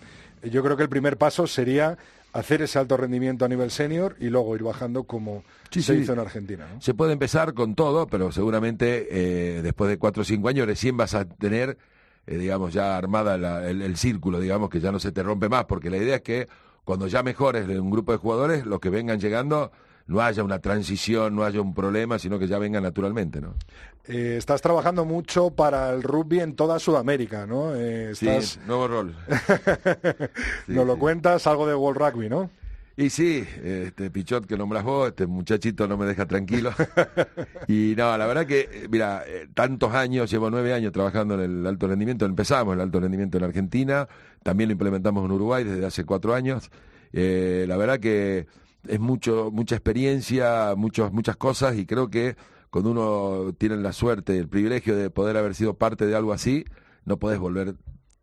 yo 0.43 0.63
creo 0.63 0.78
que 0.78 0.84
el 0.84 0.89
primer 0.89 1.17
paso 1.17 1.48
sería 1.48 1.98
hacer 2.38 2.62
ese 2.62 2.78
alto 2.78 2.97
rendimiento 2.97 3.45
a 3.45 3.47
nivel 3.47 3.71
senior 3.71 4.15
y 4.19 4.30
luego 4.30 4.56
ir 4.56 4.62
bajando 4.62 5.06
como 5.06 5.43
se 5.71 5.95
hizo 5.95 6.13
en 6.13 6.19
Argentina. 6.19 6.67
Se 6.80 6.93
puede 6.93 7.13
empezar 7.13 7.56
con 7.56 7.73
todo, 7.73 8.06
pero 8.06 8.32
seguramente 8.32 9.08
eh, 9.10 9.62
después 9.63 9.89
de 9.89 9.97
cuatro 9.97 10.21
o 10.21 10.26
cinco 10.26 10.47
años 10.47 10.67
recién 10.67 10.95
vas 10.95 11.15
a 11.15 11.26
tener, 11.26 11.80
eh, 12.28 12.38
digamos, 12.38 12.73
ya 12.73 12.95
armada 12.95 13.67
el, 13.67 13.97
círculo, 13.97 14.39
digamos, 14.39 14.69
que 14.69 14.80
ya 14.80 14.91
no 14.91 15.00
se 15.00 15.12
te 15.12 15.23
rompe 15.23 15.50
más, 15.50 15.65
porque 15.65 15.89
la 15.89 15.97
idea 15.97 16.17
es 16.17 16.21
que 16.21 16.47
cuando 16.84 17.08
ya 17.08 17.23
mejores 17.23 17.67
un 17.67 17.89
grupo 17.89 18.12
de 18.12 18.19
jugadores, 18.19 18.65
los 18.67 18.80
que 18.80 18.91
vengan 18.91 19.19
llegando 19.19 19.71
no 20.08 20.22
haya 20.22 20.43
una 20.43 20.60
transición, 20.60 21.36
no 21.36 21.43
haya 21.43 21.62
un 21.62 21.74
problema, 21.74 22.17
sino 22.17 22.39
que 22.39 22.48
ya 22.48 22.58
vengan 22.58 22.84
naturalmente, 22.84 23.41
¿no? 23.41 23.56
Eh, 24.08 24.36
estás 24.38 24.62
trabajando 24.62 25.04
mucho 25.04 25.50
para 25.52 25.91
el 25.91 26.02
rugby 26.02 26.39
en 26.39 26.56
toda 26.56 26.80
Sudamérica, 26.80 27.46
¿no? 27.46 27.76
Eh, 27.76 28.13
Sí, 28.15 28.30
nuevo 28.65 28.88
rol. 28.88 29.15
Nos 30.67 30.88
lo 30.88 30.98
cuentas, 30.98 31.46
algo 31.46 31.67
de 31.67 31.76
World 31.76 32.00
Rugby, 32.00 32.30
¿no? 32.30 32.50
Y 33.00 33.12
sí, 33.12 33.46
este 33.63 34.10
Pichot 34.10 34.48
que 34.48 34.58
nombras 34.58 34.84
vos, 34.84 35.10
este 35.10 35.28
muchachito 35.28 35.88
no 35.88 35.98
me 35.98 36.08
deja 36.08 36.26
tranquilo. 36.26 36.72
y 37.67 37.93
no, 37.96 38.17
la 38.17 38.26
verdad 38.26 38.48
que, 38.48 38.88
mira, 38.89 39.24
eh, 39.28 39.48
tantos 39.54 39.93
años, 39.93 40.32
llevo 40.32 40.50
nueve 40.50 40.74
años 40.74 40.93
trabajando 40.93 41.36
en 41.36 41.41
el 41.41 41.67
alto 41.67 41.88
rendimiento, 41.88 42.26
empezamos 42.26 42.74
el 42.74 42.82
alto 42.82 43.00
rendimiento 43.00 43.38
en 43.38 43.43
Argentina, 43.43 44.08
también 44.41 44.70
lo 44.70 44.72
implementamos 44.72 45.24
en 45.26 45.32
Uruguay 45.32 45.63
desde 45.63 45.86
hace 45.86 46.06
cuatro 46.06 46.34
años. 46.34 46.72
Eh, 47.13 47.65
la 47.67 47.78
verdad 47.78 48.00
que 48.00 48.48
es 48.88 49.00
mucho, 49.00 49.50
mucha 49.52 49.76
experiencia, 49.76 50.74
muchos, 50.76 51.12
muchas 51.12 51.38
cosas 51.38 51.78
y 51.78 51.86
creo 51.86 52.10
que 52.10 52.36
cuando 52.70 52.92
uno 52.92 53.54
tiene 53.58 53.78
la 53.78 53.94
suerte, 53.94 54.38
el 54.38 54.48
privilegio 54.50 54.96
de 54.96 55.10
poder 55.10 55.38
haber 55.38 55.56
sido 55.56 55.76
parte 55.76 56.06
de 56.06 56.16
algo 56.16 56.34
así, 56.34 56.66
no 57.06 57.18
puedes 57.18 57.40
volver 57.40 57.76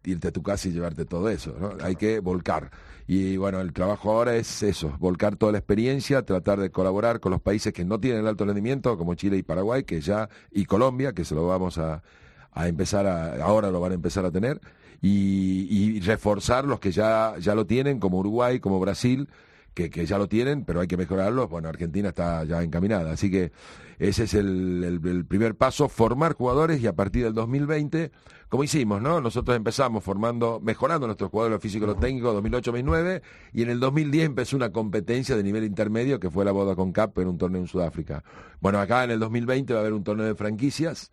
irte 0.04 0.28
a 0.28 0.32
tu 0.32 0.42
casa 0.42 0.68
y 0.68 0.72
llevarte 0.72 1.04
todo 1.04 1.28
eso, 1.28 1.56
¿no? 1.58 1.72
Hay 1.82 1.96
que 1.96 2.20
volcar. 2.20 2.70
Y 3.06 3.36
bueno, 3.36 3.60
el 3.60 3.72
trabajo 3.72 4.12
ahora 4.12 4.36
es 4.36 4.62
eso, 4.62 4.96
volcar 4.98 5.36
toda 5.36 5.52
la 5.52 5.58
experiencia, 5.58 6.22
tratar 6.24 6.60
de 6.60 6.70
colaborar 6.70 7.20
con 7.20 7.32
los 7.32 7.40
países 7.40 7.72
que 7.72 7.84
no 7.84 7.98
tienen 8.00 8.20
el 8.20 8.26
alto 8.26 8.44
rendimiento, 8.44 8.96
como 8.96 9.14
Chile 9.14 9.36
y 9.36 9.42
Paraguay, 9.42 9.84
que 9.84 10.00
ya, 10.00 10.28
y 10.50 10.64
Colombia, 10.64 11.12
que 11.12 11.24
se 11.24 11.34
lo 11.34 11.46
vamos 11.46 11.78
a, 11.78 12.02
a 12.52 12.68
empezar 12.68 13.06
a, 13.06 13.42
ahora 13.44 13.70
lo 13.70 13.80
van 13.80 13.92
a 13.92 13.94
empezar 13.94 14.24
a 14.24 14.30
tener, 14.30 14.60
y, 15.02 15.66
y 15.70 16.00
reforzar 16.00 16.64
los 16.64 16.80
que 16.80 16.92
ya, 16.92 17.34
ya 17.38 17.54
lo 17.54 17.66
tienen, 17.66 17.98
como 17.98 18.18
Uruguay, 18.18 18.58
como 18.58 18.80
Brasil, 18.80 19.28
que, 19.74 19.90
que, 19.90 20.06
ya 20.06 20.18
lo 20.18 20.28
tienen, 20.28 20.64
pero 20.64 20.80
hay 20.80 20.86
que 20.86 20.96
mejorarlo. 20.96 21.48
Bueno, 21.48 21.68
Argentina 21.68 22.08
está 22.10 22.44
ya 22.44 22.62
encaminada. 22.62 23.12
Así 23.12 23.30
que 23.30 23.52
ese 23.98 24.24
es 24.24 24.34
el, 24.34 25.00
el, 25.04 25.24
primer 25.26 25.56
paso, 25.56 25.88
formar 25.88 26.34
jugadores 26.34 26.80
y 26.80 26.86
a 26.86 26.94
partir 26.94 27.24
del 27.24 27.34
2020, 27.34 28.10
como 28.48 28.64
hicimos, 28.64 29.02
¿no? 29.02 29.20
Nosotros 29.20 29.56
empezamos 29.56 30.02
formando, 30.02 30.60
mejorando 30.62 31.06
nuestros 31.06 31.30
jugadores 31.30 31.60
físicos, 31.60 31.88
los 31.88 32.00
técnicos, 32.00 32.34
2008-2009, 32.42 33.22
y 33.52 33.62
en 33.62 33.70
el 33.70 33.80
2010 33.80 34.26
empezó 34.26 34.56
una 34.56 34.70
competencia 34.70 35.36
de 35.36 35.42
nivel 35.42 35.64
intermedio 35.64 36.20
que 36.20 36.30
fue 36.30 36.44
la 36.44 36.52
Boda 36.52 36.74
con 36.74 36.92
Cap 36.92 37.18
en 37.18 37.28
un 37.28 37.38
torneo 37.38 37.60
en 37.60 37.66
Sudáfrica. 37.66 38.24
Bueno, 38.60 38.78
acá 38.80 39.04
en 39.04 39.10
el 39.10 39.20
2020 39.20 39.72
va 39.72 39.80
a 39.80 39.82
haber 39.82 39.92
un 39.92 40.04
torneo 40.04 40.26
de 40.26 40.34
franquicias 40.34 41.10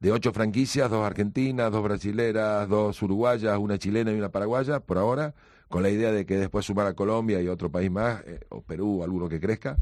de 0.00 0.12
ocho 0.12 0.32
franquicias, 0.32 0.90
dos 0.90 1.06
argentinas, 1.06 1.70
dos 1.70 1.82
brasileras, 1.82 2.68
dos 2.68 3.00
uruguayas, 3.02 3.58
una 3.58 3.78
chilena 3.78 4.10
y 4.12 4.14
una 4.14 4.30
paraguaya, 4.30 4.80
por 4.80 4.96
ahora, 4.96 5.34
con 5.70 5.84
la 5.84 5.88
idea 5.88 6.10
de 6.10 6.26
que 6.26 6.36
después 6.36 6.66
sumar 6.66 6.88
a 6.88 6.94
Colombia 6.94 7.40
y 7.40 7.46
otro 7.46 7.70
país 7.70 7.90
más, 7.90 8.22
eh, 8.26 8.40
o 8.48 8.60
Perú, 8.60 9.04
alguno 9.04 9.28
que 9.28 9.40
crezca, 9.40 9.78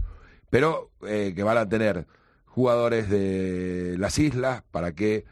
pero 0.51 0.90
eh, 1.07 1.33
que 1.35 1.42
van 1.42 1.57
a 1.57 1.66
tener 1.66 2.07
jugadores 2.44 3.09
de 3.09 3.96
las 3.98 4.18
islas 4.18 4.62
para 4.70 4.92
que 4.92 5.24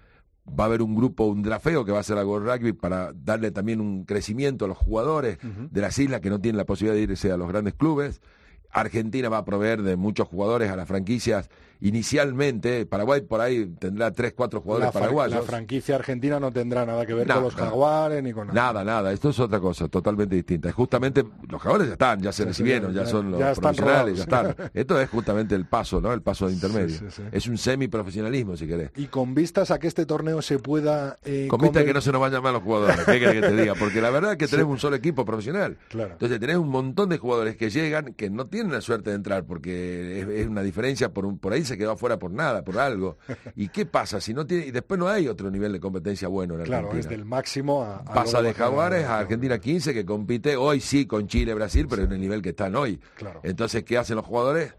va 0.48 0.64
a 0.64 0.66
haber 0.68 0.80
un 0.80 0.94
grupo, 0.94 1.26
un 1.26 1.42
drafeo 1.42 1.84
que 1.84 1.92
va 1.92 2.00
a 2.00 2.02
ser 2.02 2.16
algo 2.16 2.40
Rugby 2.40 2.72
para 2.72 3.12
darle 3.12 3.50
también 3.50 3.82
un 3.82 4.04
crecimiento 4.04 4.64
a 4.64 4.68
los 4.68 4.78
jugadores 4.78 5.38
de 5.42 5.80
las 5.80 5.98
islas 5.98 6.22
que 6.22 6.30
no 6.30 6.40
tienen 6.40 6.56
la 6.56 6.64
posibilidad 6.64 6.94
de 6.94 7.12
irse 7.12 7.30
a 7.30 7.36
los 7.36 7.48
grandes 7.48 7.74
clubes. 7.74 8.22
Argentina 8.70 9.28
va 9.28 9.38
a 9.38 9.44
proveer 9.44 9.82
de 9.82 9.96
muchos 9.96 10.26
jugadores 10.26 10.70
a 10.70 10.76
las 10.76 10.88
franquicias 10.88 11.50
inicialmente, 11.80 12.86
Paraguay 12.86 13.20
por 13.22 13.40
ahí 13.40 13.66
tendrá 13.78 14.10
tres, 14.12 14.34
cuatro 14.34 14.60
jugadores 14.60 14.92
paraguayos. 14.92 15.34
La 15.34 15.42
franquicia 15.42 15.96
argentina 15.96 16.40
no 16.40 16.52
tendrá 16.52 16.86
nada 16.86 17.04
que 17.06 17.14
ver 17.14 17.26
con 17.26 17.42
los 17.42 17.54
jaguares 17.54 18.22
ni 18.22 18.32
con 18.32 18.48
nada. 18.48 18.72
Nada, 18.72 18.84
nada, 18.84 19.12
esto 19.12 19.30
es 19.30 19.40
otra 19.40 19.60
cosa 19.60 19.88
totalmente 19.88 20.34
distinta. 20.34 20.68
Es 20.68 20.74
justamente, 20.74 21.24
los 21.48 21.60
jaguares 21.60 21.88
ya 21.88 21.92
están, 21.94 22.20
ya 22.20 22.32
se 22.32 22.44
recibieron, 22.44 22.92
ya, 22.92 23.06
son 23.06 23.30
los 23.30 23.58
profesionales, 23.58 24.16
ya 24.16 24.22
están. 24.22 24.56
Esto 24.74 25.00
es 25.00 25.08
justamente 25.08 25.54
el 25.54 25.66
paso, 25.66 26.00
¿no? 26.00 26.12
El 26.12 26.22
paso 26.22 26.46
de 26.48 26.54
intermedio. 26.54 26.96
es 27.32 27.46
un 27.46 27.58
semiprofesionalismo, 27.58 28.56
si 28.56 28.66
querés. 28.66 28.90
Y 28.96 29.06
con 29.06 29.34
vistas 29.34 29.70
a 29.70 29.78
que 29.78 29.86
este 29.86 30.06
torneo 30.06 30.42
se 30.42 30.58
pueda... 30.58 31.18
Eh, 31.24 31.46
con 31.48 31.60
vistas 31.60 31.82
a 31.82 31.86
que 31.86 31.94
no 31.94 32.00
se 32.00 32.12
nos 32.12 32.20
vayan 32.20 32.42
mal 32.42 32.52
los 32.52 32.62
jugadores, 32.62 32.96
¿qué 33.04 33.18
querés 33.18 33.34
que 33.34 33.48
te 33.48 33.56
diga? 33.56 33.74
Porque 33.74 34.00
la 34.00 34.10
verdad 34.10 34.32
es 34.32 34.38
que 34.38 34.46
tenemos 34.46 34.72
un 34.72 34.78
solo 34.78 34.96
equipo 34.96 35.24
profesional. 35.24 35.76
Claro. 35.88 36.12
Entonces 36.12 36.38
tenés 36.40 36.56
un 36.56 36.68
montón 36.68 37.08
de 37.08 37.18
jugadores 37.18 37.56
que 37.56 37.70
llegan, 37.70 38.14
que 38.14 38.30
no 38.30 38.46
tienen 38.46 38.72
la 38.72 38.80
suerte 38.80 39.10
de 39.10 39.16
entrar, 39.16 39.44
porque 39.44 40.40
es, 40.40 40.46
una 40.46 40.62
diferencia, 40.62 41.12
por, 41.12 41.26
un, 41.26 41.38
por 41.38 41.52
ahí 41.52 41.64
se 41.66 41.76
quedó 41.76 41.92
afuera 41.92 42.18
por 42.18 42.30
nada, 42.30 42.64
por 42.64 42.78
algo. 42.78 43.18
¿Y 43.54 43.68
qué 43.68 43.86
pasa 43.86 44.20
si 44.20 44.32
no 44.32 44.46
tiene 44.46 44.66
y 44.66 44.70
después 44.70 44.98
no 44.98 45.08
hay 45.08 45.28
otro 45.28 45.50
nivel 45.50 45.72
de 45.72 45.80
competencia 45.80 46.28
bueno 46.28 46.54
en 46.54 46.60
Argentina? 46.60 46.82
Claro, 46.82 46.98
es 46.98 47.08
del 47.08 47.24
máximo 47.24 47.84
a, 47.84 48.04
pasa 48.04 48.40
de 48.40 48.54
Jaguares 48.54 49.04
a 49.04 49.18
Argentina 49.18 49.58
15 49.58 49.92
que 49.92 50.06
compite 50.06 50.56
hoy 50.56 50.80
sí 50.80 51.06
con 51.06 51.26
Chile, 51.26 51.52
Brasil, 51.54 51.86
pero 51.88 52.04
en 52.04 52.12
el 52.12 52.20
nivel 52.20 52.42
que 52.42 52.50
están 52.50 52.74
hoy. 52.76 53.00
Claro. 53.16 53.40
Entonces, 53.42 53.84
¿qué 53.84 53.98
hacen 53.98 54.16
los 54.16 54.24
jugadores? 54.24 54.74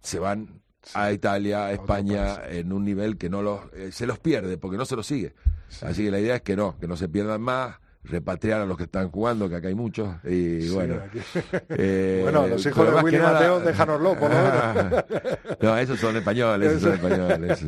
Se 0.00 0.18
van 0.18 0.62
a 0.94 1.12
Italia, 1.12 1.66
a 1.66 1.72
España, 1.72 2.46
en 2.48 2.72
un 2.72 2.84
nivel 2.84 3.18
que 3.18 3.28
no 3.28 3.42
los, 3.42 3.60
eh, 3.72 3.90
se 3.92 4.06
los 4.06 4.18
pierde, 4.18 4.58
porque 4.58 4.76
no 4.76 4.84
se 4.84 4.96
los 4.96 5.06
sigue. 5.06 5.34
Así 5.82 6.04
que 6.04 6.10
la 6.10 6.20
idea 6.20 6.36
es 6.36 6.42
que 6.42 6.56
no, 6.56 6.78
que 6.78 6.86
no 6.86 6.96
se 6.96 7.08
pierdan 7.08 7.40
más, 7.40 7.76
repatriar 8.06 8.60
a 8.60 8.66
los 8.66 8.76
que 8.76 8.84
están 8.84 9.10
jugando, 9.10 9.48
que 9.48 9.56
acá 9.56 9.68
hay 9.68 9.74
muchos, 9.74 10.16
y 10.24 10.68
bueno. 10.70 10.96
Eh, 11.68 12.20
bueno, 12.22 12.46
los 12.46 12.64
hijos 12.64 12.86
de 12.86 13.02
Willy 13.02 13.18
Mateo, 13.18 13.60
déjanoslo, 13.60 14.14
por 14.14 14.30
lo 14.30 14.36
menos. 14.36 15.04
no, 15.60 15.78
esos 15.78 15.98
son 15.98 16.16
españoles, 16.16 16.72
esos 16.72 16.82
son 16.82 16.92
españoles. 16.94 17.64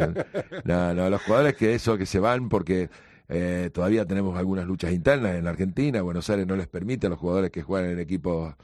No, 0.64 0.95
no, 0.95 1.11
los 1.11 1.22
jugadores 1.22 1.55
que 1.55 1.74
eso, 1.74 1.97
que 1.99 2.07
se 2.07 2.18
van 2.18 2.49
porque... 2.49 2.89
Eh, 3.30 3.68
todavía 3.74 4.07
tenemos 4.07 4.39
algunas 4.39 4.64
luchas 4.64 4.91
internas 4.91 5.34
en 5.34 5.47
Argentina. 5.47 6.01
Buenos 6.01 6.30
Aires 6.30 6.47
no 6.47 6.57
les 6.57 6.66
permite 6.66 7.09
a 7.09 7.11
los 7.11 7.18
jugadores 7.18 7.51
que 7.51 7.61
juegan 7.61 7.91
en 7.91 7.99
equipos 7.99 8.55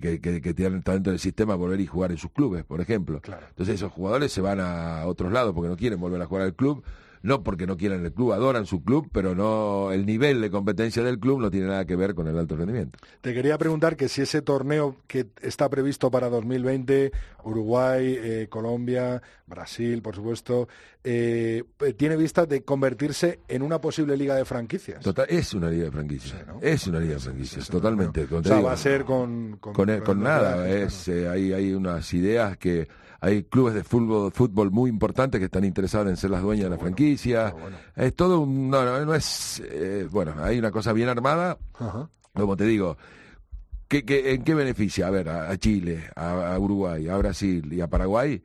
que, 0.00 0.20
que, 0.20 0.40
que 0.40 0.54
tienen 0.54 0.82
talento 0.82 1.10
del 1.10 1.18
sistema 1.18 1.54
volver 1.54 1.80
y 1.80 1.86
jugar 1.86 2.12
en 2.12 2.18
sus 2.18 2.30
clubes, 2.30 2.64
por 2.64 2.80
ejemplo. 2.80 3.20
Entonces 3.24 3.74
esos 3.74 3.92
jugadores 3.92 4.32
se 4.32 4.40
van 4.40 4.60
a 4.60 5.06
otros 5.06 5.32
lados 5.32 5.52
porque 5.54 5.68
no 5.68 5.76
quieren 5.76 6.00
volver 6.00 6.22
a 6.22 6.26
jugar 6.26 6.44
al 6.44 6.54
club 6.54 6.84
no 7.22 7.42
porque 7.42 7.66
no 7.66 7.76
quieran 7.76 8.04
el 8.04 8.12
club, 8.12 8.32
adoran 8.32 8.66
su 8.66 8.82
club, 8.82 9.08
pero 9.12 9.34
no 9.34 9.92
el 9.92 10.04
nivel 10.06 10.40
de 10.40 10.50
competencia 10.50 11.02
del 11.02 11.18
club 11.18 11.40
no 11.40 11.50
tiene 11.50 11.68
nada 11.68 11.84
que 11.84 11.96
ver 11.96 12.14
con 12.14 12.28
el 12.28 12.38
alto 12.38 12.56
rendimiento. 12.56 12.98
Te 13.20 13.32
quería 13.32 13.56
preguntar 13.58 13.96
que 13.96 14.08
si 14.08 14.22
ese 14.22 14.42
torneo 14.42 14.96
que 15.06 15.26
está 15.40 15.68
previsto 15.68 16.10
para 16.10 16.28
2020, 16.28 17.12
Uruguay, 17.44 18.16
eh, 18.18 18.46
Colombia, 18.48 19.22
Brasil, 19.46 20.02
por 20.02 20.16
supuesto, 20.16 20.68
eh, 21.04 21.62
tiene 21.96 22.16
vistas 22.16 22.48
de 22.48 22.62
convertirse 22.62 23.40
en 23.48 23.62
una 23.62 23.80
posible 23.80 24.16
liga 24.16 24.34
de 24.34 24.44
franquicias. 24.44 25.00
Total, 25.00 25.26
es 25.28 25.54
una 25.54 25.70
liga 25.70 25.84
de 25.84 25.90
franquicias. 25.90 26.44
Es 26.60 26.86
una 26.86 26.98
liga 26.98 27.14
de 27.14 27.20
franquicias, 27.20 27.68
totalmente. 27.68 28.26
o 28.30 28.42
sea, 28.42 28.60
va 28.60 28.72
a 28.72 28.76
ser 28.76 29.04
con... 29.04 29.58
Con, 29.58 30.22
nada, 30.22 30.68
es, 30.68 31.08
eh, 31.08 31.28
hay, 31.28 31.52
hay 31.52 31.74
unas 31.74 32.12
ideas 32.14 32.56
que 32.56 32.88
hay 33.24 33.44
clubes 33.44 33.72
de 33.72 33.84
fútbol, 33.84 34.32
fútbol 34.32 34.72
muy 34.72 34.90
importantes 34.90 35.38
que 35.38 35.44
están 35.44 35.64
interesados 35.64 36.08
en 36.08 36.16
ser 36.16 36.30
las 36.30 36.42
dueñas 36.42 36.64
de 36.64 36.70
la 36.70 36.78
franquicia. 36.78 37.54
Es 37.94 38.16
todo 38.16 38.40
un, 38.40 38.68
no, 38.68 38.84
no, 38.84 39.04
no 39.04 39.14
es, 39.14 39.62
eh, 39.64 40.08
bueno, 40.10 40.34
hay 40.42 40.58
una 40.58 40.72
cosa 40.72 40.92
bien 40.92 41.08
armada, 41.08 41.56
como 42.34 42.56
te 42.56 42.64
digo, 42.64 42.96
¿qué, 43.86 44.04
qué, 44.04 44.34
en 44.34 44.42
qué 44.42 44.54
beneficia? 44.54 45.06
A 45.06 45.10
ver, 45.10 45.28
a, 45.28 45.56
Chile, 45.56 46.02
a, 46.16 46.58
Uruguay, 46.58 47.06
a 47.06 47.16
Brasil 47.16 47.72
y 47.72 47.80
a 47.80 47.86
Paraguay, 47.86 48.42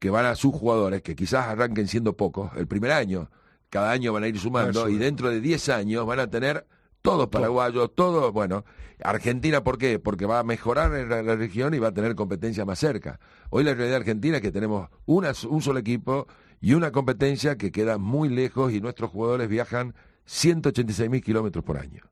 que 0.00 0.10
van 0.10 0.26
a 0.26 0.34
sus 0.34 0.52
jugadores, 0.52 1.02
que 1.02 1.14
quizás 1.14 1.46
arranquen 1.46 1.86
siendo 1.86 2.16
pocos, 2.16 2.50
el 2.56 2.66
primer 2.66 2.90
año, 2.90 3.30
cada 3.70 3.92
año 3.92 4.12
van 4.12 4.24
a 4.24 4.28
ir 4.28 4.40
sumando, 4.40 4.88
y 4.88 4.96
dentro 4.96 5.30
de 5.30 5.40
10 5.40 5.68
años 5.68 6.04
van 6.04 6.18
a 6.18 6.26
tener 6.26 6.66
todos 7.06 7.28
paraguayos, 7.28 7.94
todos, 7.94 8.32
bueno, 8.32 8.64
Argentina, 9.00 9.62
¿por 9.62 9.78
qué? 9.78 10.00
Porque 10.00 10.26
va 10.26 10.40
a 10.40 10.42
mejorar 10.42 10.92
en 10.96 11.08
la, 11.08 11.36
región 11.36 11.72
y 11.72 11.78
va 11.78 11.88
a 11.88 11.94
tener 11.94 12.16
competencia 12.16 12.64
más 12.64 12.80
cerca. 12.80 13.20
Hoy 13.50 13.62
la 13.62 13.74
realidad 13.74 13.98
argentina 13.98 14.38
es 14.38 14.42
que 14.42 14.50
tenemos 14.50 14.88
una, 15.04 15.30
un 15.48 15.62
solo 15.62 15.78
equipo 15.78 16.26
y 16.60 16.74
una 16.74 16.90
competencia 16.90 17.56
que 17.56 17.70
queda 17.70 17.96
muy 17.96 18.28
lejos 18.28 18.72
y 18.72 18.80
nuestros 18.80 19.12
jugadores 19.12 19.48
viajan 19.48 19.94
186 20.24 21.08
mil 21.08 21.22
kilómetros 21.22 21.64
por 21.64 21.78
año. 21.78 22.02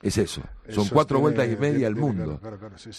Es 0.00 0.16
eso. 0.16 0.42
Son 0.68 0.88
cuatro 0.88 1.18
vueltas 1.18 1.48
y 1.50 1.56
media 1.56 1.88
al 1.88 1.96
mundo. 1.96 2.40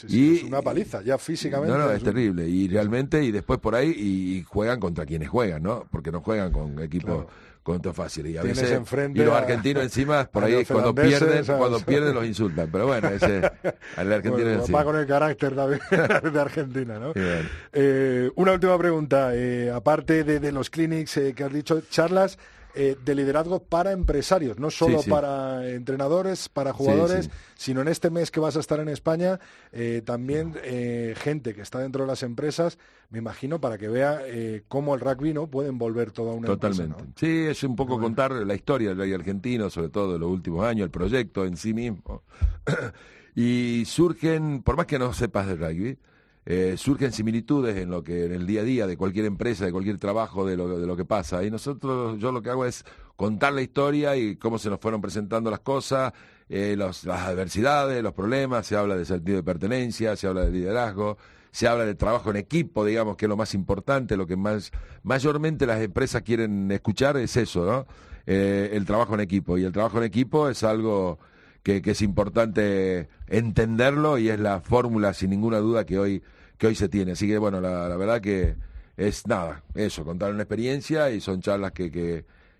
y, 0.08 0.38
es 0.38 0.44
una 0.44 0.62
paliza, 0.62 1.02
ya 1.02 1.18
físicamente. 1.18 1.72
No, 1.72 1.86
no, 1.86 1.92
es, 1.92 2.04
terrible. 2.04 2.48
Y 2.48 2.68
realmente, 2.68 3.24
y 3.24 3.32
después 3.32 3.60
por 3.60 3.76
ahí, 3.76 3.90
y, 3.90 4.44
juegan 4.44 4.80
contra 4.80 5.06
quienes 5.06 5.30
juegan, 5.30 5.64
¿no? 5.64 5.86
Porque 5.90 6.12
no 6.12 6.22
juegan 6.22 6.52
con 6.52 6.80
equipos 6.82 7.26
con 7.78 7.94
fácil. 7.94 8.28
Y 8.28 8.38
a 8.38 8.42
veces 8.42 8.80
y 9.14 9.20
los 9.20 9.36
argentinos 9.36 9.84
encima, 9.84 10.26
por 10.32 10.44
ahí 10.44 10.66
cuando 10.66 10.94
pierden, 10.94 11.46
cuando 11.46 11.80
pierden 11.86 12.16
los 12.16 12.26
insultan. 12.26 12.70
Pero 12.72 12.88
bueno, 12.88 13.10
ese, 13.10 13.52
el 13.98 14.14
argentino 14.14 14.66
Va 14.68 14.84
con 14.84 14.98
el 14.98 15.06
carácter 15.06 15.56
de 16.32 16.40
Argentina, 16.40 17.00
¿no? 17.00 17.14
Eh, 17.74 18.32
una 18.36 18.54
última 18.54 18.78
pregunta. 18.78 19.32
Eh, 19.34 19.72
aparte 19.72 20.24
de, 20.24 20.40
de 20.40 20.52
los 20.52 20.70
clinics 20.70 21.18
eh, 21.18 21.34
que 21.34 21.44
has 21.44 21.54
dicho, 21.54 21.82
charlas 21.90 22.38
eh, 22.76 22.96
de 23.04 23.16
liderazgo 23.16 23.64
para 23.64 23.92
empresarios, 23.92 24.60
no 24.60 24.70
solo 24.70 25.02
para 25.04 25.68
entrenadores, 25.70 26.50
para 26.50 26.72
jugadores, 26.72 27.30
sino 27.56 27.82
en 27.82 27.88
este 27.88 28.10
mes 28.12 28.30
que 28.30 28.40
vas 28.40 28.58
a 28.58 28.60
estar 28.60 28.80
en 28.80 28.90
España, 28.90 29.40
eh, 29.72 30.04
también 30.06 30.54
eh, 30.64 31.16
gente 31.18 31.56
que 31.56 31.62
está 31.62 31.80
dentro 31.80 32.04
de 32.04 32.08
las 32.08 32.22
empresas, 32.22 32.78
me 33.10 33.18
imagino, 33.18 33.60
para 33.60 33.78
que 33.80 33.88
vea 33.88 34.22
cómo 34.68 34.94
el 34.94 35.02
rugby 35.02 35.34
no 35.34 35.48
puede 35.48 35.70
envolver 35.70 36.12
toda 36.12 36.34
una 36.34 36.46
Totalmente. 36.46 37.06
Sí, 37.16 37.46
es 37.48 37.64
un 37.64 37.76
poco 37.76 38.00
contar 38.00 38.32
la 38.32 38.54
historia 38.54 38.90
del 38.90 39.00
rugby 39.00 39.14
argentino, 39.14 39.70
sobre 39.70 39.90
todo 39.90 40.14
de 40.14 40.20
los 40.20 40.30
últimos 40.30 40.64
años, 40.64 40.86
el 40.86 40.92
proyecto 40.92 41.46
en 41.46 41.58
sí 41.58 41.74
mismo. 41.74 42.22
y 43.36 43.84
surgen, 43.86 44.62
por 44.62 44.78
más 44.78 44.86
que 44.86 45.00
no 45.00 45.12
sepas 45.14 45.48
de 45.48 45.56
rugby, 45.56 45.98
eh, 46.52 46.78
surgen 46.78 47.12
similitudes 47.12 47.78
en 47.78 47.92
lo 47.92 48.04
que 48.04 48.26
en 48.26 48.32
el 48.32 48.48
día 48.48 48.62
a 48.62 48.64
día 48.64 48.88
de 48.88 48.98
cualquier 48.98 49.26
empresa, 49.26 49.66
de 49.66 49.72
cualquier 49.72 50.00
trabajo, 50.00 50.48
de 50.48 50.58
lo, 50.58 50.80
de 50.80 50.88
lo 50.88 50.98
que 50.98 51.06
pasa. 51.06 51.44
Y 51.44 51.52
nosotros, 51.52 52.18
yo 52.18 52.32
lo 52.32 52.42
que 52.42 52.50
hago 52.50 52.66
es 52.66 52.84
contar 53.16 53.54
la 53.54 53.62
historia 53.62 54.18
y 54.18 54.36
cómo 54.36 54.58
se 54.58 54.72
nos 54.72 54.80
fueron 54.80 55.00
presentando 55.00 55.52
las 55.52 55.60
cosas, 55.60 56.12
eh, 56.50 56.76
las 56.76 57.06
adversidades, 57.06 58.02
los 58.02 58.14
problemas, 58.14 58.66
se 58.66 58.76
habla 58.76 58.98
de 58.98 59.06
sentido 59.06 59.38
de 59.38 59.44
pertenencia, 59.44 60.16
se 60.16 60.26
habla 60.26 60.42
de 60.42 60.50
liderazgo, 60.50 61.20
se 61.52 61.68
habla 61.68 61.86
de 61.86 61.94
trabajo 61.94 62.32
en 62.32 62.38
equipo, 62.38 62.84
digamos, 62.84 63.16
que 63.16 63.26
es 63.26 63.30
lo 63.30 63.38
más 63.38 63.54
importante, 63.54 64.18
lo 64.18 64.26
que 64.26 64.36
más 64.36 64.72
mayormente 65.04 65.68
las 65.68 65.80
empresas 65.80 66.24
quieren 66.24 66.72
escuchar 66.72 67.16
es 67.18 67.38
eso, 67.38 67.64
¿no? 67.64 67.86
Eh, 68.26 68.72
el 68.74 68.86
trabajo 68.86 69.14
en 69.14 69.20
equipo. 69.20 69.56
Y 69.60 69.66
el 69.66 69.72
trabajo 69.72 70.00
en 70.00 70.06
equipo 70.06 70.50
es 70.50 70.64
algo 70.64 71.20
que, 71.62 71.84
que 71.84 71.92
es 71.92 72.02
importante 72.02 73.08
entenderlo 73.28 74.18
y 74.18 74.30
es 74.30 74.40
la 74.40 74.62
fórmula, 74.62 75.14
sin 75.14 75.30
ninguna 75.30 75.60
duda, 75.60 75.86
que 75.86 76.00
hoy, 76.00 76.24
que 76.60 76.68
hoy 76.68 76.76
se 76.76 76.90
tiene. 76.90 77.14
Así 77.14 77.28
que, 77.28 77.40
bueno, 77.40 77.60
la, 77.60 77.96
verdad 77.98 78.22
que 78.22 78.56
es 78.98 79.26
nada, 79.26 79.64
eso, 79.74 80.04
contar 80.04 80.32
una 80.32 80.44
experiencia 80.44 81.10
y 81.10 81.22
son 81.22 81.42
charlas 81.42 81.72
que, 81.72 81.90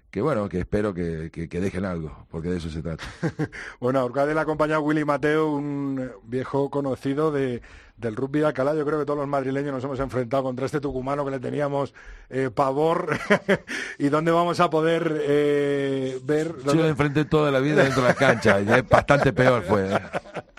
que, 0.10 0.22
bueno, 0.22 0.50
que 0.50 0.60
espero 0.60 0.94
que, 0.94 1.30
que, 1.32 1.60
dejen 1.60 1.86
algo, 1.86 2.26
porque 2.32 2.50
de 2.50 2.58
eso 2.58 2.70
se 2.70 2.82
trata. 2.82 3.04
bueno, 3.80 4.10
de 4.10 4.34
la 4.34 4.46
compañía 4.46 4.80
Willy 4.80 5.04
Mateo, 5.04 5.52
un 5.52 6.12
viejo 6.24 6.70
conocido 6.70 7.32
de, 7.32 7.62
del 8.00 8.16
rugby 8.16 8.40
de 8.40 8.48
Alcalá. 8.48 8.74
Yo 8.74 8.86
creo 8.86 9.00
que 9.00 9.06
todos 9.06 9.20
los 9.20 9.28
madrileños 9.28 9.74
nos 9.74 9.84
hemos 9.84 10.00
enfrentado 10.00 10.44
contra 10.44 10.66
este 10.66 10.80
tucumano 10.80 11.26
que 11.26 11.32
le 11.32 11.40
teníamos 11.40 11.94
eh, 12.30 12.50
pavor. 12.54 13.18
¿Y 13.98 14.10
dónde 14.10 14.32
vamos 14.32 14.60
a 14.60 14.70
poder 14.70 15.22
eh, 15.22 16.20
ver? 16.24 16.56
Yo 16.66 16.74
lo 16.76 16.88
enfrenté 16.88 17.26
toda 17.26 17.52
la 17.52 17.60
vida 17.60 17.84
dentro 17.84 18.02
de 18.02 18.08
la 18.10 18.16
cancha, 18.16 18.60
y 18.60 18.66
bastante 18.82 19.34
peor 19.34 19.64
fue. 19.64 19.94
¿eh? 19.94 20.00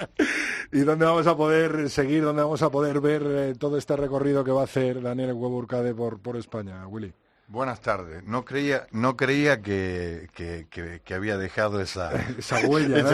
¿Y 0.73 0.81
dónde 0.81 1.05
vamos 1.05 1.27
a 1.27 1.37
poder 1.37 1.91
seguir, 1.91 2.23
dónde 2.23 2.43
vamos 2.43 2.63
a 2.63 2.71
poder 2.71 3.01
ver 3.01 3.57
todo 3.59 3.77
este 3.77 3.97
recorrido 3.97 4.45
que 4.45 4.53
va 4.53 4.61
a 4.61 4.65
hacer 4.65 5.03
Daniel 5.03 5.33
Huevo 5.33 5.57
Urcade 5.57 5.95
por, 5.95 6.21
por 6.21 6.37
España, 6.37 6.87
Willy? 6.87 7.13
Buenas 7.51 7.81
tardes. 7.81 8.23
No 8.23 8.45
creía, 8.45 8.87
no 8.93 9.17
creía 9.17 9.61
que, 9.61 10.29
que, 10.33 11.15
había 11.15 11.37
dejado 11.37 11.81
esa, 11.81 12.13
esa 12.39 12.61
huella, 12.61 13.05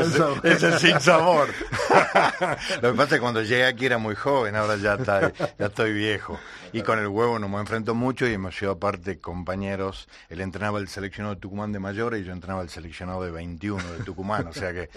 ese, 0.42 0.78
sin 0.78 1.00
sabor. 1.00 1.48
Lo 2.82 2.92
que 2.92 2.96
pasa 2.96 3.02
es 3.04 3.08
que 3.12 3.20
cuando 3.20 3.40
llegué 3.40 3.64
aquí 3.64 3.86
era 3.86 3.96
muy 3.96 4.14
joven, 4.14 4.54
ahora 4.54 4.76
ya, 4.76 4.96
está, 4.96 5.32
ya 5.32 5.66
estoy 5.66 5.94
viejo. 5.94 6.38
Y 6.74 6.82
con 6.82 6.98
el 6.98 7.08
huevo 7.08 7.38
no 7.38 7.48
me 7.48 7.58
enfrento 7.58 7.94
mucho 7.94 8.26
y 8.26 8.34
hemos 8.34 8.54
sido 8.54 8.72
aparte 8.72 9.18
compañeros. 9.18 10.06
Él 10.28 10.42
entrenaba 10.42 10.80
el 10.80 10.88
seleccionado 10.88 11.36
de 11.36 11.40
Tucumán 11.40 11.72
de 11.72 11.78
mayores 11.78 12.20
y 12.20 12.24
yo 12.24 12.34
entrenaba 12.34 12.60
el 12.60 12.68
seleccionado 12.68 13.24
de 13.24 13.30
21 13.30 13.82
de 13.92 14.04
Tucumán. 14.04 14.48
O 14.48 14.52
sea 14.52 14.74
que 14.74 14.90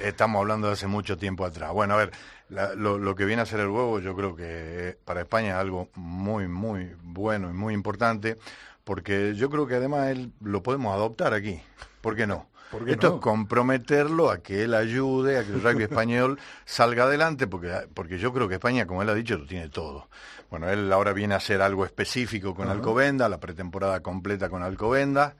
estamos 0.00 0.40
hablando 0.40 0.68
de 0.68 0.74
hace 0.74 0.86
mucho 0.86 1.16
tiempo 1.16 1.44
atrás. 1.44 1.72
Bueno, 1.72 1.94
a 1.94 1.96
ver, 1.98 2.12
lo, 2.48 2.98
lo, 2.98 3.14
que 3.14 3.24
viene 3.24 3.42
a 3.42 3.46
ser 3.46 3.60
el 3.60 3.68
huevo 3.68 3.98
yo 4.00 4.14
creo 4.14 4.36
que 4.36 4.98
para 5.04 5.20
España 5.22 5.50
es 5.50 5.54
algo 5.54 5.88
muy, 5.94 6.48
muy 6.48 6.94
bueno 7.02 7.50
y 7.50 7.52
muy 7.52 7.74
importante 7.74 8.36
porque 8.84 9.34
yo 9.34 9.50
creo 9.50 9.66
que 9.66 9.74
además 9.74 10.10
él 10.10 10.32
lo 10.40 10.62
podemos 10.62 10.94
adoptar 10.94 11.34
aquí. 11.34 11.60
¿Por 12.00 12.14
qué 12.14 12.26
no? 12.26 12.48
Esto 12.86 13.16
es 13.16 13.20
comprometerlo 13.20 14.30
a 14.30 14.38
que 14.38 14.64
él 14.64 14.74
ayude, 14.74 15.38
a 15.38 15.44
que 15.44 15.52
el 15.52 15.62
rugby 15.62 15.82
español 15.90 16.38
salga 16.64 17.04
adelante, 17.04 17.46
porque, 17.46 17.72
porque 17.94 18.18
yo 18.18 18.32
creo 18.32 18.48
que 18.48 18.54
España, 18.54 18.86
como 18.86 19.02
él 19.02 19.08
ha 19.08 19.14
dicho, 19.14 19.38
lo 19.38 19.46
tiene 19.46 19.68
todo. 19.68 20.08
Bueno, 20.50 20.68
él 20.70 20.92
ahora 20.92 21.12
viene 21.12 21.34
a 21.34 21.38
hacer 21.38 21.62
algo 21.62 21.84
específico 21.84 22.54
con 22.54 22.68
Alcobenda, 22.68 23.28
la 23.28 23.40
pretemporada 23.40 24.00
completa 24.00 24.48
con 24.48 24.62
Alcobenda. 24.62 25.34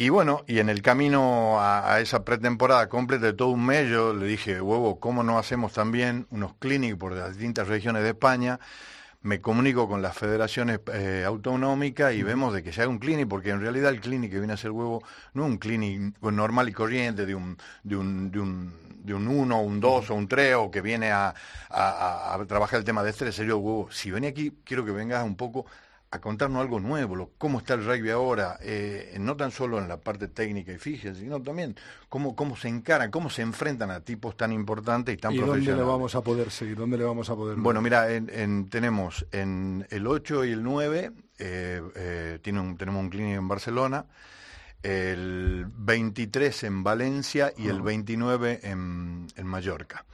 Y 0.00 0.10
bueno, 0.10 0.44
y 0.46 0.60
en 0.60 0.68
el 0.68 0.80
camino 0.80 1.58
a, 1.58 1.94
a, 1.94 2.00
esa 2.00 2.24
pretemporada 2.24 2.88
completa 2.88 3.26
de 3.26 3.32
todo 3.32 3.48
un 3.48 3.66
mes, 3.66 3.90
yo 3.90 4.14
le 4.14 4.26
dije, 4.26 4.60
huevo, 4.60 5.00
¿cómo 5.00 5.24
no 5.24 5.40
hacemos 5.40 5.72
también 5.72 6.28
unos 6.30 6.54
clínicos 6.60 7.00
por 7.00 7.12
las 7.14 7.30
distintas 7.30 7.66
regiones 7.66 8.04
de 8.04 8.10
España? 8.10 8.60
me 9.22 9.40
comunico 9.40 9.88
con 9.88 10.00
las 10.00 10.16
federaciones 10.16 10.78
eh, 10.94 11.24
autonómicas 11.26 12.14
y 12.14 12.22
vemos 12.22 12.54
de 12.54 12.62
que 12.62 12.72
se 12.72 12.82
haga 12.82 12.90
un 12.90 13.00
clinic, 13.00 13.26
porque 13.26 13.50
en 13.50 13.60
realidad 13.60 13.90
el 13.90 14.00
clinic 14.00 14.30
que 14.30 14.38
viene 14.38 14.52
a 14.52 14.56
ser 14.56 14.70
huevo 14.70 15.02
no 15.34 15.44
es 15.44 15.50
un 15.50 15.58
clinic 15.58 16.14
normal 16.22 16.68
y 16.68 16.72
corriente 16.72 17.26
de 17.26 17.34
un, 17.34 17.58
de 17.82 17.96
un, 17.96 18.30
de 18.30 18.38
un, 18.38 18.72
de 19.02 19.14
un 19.14 19.26
1, 19.26 19.60
un 19.60 19.80
2 19.80 20.10
o 20.10 20.14
un 20.14 20.28
3 20.28 20.54
o 20.54 20.70
que 20.70 20.80
viene 20.80 21.10
a, 21.10 21.34
a, 21.70 22.38
trabajar 22.46 22.78
el 22.78 22.84
tema 22.84 23.02
de 23.02 23.10
estrés, 23.10 23.34
serio 23.34 23.58
huevo. 23.58 23.90
Si 23.90 24.12
viene 24.12 24.28
aquí, 24.28 24.52
quiero 24.62 24.84
que 24.84 24.92
vengas 24.92 25.24
un 25.24 25.34
poco 25.34 25.66
a 26.10 26.20
contarnos 26.20 26.62
algo 26.62 26.80
nuevo, 26.80 27.14
lo, 27.16 27.30
cómo 27.36 27.58
está 27.58 27.74
el 27.74 27.84
rugby 27.84 28.08
ahora, 28.10 28.58
eh, 28.62 29.14
no 29.20 29.36
tan 29.36 29.50
solo 29.50 29.78
en 29.78 29.88
la 29.88 29.98
parte 29.98 30.26
técnica 30.28 30.72
y 30.72 30.78
fíjense, 30.78 31.20
sino 31.20 31.42
también 31.42 31.76
cómo, 32.08 32.34
cómo 32.34 32.56
se 32.56 32.68
encaran, 32.68 33.10
cómo 33.10 33.28
se 33.28 33.42
enfrentan 33.42 33.90
a 33.90 34.00
tipos 34.00 34.34
tan 34.34 34.50
importantes 34.52 35.14
y 35.14 35.18
tan 35.18 35.32
¿Y 35.34 35.36
profesionales. 35.36 35.66
dónde 35.68 35.82
le 35.84 35.88
vamos 35.90 36.14
a 36.14 36.22
poder 36.22 36.50
seguir? 36.50 36.76
¿Dónde 36.76 36.96
le 36.96 37.04
vamos 37.04 37.28
a 37.28 37.36
poder 37.36 37.56
Bueno, 37.58 37.82
mira, 37.82 38.10
en, 38.10 38.30
en- 38.32 38.70
tenemos 38.70 39.26
en 39.32 39.86
el 39.90 40.06
8 40.06 40.46
y 40.46 40.52
el 40.52 40.62
9, 40.62 41.12
eh, 41.38 41.82
eh, 41.94 42.38
tiene 42.42 42.60
un- 42.60 42.78
tenemos 42.78 43.02
un 43.02 43.10
clínico 43.10 43.38
en 43.38 43.48
Barcelona, 43.48 44.06
el 44.82 45.66
23 45.76 46.64
en 46.64 46.84
Valencia 46.84 47.52
y 47.56 47.68
el 47.68 47.82
29 47.82 48.60
en, 48.62 49.26
en 49.36 49.46
Mallorca. 49.46 50.04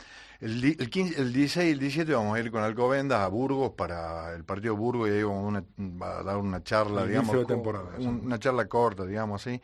El, 0.45 0.62
el, 0.78 0.90
15 0.90 1.20
el 1.22 1.32
16 1.32 1.68
y 1.68 1.72
el 1.72 1.78
17 1.78 2.12
vamos 2.12 2.36
a 2.36 2.40
ir 2.40 2.51
con 2.51 2.62
Alcobendas 2.62 3.20
a 3.20 3.28
Burgos 3.28 3.72
para 3.72 4.34
el 4.34 4.45
partido 4.45 4.76
Burgos 4.76 5.09
y 5.09 5.12
ahí 5.12 5.22
vamos 5.22 5.62
a, 6.03 6.22
dar 6.22 6.36
una 6.36 6.62
charla, 6.62 7.07
digamos, 7.07 7.34
de 7.34 7.42
co- 7.45 7.49
temporada, 7.55 7.92
sí. 7.97 8.07
un- 8.07 8.26
una 8.26 8.38
charla 8.38 8.66
corta, 8.66 9.07
digamos 9.07 9.40
así. 9.40 9.62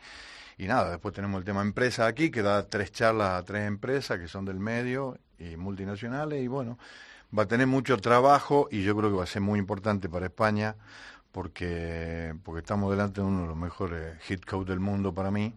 Y 0.57 0.65
nada, 0.65 0.89
después 0.89 1.13
tenemos 1.13 1.37
el 1.37 1.45
tema 1.45 1.61
empresa 1.61 2.07
aquí, 2.07 2.31
que 2.31 2.41
da 2.41 2.67
tres 2.67 2.91
charlas 2.91 3.29
a 3.39 3.43
tres 3.45 3.67
empresas 3.67 4.17
que 4.19 4.27
son 4.27 4.43
del 4.43 4.59
medio 4.59 5.19
y 5.37 5.55
multinacionales. 5.55 6.41
Y 6.43 6.47
bueno, 6.47 6.79
va 7.37 7.43
a 7.43 7.47
tener 7.47 7.67
mucho 7.67 7.95
trabajo 7.97 8.67
y 8.71 8.81
yo 8.83 8.95
creo 8.97 9.11
que 9.11 9.17
va 9.17 9.23
a 9.23 9.27
ser 9.27 9.43
muy 9.43 9.59
importante 9.59 10.09
para 10.09 10.25
España 10.25 10.75
porque, 11.31 12.33
porque 12.43 12.59
estamos 12.59 12.89
delante 12.91 13.21
de 13.21 13.27
uno 13.27 13.41
de 13.43 13.47
los 13.47 13.57
mejores 13.57 14.19
hit 14.23 14.45
coach 14.45 14.67
del 14.67 14.79
mundo 14.79 15.13
para 15.13 15.29
mí. 15.31 15.53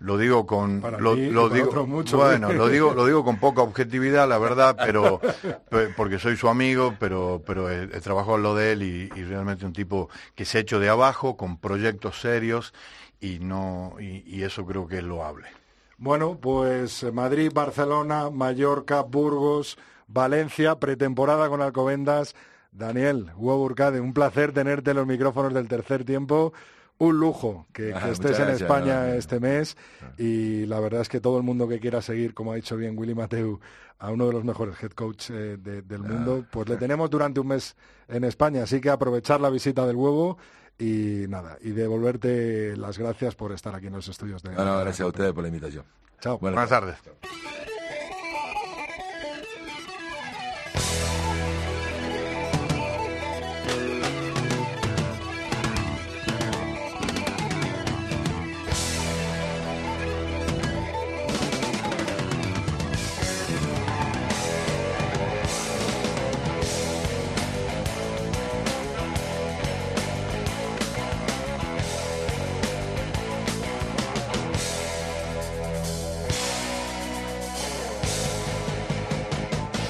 Lo 0.00 0.16
digo 0.16 0.46
con 0.46 0.80
Para 0.80 0.98
lo, 0.98 1.16
para 1.16 1.22
digo 1.54 1.86
muchos, 1.86 2.18
bueno 2.20 2.52
¿eh? 2.52 2.54
lo 2.56 2.68
digo 2.68 2.94
lo 2.94 3.04
digo 3.06 3.24
con 3.24 3.38
poca 3.40 3.62
objetividad 3.62 4.28
la 4.28 4.38
verdad 4.38 4.76
pero 4.80 5.20
pe- 5.70 5.88
porque 5.96 6.18
soy 6.20 6.36
su 6.36 6.48
amigo 6.48 6.94
pero 7.00 7.42
pero 7.44 7.68
he, 7.70 7.84
he 7.84 8.00
trabajado 8.00 8.36
en 8.36 8.42
lo 8.44 8.54
de 8.54 8.72
él 8.72 8.82
y, 8.84 9.10
y 9.18 9.24
realmente 9.24 9.66
un 9.66 9.72
tipo 9.72 10.08
que 10.36 10.44
se 10.44 10.58
ha 10.58 10.60
hecho 10.60 10.78
de 10.78 10.88
abajo 10.88 11.36
con 11.36 11.58
proyectos 11.58 12.20
serios 12.20 12.72
y 13.20 13.40
no 13.40 13.94
y, 13.98 14.22
y 14.26 14.44
eso 14.44 14.64
creo 14.66 14.86
que 14.86 14.98
es 14.98 15.04
loable 15.04 15.48
Bueno, 15.96 16.38
pues 16.40 17.02
eh, 17.02 17.12
Madrid, 17.12 17.50
Barcelona, 17.52 18.30
Mallorca, 18.30 19.02
Burgos, 19.02 19.78
Valencia, 20.06 20.78
pretemporada 20.78 21.48
con 21.48 21.60
Alcobendas. 21.60 22.34
Daniel, 22.70 23.30
Hugo 23.36 23.56
Burcade, 23.58 24.00
un 24.00 24.12
placer 24.12 24.52
tenerte 24.52 24.90
en 24.92 24.98
los 24.98 25.06
micrófonos 25.06 25.52
del 25.54 25.66
tercer 25.68 26.04
tiempo. 26.04 26.52
Un 27.00 27.20
lujo 27.20 27.66
que, 27.72 27.92
Ah, 27.94 28.00
que 28.06 28.10
estés 28.10 28.32
en 28.38 28.46
gracias, 28.46 28.62
España 28.62 29.02
no, 29.02 29.06
no. 29.08 29.14
este 29.14 29.38
mes 29.40 29.76
y 30.16 30.66
la 30.66 30.80
verdad 30.80 31.00
es 31.02 31.08
que 31.08 31.20
todo 31.20 31.36
el 31.36 31.44
mundo 31.44 31.68
que 31.68 31.78
quiera 31.78 32.02
seguir, 32.02 32.34
como 32.34 32.52
ha 32.52 32.56
dicho 32.56 32.76
bien 32.76 32.98
Willy 32.98 33.14
Mateu, 33.14 33.60
a 34.00 34.10
uno 34.10 34.26
de 34.26 34.32
los 34.32 34.44
mejores 34.44 34.74
head 34.82 34.90
coach 34.92 35.30
eh, 35.30 35.56
de- 35.58 35.82
del 35.82 36.02
Ah. 36.04 36.08
mundo, 36.08 36.44
pues 36.50 36.68
le 36.68 36.76
tenemos 36.76 37.08
durante 37.08 37.38
un 37.40 37.46
mes 37.48 37.76
en 38.08 38.24
España, 38.24 38.64
así 38.64 38.80
que 38.80 38.90
aprovechar 38.90 39.40
la 39.40 39.48
visita 39.50 39.86
del 39.86 39.94
huevo 39.96 40.38
y 40.76 41.26
nada, 41.28 41.56
y 41.60 41.70
devolverte 41.70 42.76
las 42.76 42.98
gracias 42.98 43.34
por 43.36 43.52
estar 43.52 43.74
aquí 43.76 43.86
en 43.86 43.92
los 43.92 44.08
estudios 44.08 44.42
de 44.42 44.50
No, 44.52 44.64
no, 44.64 44.78
gracias 44.80 45.00
a 45.00 45.06
ustedes 45.06 45.32
por 45.32 45.42
la 45.42 45.48
invitación. 45.48 45.84
Chao. 46.20 46.38
Buenas 46.38 46.68
buenas 46.68 46.96
tardes 46.98 47.77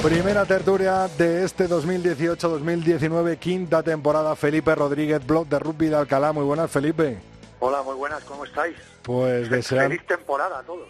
Primera 0.09 0.47
tertulia 0.47 1.07
de 1.19 1.45
este 1.45 1.69
2018-2019, 1.69 3.39
quinta 3.39 3.83
temporada. 3.83 4.35
Felipe 4.37 4.75
Rodríguez, 4.75 5.27
blog 5.27 5.47
de 5.49 5.59
rugby 5.59 5.89
de 5.89 5.97
Alcalá. 5.97 6.33
Muy 6.33 6.45
buenas, 6.45 6.71
Felipe. 6.71 7.19
Hola, 7.61 7.83
muy 7.83 7.95
buenas, 7.95 8.25
¿cómo 8.25 8.47
estáis? 8.47 8.75
Pues 9.03 9.51
desean- 9.51 9.89
Feliz 9.91 10.07
temporada 10.07 10.61
a 10.61 10.63
todos. 10.63 10.89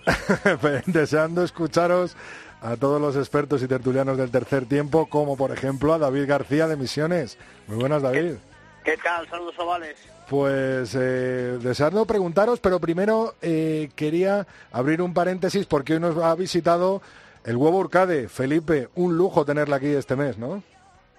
deseando 0.87 1.43
escucharos 1.43 2.15
a 2.63 2.77
todos 2.77 3.01
los 3.01 3.17
expertos 3.17 3.61
y 3.61 3.67
tertulianos 3.67 4.17
del 4.19 4.31
tercer 4.31 4.67
tiempo, 4.67 5.09
como 5.09 5.37
por 5.37 5.51
ejemplo 5.51 5.93
a 5.93 5.99
David 5.99 6.29
García 6.29 6.69
de 6.69 6.77
Misiones. 6.77 7.39
Muy 7.67 7.79
buenas, 7.79 8.03
David. 8.03 8.35
¿Qué 8.85 8.97
tal? 9.03 9.29
Saludos 9.29 9.59
ovales. 9.59 9.97
Pues 10.31 10.95
eh, 10.95 11.59
deseando 11.61 12.07
preguntaros, 12.07 12.61
pero 12.61 12.79
primero 12.79 13.35
eh, 13.43 13.91
quería 13.97 14.47
abrir 14.71 15.03
un 15.03 15.13
paréntesis 15.13 15.67
porque 15.67 15.95
hoy 15.95 16.01
nos 16.01 16.17
ha 16.19 16.37
visitado 16.37 17.03
el 17.45 17.57
huevo 17.57 17.79
Urcade. 17.79 18.29
Felipe, 18.29 18.89
un 18.95 19.17
lujo 19.17 19.45
tenerla 19.45 19.77
aquí 19.77 19.89
este 19.89 20.17
mes, 20.17 20.39
¿no? 20.39 20.63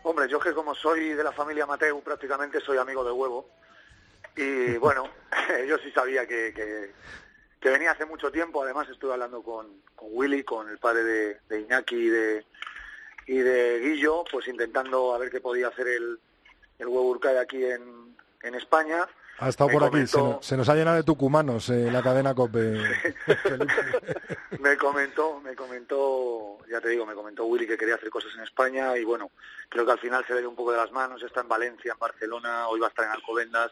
Hombre, 0.04 0.28
yo 0.30 0.40
que 0.40 0.54
como 0.54 0.74
soy 0.74 1.10
de 1.10 1.24
la 1.24 1.32
familia 1.32 1.66
Mateu, 1.66 2.02
prácticamente 2.02 2.60
soy 2.62 2.78
amigo 2.78 3.04
de 3.04 3.12
Huevo. 3.12 3.50
Y 4.36 4.78
bueno, 4.78 5.10
yo 5.68 5.78
sí 5.78 5.92
sabía 5.92 6.26
que, 6.26 6.54
que, 6.54 6.92
que 7.60 7.70
venía 7.70 7.92
hace 7.92 8.06
mucho 8.06 8.32
tiempo. 8.32 8.64
Además 8.64 8.90
estuve 8.90 9.14
hablando 9.14 9.44
con, 9.44 9.68
con 9.96 10.08
Willy, 10.12 10.44
con 10.44 10.70
el 10.70 10.78
padre 10.78 11.04
de, 11.04 11.40
de 11.50 11.62
Iñaki 11.62 11.96
y 11.96 12.10
de, 12.10 12.46
y 13.28 13.38
de 13.38 13.80
Guillo, 13.80 14.24
pues 14.32 14.48
intentando 14.48 15.14
a 15.14 15.18
ver 15.18 15.30
qué 15.30 15.42
podía 15.42 15.68
hacer 15.68 15.88
el, 15.88 16.20
el 16.80 16.88
Huevo 16.88 17.10
Urcade 17.10 17.40
aquí 17.40 17.64
en, 17.64 18.16
en 18.44 18.56
España. 18.56 19.08
Ha 19.42 19.50
estado 19.50 19.70
Me 19.70 19.74
por 19.74 19.84
aquí, 19.86 20.06
se 20.08 20.18
comentó- 20.18 20.36
nos, 20.38 20.46
se 20.46 20.58
nos 20.58 20.70
ha 20.70 20.76
llenado 20.76 20.98
de 20.98 21.04
tucumanos 21.04 21.70
eh, 21.70 21.90
la 21.92 22.02
cadena 22.04 22.34
COPE. 22.36 22.78
me 24.60 24.78
comentó, 24.78 25.40
me 25.42 25.56
comentó, 25.56 26.58
ya 26.70 26.82
te 26.82 26.90
digo, 26.90 27.06
me 27.06 27.14
comentó 27.14 27.46
Willy 27.46 27.68
que 27.68 27.78
quería 27.78 27.96
hacer 27.96 28.10
cosas 28.10 28.32
en 28.36 28.44
España 28.44 28.98
y 28.98 29.04
bueno, 29.04 29.32
creo 29.70 29.86
que 29.86 29.92
al 29.92 30.00
final 30.00 30.26
se 30.26 30.34
le 30.34 30.40
dio 30.42 30.50
un 30.50 30.56
poco 30.56 30.72
de 30.72 30.78
las 30.78 30.92
manos, 30.92 31.24
está 31.24 31.42
en 31.42 31.48
Valencia, 31.48 31.94
en 31.94 32.00
Barcelona, 32.00 32.68
hoy 32.68 32.80
va 32.80 32.88
a 32.88 32.90
estar 32.90 33.06
en 33.06 33.12
Alcobendas 33.12 33.72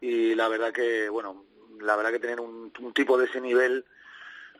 y 0.00 0.34
la 0.34 0.48
verdad 0.48 0.72
que, 0.72 1.08
bueno, 1.08 1.44
la 1.80 1.96
verdad 1.96 2.10
que 2.10 2.18
tener 2.18 2.40
un, 2.40 2.72
un 2.80 2.92
tipo 2.92 3.16
de 3.18 3.26
ese 3.26 3.40
nivel 3.40 3.84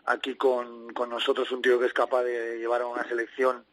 aquí 0.07 0.37
con, 0.37 0.93
con 0.93 1.11
nosotros, 1.11 1.51
un 1.53 1.62
tío 1.62 1.79
que 1.81 1.87
es 1.87 1.93
capaz 1.93 2.23
de 2.23 2.59
llevar 2.59 2.83
a 2.83 2.87
una 2.87 3.05
selección 3.09 3.64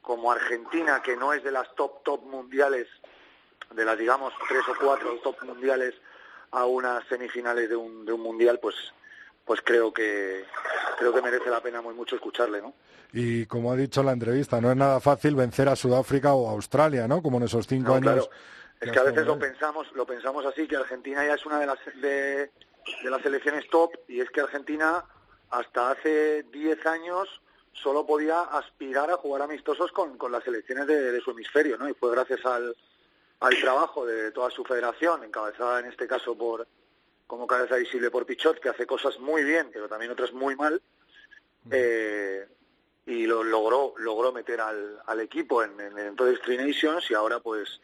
como 0.00 0.30
Argentina, 0.32 1.02
que 1.02 1.16
no 1.16 1.32
es 1.32 1.42
de 1.42 1.50
las 1.52 1.74
top, 1.74 2.02
top 2.04 2.24
mundiales, 2.24 2.86
de 3.74 3.84
las, 3.84 3.98
digamos, 3.98 4.32
tres 4.48 4.62
o 4.68 4.74
cuatro 4.84 5.18
top 5.22 5.42
mundiales 5.44 5.94
a 6.50 6.64
unas 6.64 7.06
semifinales 7.08 7.68
de 7.68 7.76
un, 7.76 8.04
de 8.04 8.12
un 8.12 8.20
mundial, 8.22 8.58
pues 8.60 8.74
pues 9.44 9.62
creo 9.62 9.92
que 9.94 10.44
creo 10.98 11.12
que 11.14 11.22
merece 11.22 11.48
la 11.48 11.60
pena 11.62 11.80
muy 11.80 11.94
mucho 11.94 12.16
escucharle, 12.16 12.60
¿no? 12.60 12.74
Y 13.14 13.46
como 13.46 13.72
ha 13.72 13.76
dicho 13.76 14.00
en 14.00 14.06
la 14.06 14.12
entrevista, 14.12 14.60
no 14.60 14.70
es 14.70 14.76
nada 14.76 15.00
fácil 15.00 15.34
vencer 15.36 15.68
a 15.70 15.76
Sudáfrica 15.76 16.34
o 16.34 16.48
a 16.48 16.52
Australia, 16.52 17.08
¿no? 17.08 17.22
Como 17.22 17.38
en 17.38 17.44
esos 17.44 17.66
cinco 17.66 17.88
No, 17.90 17.94
años. 17.94 18.28
claro. 18.28 18.30
Es 18.80 18.92
que 18.92 18.98
a 18.98 19.04
veces 19.04 19.26
lo 19.26 19.38
pensamos, 19.38 19.90
lo 19.94 20.06
pensamos 20.06 20.44
así, 20.44 20.68
que 20.68 20.76
Argentina 20.76 21.24
ya 21.26 21.34
es 21.34 21.46
una 21.46 21.58
de 21.58 21.66
las 21.66 21.78
de, 22.00 22.50
de 23.02 23.10
las 23.10 23.22
selecciones 23.22 23.68
top 23.70 23.92
y 24.06 24.20
es 24.20 24.28
que 24.30 24.42
Argentina 24.42 25.02
hasta 25.50 25.92
hace 25.92 26.42
10 26.52 26.86
años 26.86 27.40
solo 27.72 28.04
podía 28.06 28.40
aspirar 28.42 29.10
a 29.10 29.16
jugar 29.16 29.42
amistosos 29.42 29.90
con, 29.92 30.18
con 30.18 30.30
las 30.30 30.44
selecciones 30.44 30.86
de, 30.86 31.10
de 31.10 31.20
su 31.22 31.30
hemisferio, 31.30 31.78
¿no? 31.78 31.88
Y 31.88 31.94
fue 31.94 32.10
gracias 32.12 32.44
al, 32.44 32.76
al 33.40 33.56
trabajo 33.60 34.04
de 34.04 34.32
toda 34.32 34.50
su 34.50 34.64
federación, 34.64 35.24
encabezada 35.24 35.80
en 35.80 35.86
este 35.86 36.06
caso 36.06 36.36
por 36.36 36.66
como 37.26 37.46
cabeza 37.46 37.76
visible 37.76 38.10
por 38.10 38.24
Pichot, 38.24 38.58
que 38.58 38.70
hace 38.70 38.86
cosas 38.86 39.18
muy 39.20 39.44
bien, 39.44 39.68
pero 39.72 39.86
también 39.86 40.10
otras 40.10 40.32
muy 40.32 40.56
mal, 40.56 40.80
eh, 41.70 42.48
y 43.04 43.26
lo 43.26 43.42
logró 43.42 43.94
logró 43.98 44.32
meter 44.32 44.60
al, 44.60 44.98
al 45.06 45.20
equipo 45.20 45.62
en, 45.62 45.78
en, 45.80 45.98
en 45.98 46.16
todos 46.16 46.40
Three 46.40 46.56
Nations 46.56 47.10
y 47.10 47.14
ahora 47.14 47.40
pues 47.40 47.80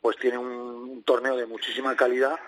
pues 0.00 0.16
tiene 0.16 0.38
un, 0.38 0.46
un 0.46 1.02
torneo 1.02 1.36
de 1.36 1.46
muchísima 1.46 1.96
calidad 1.96 2.38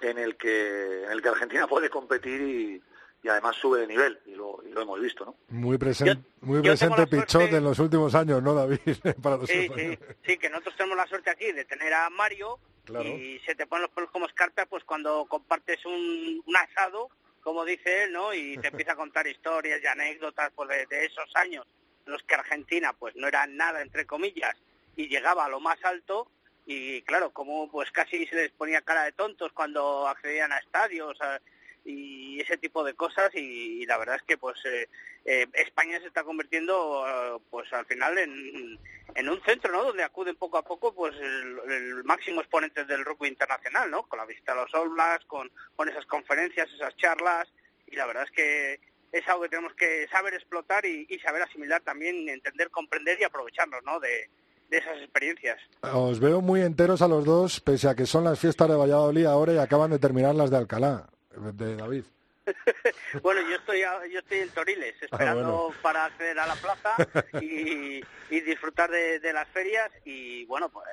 en 0.00 0.18
el 0.18 0.36
que 0.36 1.04
en 1.04 1.10
el 1.10 1.22
que 1.22 1.28
Argentina 1.28 1.66
puede 1.68 1.88
competir 1.88 2.40
y, 2.40 2.82
y 3.22 3.28
además 3.28 3.56
sube 3.56 3.80
de 3.80 3.86
nivel 3.86 4.18
y 4.26 4.30
lo, 4.34 4.62
y 4.64 4.70
lo 4.70 4.82
hemos 4.82 5.00
visto, 5.00 5.24
¿no? 5.26 5.34
Muy, 5.48 5.76
presen- 5.76 6.24
muy 6.40 6.62
presente 6.62 7.06
Pichot 7.06 7.52
en 7.52 7.64
los 7.64 7.78
últimos 7.78 8.14
años, 8.14 8.42
¿no, 8.42 8.54
David? 8.54 8.78
Para 9.22 9.36
los 9.36 9.48
Sí, 9.48 9.68
sí, 9.76 9.98
sí, 10.26 10.38
que 10.38 10.48
nosotros 10.48 10.76
tenemos 10.76 10.96
la 10.96 11.06
suerte 11.06 11.30
aquí 11.30 11.52
de 11.52 11.64
tener 11.64 11.92
a 11.92 12.08
Mario 12.10 12.58
Claro. 12.84 13.06
y 13.08 13.38
se 13.46 13.54
te 13.54 13.66
ponen 13.66 13.82
los 13.82 13.90
pelos 13.92 14.10
como 14.10 14.26
escarpia 14.26 14.66
pues 14.66 14.82
cuando 14.84 15.26
compartes 15.26 15.84
un, 15.84 16.42
un 16.44 16.56
asado, 16.56 17.08
como 17.42 17.64
dice 17.64 18.04
él, 18.04 18.12
¿no? 18.12 18.32
Y 18.34 18.56
te 18.58 18.68
empieza 18.72 18.92
a 18.92 18.96
contar 18.96 19.26
historias 19.26 19.80
y 19.82 19.86
anécdotas 19.86 20.50
pues, 20.56 20.68
de, 20.70 20.86
de 20.86 21.04
esos 21.04 21.30
años 21.36 21.66
en 22.06 22.12
los 22.12 22.22
que 22.22 22.34
Argentina 22.34 22.92
pues 22.94 23.14
no 23.16 23.28
era 23.28 23.46
nada, 23.46 23.82
entre 23.82 24.06
comillas, 24.06 24.56
y 24.96 25.08
llegaba 25.08 25.44
a 25.44 25.48
lo 25.50 25.60
más 25.60 25.78
alto 25.84 26.30
y 26.66 27.02
claro, 27.02 27.30
como 27.30 27.70
pues 27.70 27.90
casi 27.90 28.26
se 28.26 28.34
les 28.36 28.50
ponía 28.52 28.80
cara 28.82 29.04
de 29.04 29.12
tontos 29.12 29.52
cuando 29.52 30.08
accedían 30.08 30.50
a 30.52 30.58
estadios 30.58 31.20
a- 31.20 31.40
y 31.84 32.40
ese 32.40 32.56
tipo 32.58 32.84
de 32.84 32.94
cosas 32.94 33.34
y, 33.34 33.84
la 33.86 33.98
verdad 33.98 34.16
es 34.16 34.22
que 34.22 34.36
pues 34.36 34.58
eh, 34.64 34.88
eh, 35.24 35.46
España 35.54 35.98
se 36.00 36.06
está 36.06 36.22
convirtiendo 36.22 37.04
eh, 37.06 37.40
pues 37.50 37.72
al 37.72 37.86
final 37.86 38.18
en, 38.18 38.78
en, 39.14 39.28
un 39.28 39.40
centro 39.42 39.72
no 39.72 39.84
donde 39.84 40.02
acuden 40.02 40.36
poco 40.36 40.58
a 40.58 40.62
poco 40.62 40.94
pues 40.94 41.14
el, 41.16 42.04
máximo 42.04 42.40
exponente 42.40 42.84
del 42.84 43.04
rugby 43.04 43.28
internacional 43.28 43.90
no 43.90 44.04
con 44.04 44.18
la 44.18 44.26
visita 44.26 44.52
a 44.52 44.56
los 44.56 44.74
All 44.74 44.90
con, 45.26 45.50
con 45.76 45.88
esas 45.88 46.06
conferencias 46.06 46.70
esas 46.72 46.96
charlas 46.96 47.48
y 47.86 47.96
la 47.96 48.06
verdad 48.06 48.24
es 48.24 48.30
que 48.30 48.80
es 49.12 49.26
algo 49.28 49.42
que 49.42 49.48
tenemos 49.48 49.74
que 49.74 50.06
saber 50.08 50.34
explotar 50.34 50.84
y, 50.86 51.06
y 51.08 51.18
saber 51.18 51.42
asimilar 51.42 51.80
también 51.82 52.28
entender 52.28 52.70
comprender 52.70 53.18
y 53.20 53.24
aprovecharnos 53.24 53.82
no 53.84 53.98
de 54.00 54.28
de 54.70 54.78
esas 54.78 54.98
experiencias. 54.98 55.58
Os 55.82 56.20
veo 56.20 56.40
muy 56.40 56.60
enteros 56.60 57.02
a 57.02 57.08
los 57.08 57.24
dos, 57.24 57.60
pese 57.60 57.88
a 57.88 57.96
que 57.96 58.06
son 58.06 58.22
las 58.22 58.38
fiestas 58.38 58.68
de 58.68 58.76
Valladolid 58.76 59.26
ahora 59.26 59.52
y 59.52 59.58
acaban 59.58 59.90
de 59.90 59.98
terminar 59.98 60.34
las 60.36 60.50
de 60.50 60.58
Alcalá, 60.58 61.08
de 61.30 61.76
David. 61.76 62.04
bueno, 63.22 63.42
yo 63.48 63.56
estoy 63.56 63.80
yo 64.10 64.18
estoy 64.18 64.38
en 64.38 64.48
Toriles, 64.50 64.94
ah, 65.02 65.04
esperando 65.04 65.74
para 65.82 66.06
acceder 66.06 66.38
a 66.38 66.46
la 66.46 66.54
plaza 66.56 66.94
y, 67.40 68.02
disfrutar 68.30 68.90
de, 68.90 69.32
las 69.32 69.48
ferias 69.48 69.90
y 70.04 70.44
bueno, 70.46 70.68
pues 70.68 70.86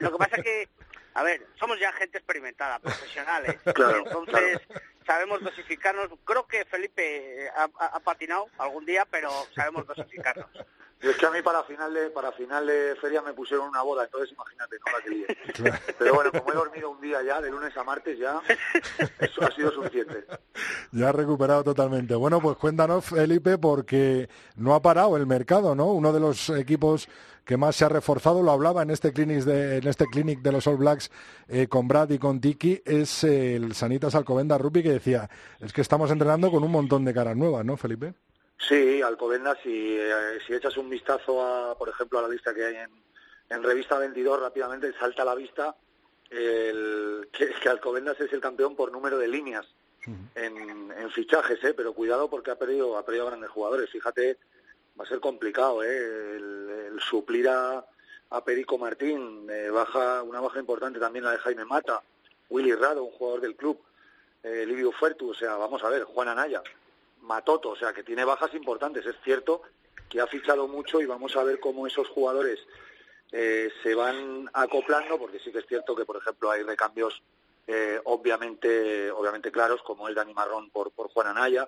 lo 0.00 0.12
que 0.12 0.18
pasa 0.18 0.36
es 0.36 0.42
que, 0.42 0.68
a 1.14 1.22
ver, 1.22 1.46
somos 1.58 1.78
ya 1.78 1.92
gente 1.92 2.18
experimentada, 2.18 2.78
profesionales, 2.80 3.56
entonces 3.64 4.60
sabemos 5.06 5.42
dosificarnos. 5.42 6.10
Creo 6.24 6.46
que 6.46 6.64
Felipe 6.64 7.48
ha 7.56 8.00
patinado 8.00 8.48
algún 8.58 8.84
día, 8.84 9.06
pero 9.10 9.30
sabemos 9.54 9.86
dosificarnos. 9.86 10.50
Y 11.04 11.08
es 11.08 11.16
que 11.18 11.26
a 11.26 11.30
mí 11.30 11.42
para 11.42 11.62
final 11.64 11.92
de 11.92 12.08
para 12.08 12.32
final 12.32 12.66
de 12.66 12.96
feria 12.98 13.20
me 13.20 13.34
pusieron 13.34 13.68
una 13.68 13.82
boda, 13.82 14.04
entonces 14.04 14.32
imagínate, 14.32 14.76
no 14.78 15.68
la 15.68 15.78
Pero 15.98 16.14
bueno, 16.14 16.32
como 16.32 16.50
he 16.50 16.54
dormido 16.54 16.90
un 16.90 17.00
día 17.02 17.22
ya, 17.22 17.42
de 17.42 17.50
lunes 17.50 17.76
a 17.76 17.84
martes 17.84 18.18
ya, 18.18 18.40
eso 19.18 19.44
ha 19.44 19.50
sido 19.50 19.70
suficiente. 19.70 20.24
Ya 20.92 21.10
ha 21.10 21.12
recuperado 21.12 21.62
totalmente. 21.62 22.14
Bueno, 22.14 22.40
pues 22.40 22.56
cuéntanos, 22.56 23.04
Felipe, 23.04 23.58
porque 23.58 24.30
no 24.56 24.74
ha 24.74 24.80
parado 24.80 25.18
el 25.18 25.26
mercado, 25.26 25.74
¿no? 25.74 25.92
Uno 25.92 26.10
de 26.10 26.20
los 26.20 26.48
equipos 26.48 27.06
que 27.44 27.58
más 27.58 27.76
se 27.76 27.84
ha 27.84 27.90
reforzado, 27.90 28.42
lo 28.42 28.52
hablaba 28.52 28.82
en 28.82 28.90
este 28.90 29.12
clinic 29.12 29.44
de, 29.44 29.76
en 29.76 29.86
este 29.86 30.06
clinic 30.06 30.40
de 30.40 30.52
los 30.52 30.66
All 30.66 30.78
Blacks 30.78 31.10
eh, 31.48 31.66
con 31.68 31.86
Brad 31.86 32.08
y 32.10 32.18
con 32.18 32.40
Tiki, 32.40 32.80
es 32.86 33.24
el 33.24 33.74
Sanitas 33.74 34.14
Alcobenda 34.14 34.56
Rupi 34.56 34.82
que 34.82 34.92
decía, 34.92 35.28
es 35.60 35.74
que 35.74 35.82
estamos 35.82 36.10
entrenando 36.10 36.50
con 36.50 36.64
un 36.64 36.70
montón 36.70 37.04
de 37.04 37.12
caras 37.12 37.36
nuevas, 37.36 37.62
¿no, 37.62 37.76
Felipe? 37.76 38.14
Sí, 38.58 39.02
Alcobendas, 39.02 39.58
si, 39.62 39.96
eh, 39.98 40.38
si 40.46 40.54
echas 40.54 40.76
un 40.76 40.88
vistazo, 40.88 41.44
a, 41.44 41.76
por 41.76 41.88
ejemplo, 41.88 42.18
a 42.18 42.22
la 42.22 42.28
lista 42.28 42.54
que 42.54 42.64
hay 42.64 42.76
en, 42.76 42.90
en 43.50 43.62
Revista 43.62 43.98
22, 43.98 44.40
rápidamente 44.40 44.92
salta 44.98 45.22
a 45.22 45.26
la 45.26 45.34
vista 45.34 45.74
el, 46.30 47.28
que, 47.32 47.50
que, 47.50 47.68
Alcobendas 47.68 48.20
es 48.20 48.32
el 48.32 48.40
campeón 48.40 48.74
por 48.74 48.90
número 48.90 49.18
de 49.18 49.28
líneas 49.28 49.66
en, 50.34 50.92
en, 50.92 51.10
fichajes, 51.10 51.62
¿eh? 51.64 51.74
pero 51.74 51.94
cuidado 51.94 52.28
porque 52.28 52.50
ha 52.50 52.58
perdido, 52.58 52.96
ha 52.98 53.04
perdido 53.04 53.26
grandes 53.26 53.50
jugadores. 53.50 53.90
Fíjate, 53.90 54.38
va 54.98 55.04
a 55.04 55.08
ser 55.08 55.20
complicado 55.20 55.82
¿eh? 55.82 56.36
el, 56.36 57.00
suplir 57.00 57.48
a, 57.48 57.84
a, 58.30 58.44
Perico 58.44 58.78
Martín, 58.78 59.46
eh, 59.50 59.70
baja 59.70 60.22
una 60.22 60.40
baja 60.40 60.58
importante 60.60 60.98
también 60.98 61.24
la 61.24 61.32
de 61.32 61.38
Jaime 61.38 61.64
Mata, 61.64 62.02
Willy 62.50 62.74
Rado, 62.74 63.04
un 63.04 63.12
jugador 63.12 63.40
del 63.40 63.56
club, 63.56 63.80
eh, 64.42 64.64
Livio 64.66 64.92
Fertu, 64.92 65.30
o 65.30 65.34
sea, 65.34 65.56
vamos 65.56 65.82
a 65.84 65.88
ver, 65.88 66.04
Juan 66.04 66.28
Anaya. 66.28 66.62
Matoto, 67.24 67.70
o 67.70 67.76
sea 67.76 67.92
que 67.92 68.02
tiene 68.02 68.24
bajas 68.24 68.54
importantes. 68.54 69.04
Es 69.06 69.16
cierto 69.24 69.62
que 70.08 70.20
ha 70.20 70.26
fichado 70.26 70.68
mucho 70.68 71.00
y 71.00 71.06
vamos 71.06 71.36
a 71.36 71.44
ver 71.44 71.58
cómo 71.60 71.86
esos 71.86 72.08
jugadores 72.08 72.60
eh, 73.32 73.70
se 73.82 73.94
van 73.94 74.48
acoplando, 74.52 75.18
porque 75.18 75.40
sí 75.40 75.50
que 75.50 75.58
es 75.58 75.66
cierto 75.66 75.96
que, 75.96 76.04
por 76.04 76.16
ejemplo, 76.16 76.50
hay 76.50 76.62
recambios 76.62 77.22
eh, 77.66 77.98
obviamente, 78.04 79.10
obviamente 79.10 79.50
claros, 79.50 79.82
como 79.82 80.06
el 80.06 80.14
Dani 80.14 80.34
Marrón 80.34 80.70
por, 80.70 80.92
por 80.92 81.08
Juan 81.08 81.28
Anaya 81.28 81.66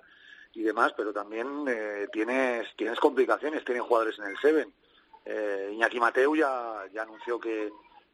y 0.53 0.61
demás, 0.61 0.93
pero 0.95 1.11
también 1.11 1.65
eh, 1.67 2.07
tienes, 2.11 2.67
tienes 2.75 2.99
complicaciones, 2.99 3.65
tienen 3.65 3.83
jugadores 3.83 4.17
en 4.19 4.25
el 4.25 4.37
Seven. 4.37 4.73
Iñaki 5.73 5.99
Mateu 5.99 6.37
ya, 6.37 6.85
ya 6.93 7.01
anunció 7.01 7.37
que, 7.37 7.69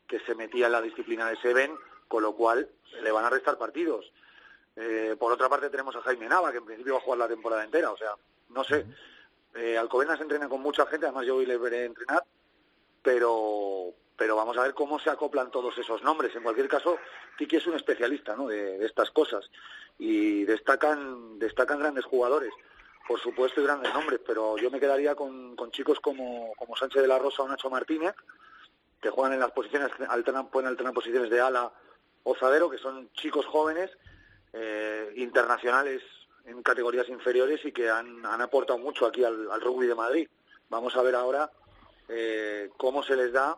que 0.08 0.20
se 0.22 0.34
metía 0.34 0.66
en 0.66 0.72
la 0.72 0.82
disciplina 0.82 1.30
de 1.30 1.36
Seven, 1.36 1.78
con 2.08 2.24
lo 2.24 2.34
cual 2.34 2.68
le 3.04 3.12
van 3.12 3.26
a 3.26 3.30
restar 3.30 3.60
partidos. 3.60 4.12
Eh, 4.76 5.16
por 5.20 5.32
otra 5.32 5.50
parte 5.50 5.70
tenemos 5.70 5.96
a 5.96 6.02
Jaime 6.02 6.28
Nava, 6.28 6.52
que 6.52 6.58
en 6.58 6.66
principio 6.66 6.94
va 6.94 7.00
a 7.00 7.04
jugar 7.04 7.20
la 7.20 7.28
temporada 7.28 7.64
entera, 7.64 7.92
o 7.92 7.98
sea, 7.98 8.14
no 8.50 8.64
sé. 8.64 8.86
Eh, 9.56 9.78
Alcobendas 9.78 10.20
entrena 10.20 10.50
con 10.50 10.62
mucha 10.62 10.86
gente, 10.88 11.06
además 11.06 11.28
yo 11.28 11.36
hoy 11.36 11.46
le 11.46 11.58
veré 11.58 11.86
entrenar, 11.86 12.24
pero 13.04 13.94
pero 14.16 14.36
vamos 14.36 14.58
a 14.58 14.62
ver 14.62 14.74
cómo 14.74 15.00
se 15.00 15.10
acoplan 15.10 15.52
todos 15.52 15.78
esos 15.78 16.04
nombres. 16.04 16.36
En 16.36 16.44
cualquier 16.44 16.68
caso, 16.68 16.98
Tiki 17.38 17.56
es 17.56 17.68
un 17.68 17.76
especialista 17.76 18.36
¿no? 18.36 18.48
de, 18.48 18.86
estas 18.86 19.10
cosas 19.12 19.50
y 19.98 20.44
destacan 20.46 21.40
destacan 21.40 21.80
grandes 21.80 22.06
jugadores, 22.06 22.54
por 23.08 23.20
supuesto, 23.20 23.60
y 23.60 23.66
grandes 23.66 23.94
nombres, 23.94 24.22
pero 24.26 24.58
yo 24.58 24.72
me 24.72 24.80
quedaría 24.80 25.16
con, 25.16 25.56
con 25.56 25.72
chicos 25.72 26.00
como, 26.00 26.54
como 26.58 26.76
Sánchez 26.76 27.02
de 27.02 27.08
la 27.08 27.20
Rosa 27.20 27.44
o 27.44 27.48
Nacho 27.48 27.70
Martínez, 27.70 28.16
que 29.02 29.10
juegan 29.10 29.34
en 29.34 29.40
las 29.40 29.52
posiciones, 29.52 29.92
alternan, 30.08 30.50
pueden 30.50 30.70
alternar 30.70 30.94
posiciones 30.94 31.30
de 31.30 31.42
ala 31.42 31.72
o 32.24 32.36
zadero, 32.36 32.70
que 32.70 32.78
son 32.78 33.12
chicos 33.14 33.46
jóvenes 33.46 33.92
eh, 34.54 35.12
internacionales 35.16 36.02
en 36.46 36.62
categorías 36.62 37.10
inferiores 37.10 37.64
y 37.66 37.72
que 37.72 37.90
han, 37.90 38.26
han 38.26 38.42
aportado 38.42 38.80
mucho 38.80 39.06
aquí 39.06 39.24
al, 39.24 39.62
rugby 39.62 39.88
de 39.88 39.96
Madrid. 39.96 40.30
Vamos 40.70 40.96
a 40.96 41.02
ver 41.02 41.16
ahora 41.16 41.52
eh, 42.08 42.70
cómo 42.78 43.04
se 43.04 43.16
les 43.16 43.32
da 43.32 43.58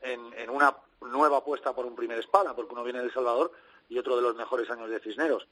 en, 0.00 0.20
en, 0.34 0.50
una 0.50 0.76
nueva 1.00 1.38
apuesta 1.38 1.74
por 1.74 1.86
un 1.86 1.94
primer 1.94 2.18
espada, 2.18 2.54
porque 2.54 2.72
uno 2.72 2.84
viene 2.84 3.00
de 3.00 3.06
El 3.06 3.12
Salvador 3.12 3.52
y 3.88 3.98
otro 3.98 4.16
de 4.16 4.22
los 4.22 4.34
mejores 4.36 4.70
años 4.70 4.90
de 4.90 5.00
Cisneros. 5.00 5.46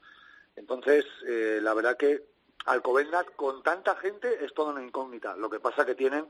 Entonces, 0.57 1.05
eh, 1.27 1.61
la 1.63 1.75
verdad 1.75 1.97
que 1.97 2.25
Alcobendas, 2.65 3.27
con 3.35 3.63
tanta 3.63 3.97
gente, 3.97 4.45
es 4.45 4.55
toda 4.55 4.73
una 4.73 4.85
incógnita. 4.85 5.35
Lo 5.37 5.51
que 5.51 5.59
pasa 5.59 5.85
que 5.85 5.97
tienen, 5.97 6.27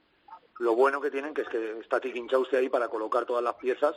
lo 0.58 0.74
bueno 0.74 1.00
que 1.00 1.10
tienen, 1.10 1.34
que 1.34 1.42
es 1.42 1.48
que 1.48 1.78
está 1.80 2.00
Tiquinchauste 2.00 2.56
ahí 2.56 2.70
para 2.70 2.88
colocar 2.88 3.26
todas 3.26 3.44
las 3.44 3.54
piezas 3.56 3.96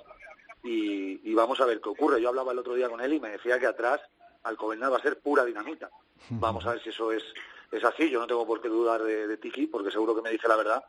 y, 0.61 1.29
y, 1.29 1.33
vamos 1.33 1.61
a 1.61 1.65
ver 1.65 1.79
qué 1.79 1.89
ocurre. 1.89 2.21
Yo 2.21 2.29
hablaba 2.29 2.51
el 2.51 2.59
otro 2.59 2.73
día 2.73 2.89
con 2.89 2.99
él 2.99 3.13
y 3.13 3.19
me 3.21 3.29
decía 3.29 3.57
que 3.57 3.67
atrás 3.67 4.01
Alcobendas 4.45 4.91
va 4.91 4.97
a 4.97 5.01
ser 5.01 5.19
pura 5.19 5.43
dinamita. 5.43 5.89
Vamos 6.29 6.65
a 6.65 6.71
ver 6.71 6.81
si 6.81 6.89
eso 6.89 7.11
es, 7.11 7.23
es 7.71 7.83
así. 7.83 8.09
Yo 8.09 8.19
no 8.19 8.27
tengo 8.27 8.45
por 8.45 8.61
qué 8.61 8.69
dudar 8.69 9.03
de, 9.03 9.37
Tiki, 9.37 9.67
porque 9.67 9.91
seguro 9.91 10.15
que 10.15 10.21
me 10.21 10.29
dice 10.29 10.47
la 10.47 10.55
verdad. 10.55 10.83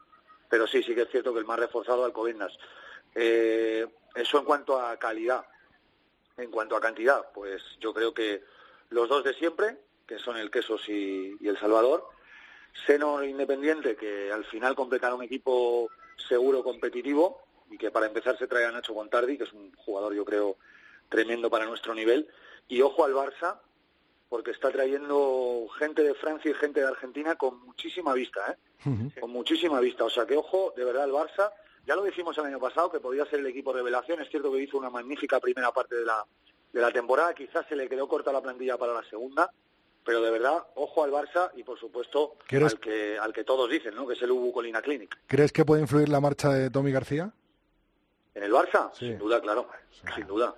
Pero 0.48 0.66
sí, 0.66 0.82
sí 0.82 0.94
que 0.94 1.02
es 1.02 1.10
cierto 1.10 1.32
que 1.32 1.40
el 1.40 1.46
más 1.46 1.58
reforzado 1.58 2.04
Alcobendas. 2.04 2.56
Eh, 3.14 3.86
eso 4.14 4.38
en 4.38 4.44
cuanto 4.44 4.80
a 4.80 4.96
calidad. 4.98 5.44
En 6.36 6.50
cuanto 6.50 6.76
a 6.76 6.80
cantidad, 6.80 7.32
pues 7.32 7.62
yo 7.80 7.94
creo 7.94 8.12
que 8.12 8.44
los 8.90 9.08
dos 9.08 9.24
de 9.24 9.32
siempre, 9.32 9.78
que 10.06 10.18
son 10.18 10.36
el 10.36 10.50
Quesos 10.50 10.86
y, 10.88 11.36
el 11.40 11.58
Salvador, 11.58 12.08
Seno 12.86 13.24
Independiente, 13.24 13.96
que 13.96 14.30
al 14.30 14.44
final 14.44 14.74
completará 14.74 15.14
un 15.14 15.22
equipo 15.22 15.88
seguro 16.28 16.62
competitivo 16.62 17.46
y 17.70 17.78
que 17.78 17.90
para 17.90 18.06
empezar 18.06 18.36
se 18.36 18.46
trae 18.46 18.66
a 18.66 18.70
Nacho 18.70 18.94
Contardi, 18.94 19.38
que 19.38 19.44
es 19.44 19.52
un 19.54 19.72
jugador 19.76 20.14
yo 20.14 20.26
creo 20.26 20.58
tremendo 21.08 21.48
para 21.48 21.64
nuestro 21.64 21.94
nivel, 21.94 22.28
y 22.68 22.82
ojo 22.82 23.04
al 23.04 23.14
Barça, 23.14 23.60
porque 24.28 24.50
está 24.50 24.70
trayendo 24.70 25.66
gente 25.78 26.02
de 26.02 26.14
Francia 26.14 26.50
y 26.50 26.54
gente 26.54 26.80
de 26.80 26.86
Argentina 26.86 27.36
con 27.36 27.60
muchísima 27.64 28.12
vista, 28.12 28.52
¿eh? 28.52 29.10
Con 29.20 29.30
muchísima 29.30 29.80
vista. 29.80 30.04
O 30.04 30.10
sea 30.10 30.26
que 30.26 30.36
ojo, 30.36 30.72
de 30.76 30.84
verdad, 30.84 31.04
el 31.04 31.12
Barça, 31.12 31.52
ya 31.86 31.94
lo 31.94 32.02
dijimos 32.02 32.36
el 32.38 32.46
año 32.46 32.58
pasado, 32.58 32.90
que 32.90 33.00
podía 33.00 33.24
ser 33.26 33.40
el 33.40 33.46
equipo 33.46 33.72
revelación. 33.72 34.20
Es 34.20 34.28
cierto 34.28 34.52
que 34.52 34.60
hizo 34.60 34.78
una 34.78 34.90
magnífica 34.90 35.38
primera 35.38 35.72
parte 35.72 35.94
de 35.94 36.04
la, 36.04 36.24
de 36.72 36.80
la 36.80 36.90
temporada. 36.90 37.34
Quizás 37.34 37.66
se 37.68 37.76
le 37.76 37.88
quedó 37.88 38.08
corta 38.08 38.32
la 38.32 38.42
plantilla 38.42 38.76
para 38.76 38.92
la 38.92 39.04
segunda. 39.04 39.50
Pero 40.04 40.20
de 40.20 40.30
verdad, 40.30 40.64
ojo 40.76 41.02
al 41.02 41.10
Barça 41.10 41.50
y 41.56 41.64
por 41.64 41.78
supuesto 41.78 42.36
al 42.48 42.78
que, 42.78 43.18
al 43.18 43.32
que 43.32 43.42
todos 43.42 43.68
dicen, 43.68 43.94
¿no? 43.94 44.06
Que 44.06 44.14
es 44.14 44.22
el 44.22 44.30
Ubu 44.30 44.52
Colina 44.52 44.80
Clinic. 44.80 45.18
¿Crees 45.26 45.52
que 45.52 45.64
puede 45.64 45.82
influir 45.82 46.08
la 46.08 46.20
marcha 46.20 46.50
de 46.50 46.70
Tommy 46.70 46.92
García? 46.92 47.32
¿En 48.34 48.42
el 48.42 48.52
Barça? 48.52 48.92
Sin 48.92 49.18
duda, 49.18 49.40
claro. 49.40 49.68
Sin 50.14 50.26
duda. 50.26 50.54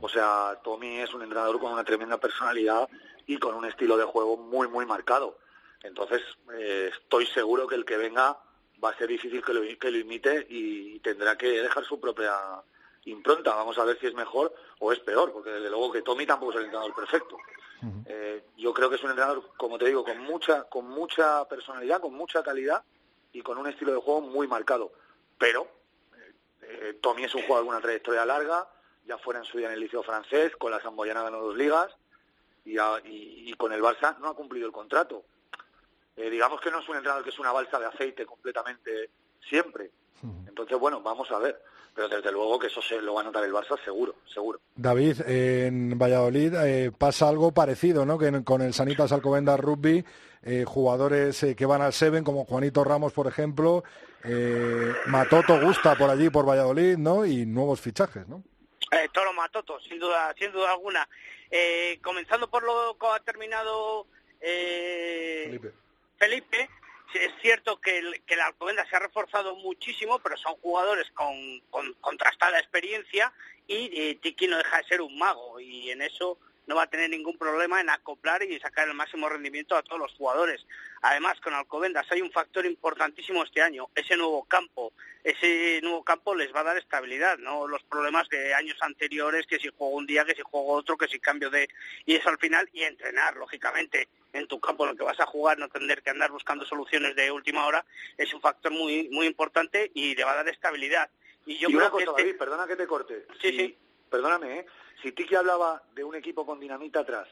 O 0.00 0.08
sea, 0.08 0.58
Tommy 0.62 0.98
es 0.98 1.12
un 1.14 1.22
entrenador 1.22 1.58
con 1.58 1.72
una 1.72 1.84
tremenda 1.84 2.18
personalidad 2.18 2.88
y 3.26 3.38
con 3.38 3.54
un 3.54 3.64
estilo 3.64 3.96
de 3.96 4.04
juego 4.04 4.36
muy, 4.36 4.68
muy 4.68 4.86
marcado. 4.86 5.38
Entonces, 5.82 6.22
eh, 6.54 6.90
estoy 6.92 7.26
seguro 7.26 7.66
que 7.66 7.74
el 7.74 7.84
que 7.84 7.96
venga 7.96 8.38
va 8.82 8.90
a 8.90 8.96
ser 8.96 9.08
difícil 9.08 9.44
que 9.44 9.52
lo, 9.52 9.62
que 9.78 9.90
lo 9.90 9.98
imite 9.98 10.46
y 10.48 10.98
tendrá 11.00 11.36
que 11.36 11.62
dejar 11.62 11.84
su 11.84 12.00
propia 12.00 12.32
impronta. 13.04 13.54
Vamos 13.54 13.78
a 13.78 13.84
ver 13.84 13.98
si 13.98 14.06
es 14.06 14.14
mejor 14.14 14.54
o 14.78 14.92
es 14.92 15.00
peor, 15.00 15.32
porque 15.32 15.50
desde 15.50 15.70
luego 15.70 15.92
que 15.92 16.02
Tommy 16.02 16.26
tampoco 16.26 16.52
es 16.52 16.58
el 16.58 16.64
entrenador 16.64 16.94
perfecto. 16.94 17.36
Eh, 18.06 18.42
yo 18.56 18.72
creo 18.74 18.90
que 18.90 18.96
es 18.96 19.04
un 19.04 19.10
entrenador, 19.10 19.50
como 19.56 19.78
te 19.78 19.86
digo, 19.86 20.04
con 20.04 20.18
mucha, 20.18 20.64
con 20.64 20.88
mucha 20.88 21.46
personalidad, 21.46 22.00
con 22.00 22.14
mucha 22.14 22.42
calidad 22.42 22.82
y 23.32 23.40
con 23.42 23.58
un 23.58 23.68
estilo 23.68 23.92
de 23.92 23.98
juego 23.98 24.20
muy 24.20 24.48
marcado. 24.48 24.92
Pero 25.38 25.68
eh, 26.62 26.98
Tommy 27.00 27.24
es 27.24 27.34
un 27.34 27.42
jugador 27.42 27.66
con 27.66 27.74
una 27.74 27.82
trayectoria 27.82 28.24
larga, 28.24 28.68
ya 29.08 29.18
fuera 29.18 29.40
en 29.40 29.46
su 29.46 29.58
día 29.58 29.68
en 29.68 29.72
el 29.72 29.80
liceo 29.80 30.02
francés, 30.02 30.54
con 30.56 30.70
la 30.70 30.80
Samboyana 30.80 31.22
ganó 31.22 31.40
dos 31.40 31.56
ligas 31.56 31.88
y, 32.64 33.52
con 33.54 33.72
el 33.72 33.82
Barça 33.82 34.18
no 34.18 34.28
ha 34.28 34.34
cumplido 34.34 34.66
el 34.66 34.72
contrato. 34.72 35.24
Eh, 36.16 36.28
digamos 36.28 36.60
que 36.60 36.70
no 36.70 36.80
es 36.80 36.88
un 36.88 36.96
entrenador 36.96 37.24
que 37.24 37.30
es 37.30 37.38
una 37.38 37.52
balsa 37.52 37.78
de 37.78 37.86
aceite 37.86 38.26
completamente 38.26 39.10
siempre, 39.48 39.90
Entonces, 40.46 40.78
bueno, 40.78 41.00
vamos 41.00 41.30
a 41.30 41.38
ver. 41.38 41.62
Pero 41.94 42.08
desde 42.08 42.30
luego 42.30 42.58
que 42.60 42.68
eso 42.68 42.80
se 42.80 43.00
lo 43.00 43.14
va 43.14 43.22
a 43.22 43.24
notar 43.24 43.42
el 43.42 43.52
Barça, 43.52 43.76
seguro, 43.82 44.16
seguro. 44.32 44.60
David, 44.76 45.20
en 45.26 45.98
Valladolid 45.98 46.54
eh, 46.54 46.92
pasa 46.96 47.28
algo 47.28 47.50
parecido, 47.50 48.06
¿no? 48.06 48.18
Que 48.18 48.44
con 48.44 48.62
el 48.62 48.72
Sanitas 48.72 49.10
Alcobendas 49.10 49.58
Rugby, 49.58 50.04
eh, 50.42 50.64
jugadores 50.64 51.42
eh, 51.42 51.56
que 51.56 51.66
van 51.66 51.82
al 51.82 51.92
Seven, 51.92 52.22
como 52.22 52.44
Juanito 52.44 52.84
Ramos, 52.84 53.12
por 53.12 53.26
ejemplo, 53.26 53.82
Matoto 55.06 55.60
Gusta 55.60 55.96
por 55.96 56.10
allí, 56.10 56.30
por 56.30 56.46
Valladolid, 56.46 56.98
¿no? 56.98 57.24
Y 57.24 57.46
nuevos 57.46 57.80
fichajes, 57.80 58.28
¿no? 58.28 58.44
Eh, 58.90 59.08
Toro 59.12 59.32
Matoto, 59.32 59.80
sin 59.80 59.98
duda, 59.98 60.34
sin 60.38 60.52
duda 60.52 60.70
alguna. 60.70 61.08
comenzando 62.02 62.48
por 62.48 62.62
lo 62.62 62.96
que 62.98 63.06
ha 63.06 63.20
terminado 63.20 64.06
Felipe. 64.40 65.72
Felipe 66.18 66.68
es 67.14 67.32
cierto 67.40 67.80
que, 67.80 67.98
el, 67.98 68.22
que 68.24 68.36
la 68.36 68.46
Alcobenda 68.46 68.86
se 68.88 68.96
ha 68.96 68.98
reforzado 68.98 69.56
muchísimo, 69.56 70.18
pero 70.18 70.36
son 70.36 70.54
jugadores 70.56 71.10
con, 71.12 71.60
contrastada 72.00 72.58
experiencia 72.58 73.32
y 73.66 73.90
eh, 74.00 74.18
Tiki 74.20 74.46
no 74.46 74.58
deja 74.58 74.78
de 74.78 74.84
ser 74.84 75.00
un 75.00 75.18
mago 75.18 75.58
y 75.60 75.90
en 75.90 76.02
eso 76.02 76.38
no 76.68 76.76
va 76.76 76.82
a 76.82 76.90
tener 76.90 77.08
ningún 77.08 77.38
problema 77.38 77.80
en 77.80 77.88
acoplar 77.88 78.42
y 78.42 78.60
sacar 78.60 78.88
el 78.88 78.94
máximo 78.94 79.28
rendimiento 79.28 79.74
a 79.74 79.82
todos 79.82 79.98
los 79.98 80.12
jugadores. 80.12 80.64
Además, 81.00 81.40
con 81.40 81.54
Alcobendas 81.54 82.06
hay 82.10 82.20
un 82.20 82.30
factor 82.30 82.66
importantísimo 82.66 83.42
este 83.42 83.62
año, 83.62 83.88
ese 83.94 84.16
nuevo 84.16 84.44
campo. 84.44 84.92
Ese 85.24 85.80
nuevo 85.82 86.04
campo 86.04 86.34
les 86.34 86.54
va 86.54 86.60
a 86.60 86.64
dar 86.64 86.78
estabilidad, 86.78 87.38
no 87.38 87.66
los 87.66 87.82
problemas 87.84 88.28
de 88.28 88.54
años 88.54 88.76
anteriores, 88.80 89.46
que 89.46 89.58
si 89.58 89.68
juego 89.68 89.96
un 89.96 90.06
día, 90.06 90.24
que 90.24 90.34
si 90.34 90.42
juego 90.42 90.68
otro, 90.68 90.96
que 90.96 91.08
si 91.08 91.18
cambio 91.18 91.50
de... 91.50 91.68
Y 92.06 92.14
eso 92.14 92.28
al 92.28 92.38
final, 92.38 92.68
y 92.72 92.82
entrenar, 92.82 93.36
lógicamente, 93.36 94.08
en 94.32 94.46
tu 94.46 94.60
campo 94.60 94.84
en 94.84 94.90
el 94.90 94.96
que 94.96 95.04
vas 95.04 95.18
a 95.20 95.26
jugar, 95.26 95.58
no 95.58 95.68
tener 95.68 96.02
que 96.02 96.10
andar 96.10 96.30
buscando 96.30 96.66
soluciones 96.66 97.16
de 97.16 97.32
última 97.32 97.66
hora, 97.66 97.84
es 98.16 98.32
un 98.34 98.40
factor 98.40 98.72
muy 98.72 99.08
muy 99.10 99.26
importante 99.26 99.90
y 99.94 100.14
le 100.14 100.24
va 100.24 100.32
a 100.32 100.36
dar 100.36 100.48
estabilidad. 100.48 101.10
Y 101.46 101.56
yo 101.56 101.68
creo 101.68 101.96
que 101.96 102.04
este 102.04 102.34
perdona 102.34 102.66
que 102.66 102.76
te 102.76 102.86
corte. 102.86 103.26
Sí, 103.40 103.56
sí. 103.56 103.78
Perdóname, 104.10 104.60
¿eh? 104.60 104.66
Si 105.02 105.12
Tiki 105.12 105.34
hablaba 105.34 105.82
de 105.94 106.04
un 106.04 106.14
equipo 106.14 106.44
con 106.44 106.58
dinamita 106.58 107.00
atrás, 107.00 107.28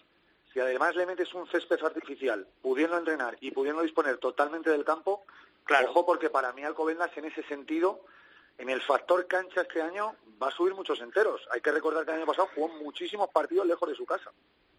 si 0.52 0.60
además 0.60 0.94
le 0.94 1.06
metes 1.06 1.34
un 1.34 1.46
césped 1.48 1.82
artificial, 1.84 2.46
pudiendo 2.62 2.96
entrenar 2.96 3.36
y 3.40 3.50
pudiendo 3.50 3.82
disponer 3.82 4.18
totalmente 4.18 4.70
del 4.70 4.84
campo, 4.84 5.26
claro. 5.64 5.90
ojo 5.90 6.06
porque 6.06 6.30
para 6.30 6.52
mí 6.52 6.64
Alcobendas 6.64 7.16
en 7.16 7.26
ese 7.26 7.42
sentido, 7.42 8.04
en 8.58 8.70
el 8.70 8.80
factor 8.80 9.26
cancha 9.26 9.62
este 9.62 9.82
año, 9.82 10.16
va 10.42 10.48
a 10.48 10.52
subir 10.52 10.74
muchos 10.74 11.00
enteros. 11.00 11.46
Hay 11.52 11.60
que 11.60 11.72
recordar 11.72 12.04
que 12.04 12.12
el 12.12 12.18
año 12.18 12.26
pasado 12.26 12.48
jugó 12.54 12.68
muchísimos 12.68 13.28
partidos 13.30 13.66
lejos 13.66 13.88
de 13.88 13.94
su 13.94 14.06
casa. 14.06 14.30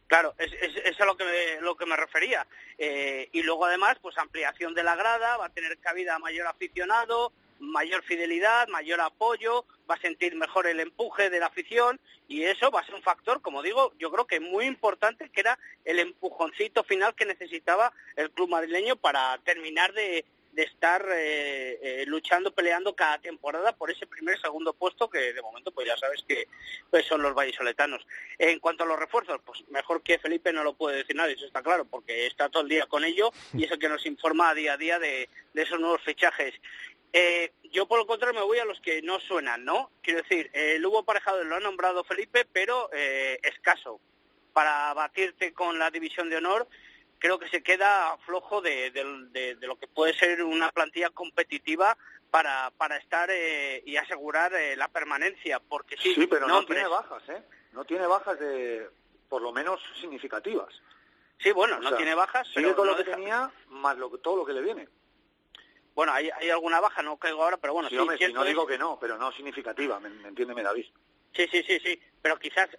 Claro, 0.07 0.33
es, 0.37 0.53
es, 0.53 0.99
a 1.01 1.05
lo 1.05 1.17
que 1.17 1.25
me, 1.25 1.61
lo 1.61 1.75
que 1.75 1.85
me 1.85 1.97
refería. 1.97 2.47
Eh, 2.77 3.29
y 3.33 3.43
luego 3.43 3.65
además, 3.65 3.97
pues 4.01 4.17
ampliación 4.17 4.73
de 4.73 4.83
la 4.83 4.95
grada, 4.95 5.37
va 5.37 5.47
a 5.47 5.53
tener 5.53 5.77
cabida 5.79 6.17
mayor 6.17 6.47
aficionado, 6.47 7.33
mayor 7.59 8.03
fidelidad, 8.03 8.67
mayor 8.67 9.01
apoyo, 9.01 9.65
va 9.89 9.95
a 9.95 10.01
sentir 10.01 10.35
mejor 10.35 10.67
el 10.67 10.79
empuje 10.79 11.29
de 11.29 11.39
la 11.39 11.47
afición 11.47 11.99
y 12.27 12.43
eso 12.43 12.71
va 12.71 12.81
a 12.81 12.85
ser 12.85 12.95
un 12.95 13.01
factor, 13.01 13.41
como 13.41 13.61
digo, 13.61 13.93
yo 13.99 14.11
creo 14.11 14.27
que 14.27 14.39
muy 14.39 14.65
importante, 14.65 15.29
que 15.29 15.41
era 15.41 15.57
el 15.85 15.99
empujoncito 15.99 16.83
final 16.83 17.15
que 17.15 17.25
necesitaba 17.25 17.93
el 18.15 18.31
club 18.31 18.49
madrileño 18.49 18.95
para 18.95 19.37
terminar 19.39 19.93
de, 19.93 20.25
de 20.57 20.63
estar 20.63 21.05
eh, 21.11 21.77
eh, 21.83 22.05
luchando, 22.07 22.51
peleando 22.51 22.95
cada 22.95 23.19
temporada 23.19 23.73
por 23.73 23.91
ese 23.91 24.07
primer 24.07 24.41
segundo 24.41 24.73
puesto 24.73 25.07
que 25.07 25.31
de 25.31 25.41
momento 25.43 25.69
pues 25.71 25.85
ya 25.85 25.95
sabes 25.95 26.25
que 26.27 26.47
pues 26.89 27.05
son 27.05 27.21
los 27.21 27.35
vallisoletanos. 27.35 28.03
En 28.39 28.59
cuanto 28.59 28.83
a 28.83 28.87
los 28.87 28.97
refuerzos, 28.97 29.39
pues 29.45 29.63
mejor 29.69 30.01
que 30.01 30.17
Felipe 30.17 30.51
no 30.51 30.63
lo 30.63 30.73
puede 30.73 30.97
decir 30.97 31.15
nadie, 31.15 31.35
eso 31.35 31.45
está 31.45 31.61
claro, 31.61 31.85
porque 31.85 32.25
está 32.25 32.49
todo 32.49 32.63
el 32.63 32.69
día 32.69 32.87
con 32.87 33.05
ello 33.05 33.31
y 33.53 33.65
es 33.65 33.71
el 33.71 33.77
que 33.77 33.87
nos 33.87 34.03
informa 34.07 34.55
día 34.55 34.73
a 34.73 34.77
día 34.77 34.97
de, 34.97 35.29
esos 35.53 35.79
nuevos 35.79 36.01
fichajes. 36.01 36.55
Eh, 37.13 37.51
yo 37.71 37.87
por 37.87 37.99
lo 37.99 38.07
contrario 38.07 38.39
me 38.39 38.45
voy 38.45 38.59
a 38.59 38.65
los 38.65 38.79
que 38.81 39.01
no 39.01 39.19
suenan, 39.19 39.65
¿no? 39.65 39.91
Quiero 40.01 40.21
decir, 40.21 40.49
el 40.53 40.85
Hugo 40.85 41.03
Parejado 41.03 41.43
lo 41.43 41.55
ha 41.55 41.59
nombrado 41.59 42.03
Felipe, 42.03 42.45
pero 42.51 42.89
escaso 42.91 43.99
para 44.53 44.93
batirte 44.93 45.53
con 45.53 45.79
la 45.79 45.89
división 45.91 46.29
de 46.29 46.37
honor 46.37 46.67
creo 47.19 47.39
que 47.39 47.49
se 47.49 47.63
queda 47.63 48.17
flojo 48.25 48.61
de, 48.61 48.91
lo 49.61 49.77
que 49.77 49.87
puede 49.87 50.13
ser 50.13 50.43
una 50.43 50.71
plantilla 50.71 51.09
competitiva 51.09 51.97
para, 52.31 52.71
para 52.77 52.97
estar 52.97 53.29
eh, 53.31 53.81
y 53.85 53.97
asegurar 53.97 54.53
eh, 54.53 54.75
la 54.75 54.87
permanencia, 54.87 55.59
porque 55.59 55.97
sí, 55.97 56.13
sí 56.13 56.27
pero 56.27 56.47
no 56.47 56.65
tiene 56.65 56.87
bajas, 56.87 57.23
¿eh? 57.29 57.41
No 57.71 57.85
tiene 57.85 58.07
bajas 58.07 58.39
de, 58.39 58.89
por 59.29 59.41
lo 59.41 59.51
menos 59.51 59.79
significativas. 59.99 60.73
Sí, 61.39 61.51
bueno, 61.51 61.79
no 61.79 61.95
tiene 61.95 62.15
bajas. 62.15 62.47
Sigue 62.47 62.73
con 62.73 62.87
lo 62.87 62.95
que 62.95 63.03
tenía, 63.03 63.51
más 63.69 63.97
lo, 63.97 64.09
todo 64.17 64.37
lo 64.37 64.45
que 64.45 64.53
le 64.53 64.61
viene. 64.61 64.87
Bueno, 65.97 66.13
hay, 66.13 66.29
hay 66.29 66.51
alguna 66.51 66.79
baja, 66.79 67.01
no 67.01 67.17
caigo 67.17 67.41
ahora, 67.41 67.57
pero 67.57 67.73
bueno, 67.73 67.89
sí, 67.89 67.97
sí 68.19 68.31
no 68.31 68.43
digo 68.43 68.67
que 68.67 68.77
no, 68.77 68.99
pero 68.99 69.17
no 69.17 69.31
significativa, 69.31 69.99
me, 69.99 70.11
me 70.11 70.27
entiéndeme 70.27 70.61
David. 70.61 70.85
Sí, 71.33 71.47
sí, 71.51 71.63
sí, 71.63 71.79
sí, 71.83 71.99
pero 72.21 72.37
quizás 72.37 72.69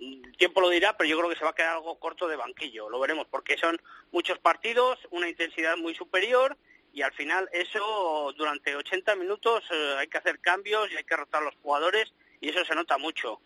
el 0.00 0.36
tiempo 0.36 0.60
lo 0.60 0.68
dirá, 0.68 0.96
pero 0.96 1.08
yo 1.08 1.16
creo 1.18 1.30
que 1.30 1.36
se 1.36 1.44
va 1.44 1.50
a 1.50 1.54
quedar 1.54 1.76
algo 1.76 2.00
corto 2.00 2.26
de 2.26 2.34
banquillo, 2.34 2.90
lo 2.90 2.98
veremos, 2.98 3.28
porque 3.30 3.56
son 3.56 3.80
muchos 4.10 4.40
partidos, 4.40 4.98
una 5.10 5.28
intensidad 5.28 5.76
muy 5.76 5.94
superior 5.94 6.56
y 6.92 7.02
al 7.02 7.12
final 7.12 7.48
eso 7.52 8.34
durante 8.36 8.74
80 8.74 9.14
minutos 9.14 9.62
eh, 9.70 9.94
hay 9.98 10.08
que 10.08 10.18
hacer 10.18 10.40
cambios 10.40 10.90
y 10.90 10.96
hay 10.96 11.04
que 11.04 11.14
rotar 11.14 11.44
los 11.44 11.54
jugadores 11.62 12.12
y 12.40 12.48
eso 12.48 12.64
se 12.64 12.74
nota 12.74 12.98
mucho. 12.98 13.40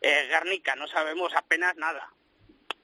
Eh, 0.00 0.28
Garnica, 0.30 0.74
no 0.76 0.88
sabemos 0.88 1.34
apenas 1.34 1.76
nada. 1.76 2.10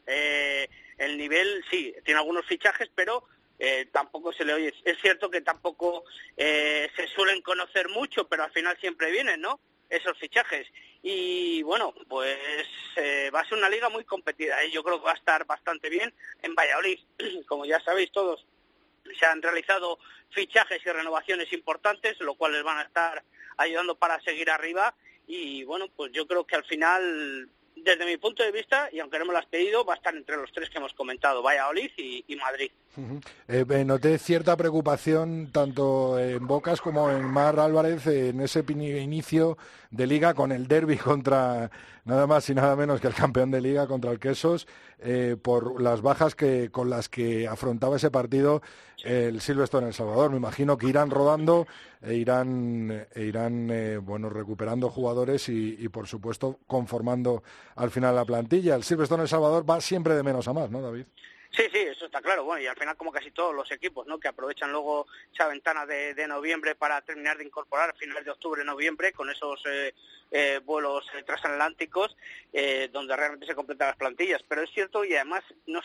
Eh, 0.07 0.69
el 0.99 1.17
nivel 1.17 1.65
sí, 1.71 1.95
tiene 2.05 2.21
algunos 2.21 2.45
fichajes, 2.45 2.91
pero 2.95 3.25
tampoco 3.93 4.33
se 4.33 4.45
le 4.45 4.55
oye. 4.55 4.75
Es 4.85 4.99
cierto 5.01 5.31
que 5.31 5.41
tampoco 5.41 6.05
se 6.37 7.07
suelen 7.15 7.43
conocer 7.43 7.89
mucho, 7.89 8.27
pero 8.29 8.45
al 8.45 8.51
final 8.51 8.77
siempre 8.81 9.11
vienen, 9.11 9.41
¿no? 9.41 9.61
esos 9.93 10.19
fichajes. 10.19 10.67
Y 11.03 11.63
bueno, 11.63 11.95
pues 12.09 12.39
eh, 12.97 13.31
va 13.33 13.41
a 13.41 13.49
ser 13.49 13.59
una 13.59 13.69
liga 13.69 13.89
muy 13.89 14.05
competida. 14.05 14.63
¿eh? 14.63 14.71
Yo 14.71 14.83
creo 14.83 14.99
que 14.99 15.07
va 15.07 15.13
a 15.13 15.17
estar 15.17 15.45
bastante 15.45 15.89
bien 15.91 16.13
en 16.43 16.55
Valladolid. 16.55 16.99
Como 17.47 17.67
ya 17.67 17.79
sabéis 17.81 18.11
todos, 18.11 18.45
se 19.19 19.27
han 19.27 19.43
realizado 19.43 19.99
fichajes 20.31 20.81
y 20.85 20.91
renovaciones 20.91 21.53
importantes, 21.53 22.19
lo 22.21 22.35
cual 22.35 22.53
les 22.53 22.63
van 22.63 22.79
a 22.79 22.83
estar 22.83 23.23
ayudando 23.59 23.95
para 23.97 24.21
seguir 24.21 24.51
arriba. 24.51 24.95
Y 25.27 25.65
bueno, 25.65 25.89
pues 25.95 26.11
yo 26.13 26.27
creo 26.27 26.47
que 26.47 26.57
al 26.57 26.65
final 26.65 27.49
desde 27.85 28.07
mi 28.07 28.17
punto 28.17 28.43
de 28.43 28.53
vista, 28.53 28.89
y 28.93 29.01
aunque 29.01 29.19
no 29.19 29.25
me 29.27 29.33
lo 29.33 29.39
has 29.39 29.47
pedido, 29.47 29.85
va 29.85 29.95
a 29.95 29.97
estar 29.97 30.15
entre 30.15 30.37
los 30.37 30.53
tres 30.53 30.71
que 30.71 30.79
hemos 30.79 30.93
comentado, 30.95 31.43
Valladolid 31.43 31.91
y, 31.97 32.25
y 32.27 32.37
Madrid. 32.37 32.71
Eh, 33.49 33.85
noté 33.87 34.19
cierta 34.19 34.57
preocupación 34.57 35.51
tanto 35.51 36.19
en 36.19 36.47
Bocas 36.47 36.81
como 36.81 37.11
en 37.11 37.25
Mar 37.25 37.59
Álvarez 37.59 38.07
en 38.07 38.41
ese 38.41 38.65
inicio 38.69 39.57
de 39.91 40.07
liga 40.07 40.35
con 40.35 40.53
el 40.53 40.69
derby 40.69 40.99
contra 40.99 41.71
nada 42.05 42.27
más 42.27 42.49
y 42.51 42.55
nada 42.55 42.77
menos 42.77 43.01
que 43.01 43.07
el 43.07 43.15
campeón 43.15 43.51
de 43.51 43.63
liga 43.63 43.87
contra 43.87 44.11
el 44.11 44.19
Quesos 44.19 44.67
eh, 45.05 45.37
por 45.41 45.81
las 45.81 46.03
bajas 46.03 46.35
que 46.35 46.71
con 46.71 46.91
las 46.91 47.09
que 47.09 47.49
afrontaba 47.49 47.97
ese 47.97 48.11
partido 48.11 48.63
el 49.05 49.41
Silvestre 49.41 49.81
en 49.81 49.87
El 49.87 49.95
Salvador. 49.95 50.31
Me 50.31 50.37
imagino 50.37 50.79
que 50.79 50.87
irán 50.87 51.11
rodando 51.11 51.67
e 52.01 52.15
irán, 52.15 53.07
e 53.15 53.23
irán 53.23 53.69
eh, 53.71 53.99
bueno, 53.99 54.29
recuperando 54.31 54.91
jugadores 54.91 55.49
y, 55.49 55.77
y, 55.79 55.89
por 55.89 56.07
supuesto 56.07 56.61
conformando 56.67 57.43
al 57.75 57.91
final 57.91 58.15
la 58.15 58.25
plantilla. 58.25 58.77
El 58.77 58.85
Silvestre 58.85 59.17
en 59.17 59.23
El 59.23 59.29
Salvador 59.29 59.69
va 59.69 59.81
siempre 59.81 60.15
de 60.15 60.23
menos 60.23 60.47
a 60.47 60.53
más, 60.53 60.71
¿no, 60.71 60.81
David? 60.81 61.07
Sí, 61.55 61.65
sí, 61.71 61.81
eso 61.81 62.07
está 62.07 62.23
claro. 62.23 62.45
Bueno, 62.45 62.63
y 62.63 62.67
al 62.67 62.77
final 62.77 62.97
como 62.97 63.13
casi 63.13 63.31
todos 63.31 63.55
los 63.55 63.71
equipos, 63.71 64.07
¿no? 64.07 64.19
Que 64.19 64.29
aprovechan 64.29 64.73
luego 64.73 65.07
esa 65.35 65.49
ventana 65.49 65.85
de, 65.85 66.27
noviembre 66.27 66.75
para 66.75 67.03
terminar 67.03 67.37
de 67.37 67.45
incorporar 67.45 67.91
a 67.91 67.95
finales 67.95 68.25
de 68.25 68.31
octubre, 68.31 68.65
noviembre, 68.65 69.13
con 69.13 69.29
esos 69.29 69.63
eh, 69.67 69.95
eh, 70.31 70.61
vuelos 70.65 71.05
eh, 71.15 71.23
transatlánticos, 71.25 72.17
donde 72.91 73.17
realmente 73.17 73.47
se 73.47 73.55
completan 73.55 73.89
las 73.89 73.97
plantillas. 73.97 74.43
Pero 74.49 74.63
es 74.63 74.71
cierto 74.71 75.05
y 75.05 75.15
además 75.15 75.45
nos, 75.67 75.85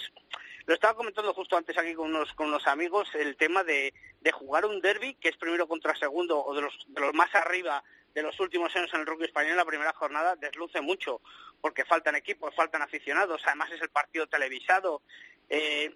lo 0.65 0.73
estaba 0.73 0.95
comentando 0.95 1.33
justo 1.33 1.57
antes 1.57 1.77
aquí 1.77 1.93
con 1.93 2.15
unos, 2.15 2.33
con 2.33 2.47
unos 2.47 2.65
amigos 2.65 3.09
el 3.15 3.35
tema 3.35 3.65
de, 3.65 3.93
de 4.21 4.31
jugar 4.31 4.65
un 4.65 4.79
derby 4.79 5.15
que 5.15 5.29
es 5.29 5.37
primero 5.37 5.67
contra 5.67 5.95
segundo 5.97 6.45
o 6.45 6.55
de 6.55 6.61
los, 6.61 6.73
de 6.87 7.01
los 7.01 7.13
más 7.13 7.33
arriba 7.35 7.83
de 8.17 8.23
los 8.23 8.39
últimos 8.39 8.75
años 8.75 8.91
en 8.95 9.01
el 9.01 9.05
rugby 9.05 9.25
español 9.25 9.57
la 9.57 9.63
primera 9.63 9.93
jornada 9.93 10.35
desluce 10.35 10.81
mucho, 10.81 11.21
porque 11.61 11.85
faltan 11.85 12.15
equipos, 12.15 12.55
faltan 12.55 12.81
aficionados, 12.81 13.43
además 13.45 13.71
es 13.71 13.79
el 13.79 13.89
partido 13.89 14.25
televisado, 14.25 15.03
eh, 15.49 15.95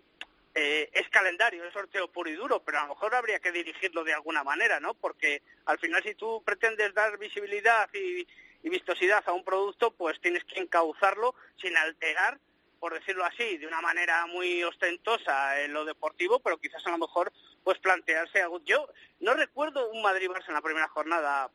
eh, 0.54 0.90
es 0.94 1.08
calendario, 1.10 1.64
es 1.64 1.74
sorteo 1.74 2.10
puro 2.10 2.30
y 2.30 2.34
duro, 2.34 2.62
pero 2.64 2.80
a 2.80 2.84
lo 2.84 2.90
mejor 2.90 3.16
habría 3.16 3.40
que 3.40 3.54
dirigirlo 3.54 4.04
de 4.04 4.14
alguna 4.14 4.44
manera, 4.44 4.82
¿no? 4.82 4.94
Porque 4.94 5.42
al 5.66 5.80
final 5.80 6.04
si 6.04 6.14
tú 6.16 6.44
pretendes 6.44 6.94
dar 6.94 7.18
visibilidad 7.18 7.90
y, 7.94 8.28
vistosidad 8.64 9.24
a 9.26 9.34
un 9.34 9.44
producto, 9.44 9.92
pues 9.92 10.20
tienes 10.22 10.44
que 10.44 10.60
encauzarlo 10.60 11.36
sin 11.58 11.76
alterar 11.78 12.40
por 12.80 12.96
decirlo 12.96 13.24
así, 13.24 13.58
de 13.58 13.68
una 13.68 13.80
manera 13.80 14.26
muy 14.26 14.64
ostentosa 14.64 15.62
en 15.62 15.72
lo 15.72 15.86
deportivo, 15.86 16.40
pero 16.40 16.58
quizás 16.58 16.84
a 16.88 16.90
lo 16.90 16.98
mejor 16.98 17.32
pues 17.64 17.78
plantearse 17.78 18.42
algo. 18.42 18.60
Yo 18.66 18.90
no 19.20 19.36
recuerdo 19.36 19.92
un 19.92 20.02
Madrid-Barça 20.02 20.48
en 20.48 20.56
la 20.56 20.64
primera 20.64 20.88
jornada. 20.88 21.52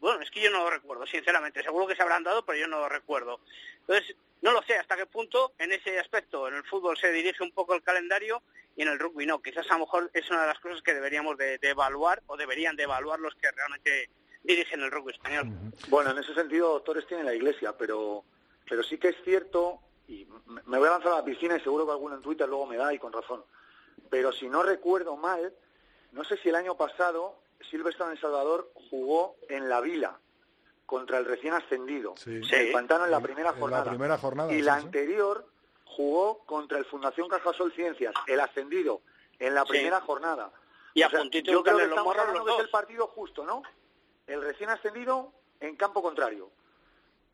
Bueno, 0.00 0.20
es 0.20 0.30
que 0.30 0.42
yo 0.42 0.50
no 0.50 0.64
lo 0.64 0.70
recuerdo, 0.70 1.06
sinceramente. 1.06 1.62
Seguro 1.62 1.86
que 1.86 1.96
se 1.96 2.02
habrán 2.02 2.24
dado, 2.24 2.44
pero 2.44 2.58
yo 2.58 2.68
no 2.68 2.78
lo 2.78 2.90
recuerdo. 2.90 3.40
Entonces, 3.80 4.16
no 4.42 4.52
lo 4.52 4.62
sé 4.62 4.76
hasta 4.76 4.96
qué 4.96 5.06
punto 5.06 5.52
en 5.58 5.72
ese 5.72 5.98
aspecto 5.98 6.46
en 6.48 6.54
el 6.54 6.64
fútbol 6.64 6.96
se 6.96 7.10
dirige 7.10 7.42
un 7.42 7.52
poco 7.52 7.74
el 7.74 7.82
calendario 7.82 8.42
y 8.76 8.82
en 8.82 8.88
el 8.88 8.98
rugby 8.98 9.26
no. 9.26 9.42
Quizás 9.42 9.68
a 9.70 9.74
lo 9.74 9.80
mejor 9.80 10.10
es 10.14 10.30
una 10.30 10.42
de 10.42 10.46
las 10.46 10.60
cosas 10.60 10.80
que 10.82 10.94
deberíamos 10.94 11.36
de, 11.36 11.58
evaluar 11.62 12.22
o 12.26 12.36
deberían 12.36 12.76
de 12.76 12.84
evaluar 12.84 13.18
los 13.18 13.34
que 13.34 13.50
realmente 13.50 14.10
dirigen 14.44 14.80
el 14.80 14.90
rugby 14.90 15.12
español. 15.12 15.48
Bueno, 15.88 16.10
en 16.12 16.18
ese 16.18 16.32
sentido, 16.34 16.70
doctores 16.70 17.06
tiene 17.06 17.24
la 17.24 17.34
iglesia, 17.34 17.76
pero, 17.76 18.24
pero 18.68 18.84
sí 18.84 18.96
que 18.98 19.08
es 19.08 19.16
cierto, 19.24 19.80
y 20.06 20.26
me 20.66 20.78
voy 20.78 20.86
a 20.86 20.92
lanzar 20.92 21.12
a 21.12 21.16
la 21.16 21.24
piscina 21.24 21.56
y 21.56 21.60
seguro 21.60 21.86
que 21.86 21.92
alguno 21.92 22.14
en 22.14 22.22
Twitter 22.22 22.48
luego 22.48 22.66
me 22.66 22.76
da 22.76 22.94
y 22.94 22.98
con 22.98 23.12
razón, 23.12 23.44
pero 24.08 24.32
si 24.32 24.48
no 24.48 24.62
recuerdo 24.62 25.16
mal, 25.16 25.52
no 26.12 26.22
sé 26.24 26.36
si 26.38 26.48
el 26.48 26.54
año 26.54 26.76
pasado 26.76 27.40
Silvestre 27.68 28.06
El 28.12 28.20
Salvador 28.20 28.70
jugó 28.88 29.36
en 29.48 29.68
la 29.68 29.80
Vila 29.80 30.18
contra 30.88 31.18
el 31.18 31.26
recién 31.26 31.52
ascendido, 31.52 32.14
el 32.24 32.72
Pantano 32.72 33.04
en 33.04 33.10
la 33.10 33.20
primera 33.20 33.52
jornada. 33.52 33.84
La 33.84 33.90
primera 33.90 34.16
jornada 34.16 34.50
y 34.50 34.62
la 34.62 34.76
anterior 34.76 35.46
jugó 35.84 36.38
contra 36.46 36.78
el 36.78 36.86
Fundación 36.86 37.28
Cajasol 37.28 37.74
Ciencias, 37.74 38.14
el 38.26 38.40
ascendido, 38.40 39.02
en 39.38 39.54
la 39.54 39.66
primera 39.66 40.00
jornada. 40.00 40.50
Y 40.94 41.02
a 41.02 41.10
yo 41.10 41.62
creo 41.62 41.76
que 41.76 41.84
estamos 41.84 42.16
hablando 42.16 42.42
que 42.42 42.52
es 42.54 42.60
el 42.60 42.70
partido 42.70 43.06
justo, 43.08 43.44
¿no? 43.44 43.62
El 44.26 44.40
recién 44.40 44.70
ascendido 44.70 45.30
en 45.60 45.76
campo 45.76 46.00
contrario. 46.00 46.48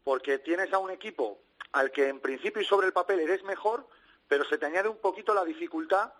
Porque 0.02 0.40
tienes 0.40 0.72
a 0.72 0.80
un 0.80 0.90
equipo 0.90 1.38
al 1.70 1.92
que 1.92 2.08
en 2.08 2.18
principio 2.18 2.60
y 2.60 2.64
sobre 2.64 2.88
el 2.88 2.92
papel 2.92 3.20
eres 3.20 3.44
mejor, 3.44 3.86
pero 4.26 4.44
se 4.46 4.58
te 4.58 4.66
añade 4.66 4.88
un 4.88 4.98
poquito 4.98 5.32
la 5.32 5.44
dificultad 5.44 6.12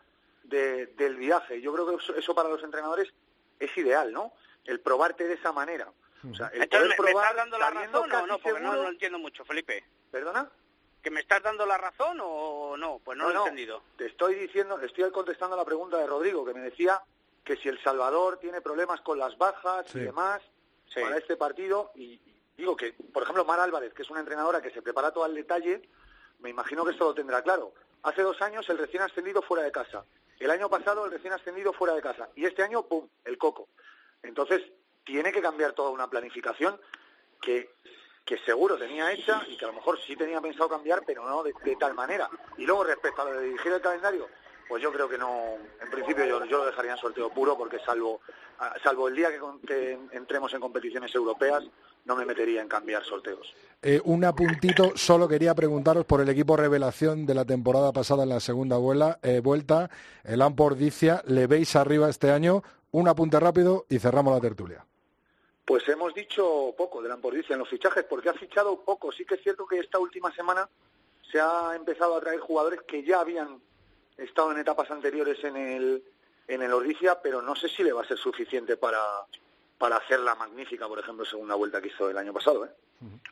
del 0.45 1.17
viaje. 1.17 1.61
Yo 1.61 1.73
creo 1.73 1.99
que 1.99 2.21
eso 2.21 2.33
para 2.33 2.49
los 2.49 2.63
entrenadores 2.63 3.13
es 3.59 3.77
ideal, 3.77 4.13
¿no? 4.13 4.33
El 4.65 4.79
probarte 4.79 5.27
de 5.27 5.35
esa 5.35 5.51
manera. 5.51 5.91
O 6.31 6.35
sea, 6.35 6.49
el 6.49 6.69
poder 6.69 6.97
probar, 6.97 7.15
¿me 7.15 7.21
estás 7.21 7.37
dando 7.37 7.59
la 7.59 7.71
razón 7.71 8.13
o 8.13 8.27
no? 8.27 8.39
Porque 8.39 8.61
no 8.61 8.75
lo 8.75 8.89
entiendo 8.89 9.19
mucho, 9.19 9.45
Felipe. 9.45 9.85
¿Perdona? 10.11 10.49
¿Que 11.03 11.11
me 11.11 11.21
estás 11.21 11.43
dando 11.43 11.67
la 11.67 11.77
razón 11.77 12.19
o 12.23 12.77
no? 12.77 13.01
Pues 13.05 13.19
no, 13.19 13.31
lo 13.31 13.35
he 13.35 13.43
entendido. 13.43 13.83
Te 13.99 14.07
estoy 14.07 14.35
diciendo, 14.37 14.81
estoy 14.81 15.11
contestando 15.11 15.57
la 15.57 15.65
pregunta 15.65 15.99
de 15.99 16.07
Rodrigo, 16.07 16.45
que 16.45 16.55
me 16.55 16.61
decía 16.61 17.03
que 17.45 17.57
si 17.57 17.69
El 17.69 17.83
Salvador 17.83 18.39
tiene 18.39 18.63
problemas 18.63 19.03
con 19.03 19.19
las 19.19 19.37
bajas 19.37 19.87
y 19.95 20.01
demás 20.01 20.41
para 20.95 21.19
este 21.19 21.37
partido, 21.37 21.91
y 21.95 22.21
digo 22.57 22.77
que, 22.77 22.93
por 23.13 23.23
ejemplo, 23.23 23.45
Mar 23.45 23.61
Álvarez, 23.61 23.93
que 23.93 24.03
es 24.03 24.11
una 24.11 24.21
entrenadora 24.21 24.63
que 24.63 24.71
se 24.71 24.81
prepara 24.81 25.13
todo 25.13 25.25
al 25.25 25.35
detalle, 25.35 25.87
me 26.39 26.51
imagino 26.51 26.85
que 26.85 26.93
esto 26.93 27.05
lo 27.05 27.15
tendrá 27.15 27.43
claro. 27.43 27.75
Hace 28.03 28.23
dos 28.23 28.41
años 28.41 28.69
el 28.71 28.79
recién 28.79 29.03
ascendido 29.03 29.43
fuera 29.43 29.65
de 29.65 29.73
casa. 29.73 30.05
El 30.39 30.51
año 30.51 30.69
pasado 30.69 31.05
el 31.05 31.13
recién 31.13 31.33
ascendido 31.33 31.73
fuera 31.73 31.95
de 31.95 32.03
casa 32.03 32.29
y 32.35 32.45
este 32.45 32.63
año, 32.63 32.83
¡pum!, 32.83 33.09
el 33.25 33.39
coco. 33.39 33.69
Entonces, 34.23 34.63
tiene 35.05 35.33
que 35.33 35.43
cambiar 35.43 35.73
toda 35.73 35.91
una 35.91 36.09
planificación 36.09 36.79
que, 37.41 37.71
seguro 38.45 38.77
tenía 38.77 39.13
hecha 39.13 39.43
y 39.49 39.57
que 39.57 39.65
a 39.65 39.69
lo 39.69 39.75
mejor 39.75 39.99
sí 40.01 40.17
tenía 40.17 40.41
pensado 40.41 40.69
cambiar, 40.69 41.03
pero 41.07 41.29
no 41.29 41.43
de, 41.43 41.55
tal 41.79 41.95
manera. 41.95 42.29
Y 42.57 42.65
luego, 42.65 42.85
respecto 42.85 43.23
a 43.23 43.27
lo 43.27 43.39
de 43.39 43.47
dirigir 43.47 43.73
el 43.73 43.81
calendario, 43.81 44.29
pues 44.69 44.83
yo 44.83 44.93
creo 44.93 45.09
que 45.09 45.19
no, 45.19 45.57
en 45.81 45.91
principio 45.91 46.25
yo, 46.25 46.41
lo 46.41 46.67
dejaría 46.67 46.93
en 46.93 46.99
sorteo 46.99 47.31
puro 47.31 47.57
porque 47.57 47.79
salvo, 47.81 48.21
salvo 48.83 49.09
el 49.09 49.17
día 49.17 49.29
que 49.67 49.99
entremos 50.13 50.53
en 50.55 50.61
competiciones 50.61 51.15
europeas, 51.15 51.65
no 52.05 52.17
me 52.17 52.25
metería 52.25 52.61
en 52.61 52.69
cambiar 52.69 53.05
sorteos. 53.05 53.55
Eh, 53.83 54.01
un 54.05 54.25
apuntito, 54.25 54.93
solo 54.97 55.29
quería 55.29 55.55
preguntaros 55.55 56.05
por 56.05 56.21
el 56.21 56.29
equipo 56.29 56.57
revelación 56.57 57.27
de 57.27 57.35
la 57.35 57.45
temporada 57.45 57.93
pasada 57.93 58.23
en 58.23 58.31
la 58.31 58.41
segunda 58.41 58.77
eh, 59.23 59.41
vuelta, 59.41 59.91
el 60.25 60.43
Ampordicia, 60.43 61.23
¿le 61.27 61.47
veis 61.47 61.77
arriba 61.77 62.09
este 62.09 62.31
año? 62.31 62.63
Un 62.93 63.09
apunte 63.09 63.41
rápido 63.41 63.87
y 63.89 63.99
cerramos 63.99 64.35
la 64.35 64.41
tertulia. 64.41 64.85
Pues 65.65 65.89
hemos 65.89 66.15
dicho 66.15 66.75
poco 66.77 67.01
del 67.01 67.13
Ampordicia 67.13 67.55
en 67.55 67.61
los 67.61 67.69
fichajes, 67.69 68.05
porque 68.05 68.29
ha 68.29 68.35
fichado 68.35 68.81
poco. 68.81 69.11
Sí 69.13 69.25
que 69.25 69.37
es 69.37 69.43
cierto 69.43 69.67
que 69.67 69.79
esta 69.79 69.99
última 69.99 70.33
semana 70.35 70.69
se 71.31 71.41
ha 71.41 71.73
empezado 71.75 72.17
a 72.17 72.21
traer 72.21 72.39
jugadores 72.41 72.83
que 72.83 73.03
ya 73.03 73.21
habían 73.21 73.61
estado 74.19 74.53
en 74.53 74.59
etapas 74.59 74.91
anteriores 74.91 75.43
en 75.43 75.57
el, 75.57 76.05
en 76.49 76.63
el 76.63 76.73
Ordicia, 76.73 77.21
pero 77.23 77.41
no 77.41 77.57
sé 77.57 77.69
si 77.69 77.83
le 77.83 77.93
va 77.93 78.03
a 78.03 78.07
ser 78.07 78.19
suficiente 78.19 78.77
para, 78.77 79.01
para 79.79 79.97
hacer 79.97 80.21
la 80.21 80.35
magnífica, 80.35 80.87
por 80.87 80.99
ejemplo, 80.99 81.25
segunda 81.25 81.55
vuelta 81.55 81.81
que 81.81 81.89
hizo 81.89 82.11
el 82.11 82.19
año 82.19 82.33
pasado. 82.33 82.67
¿eh? 82.67 82.71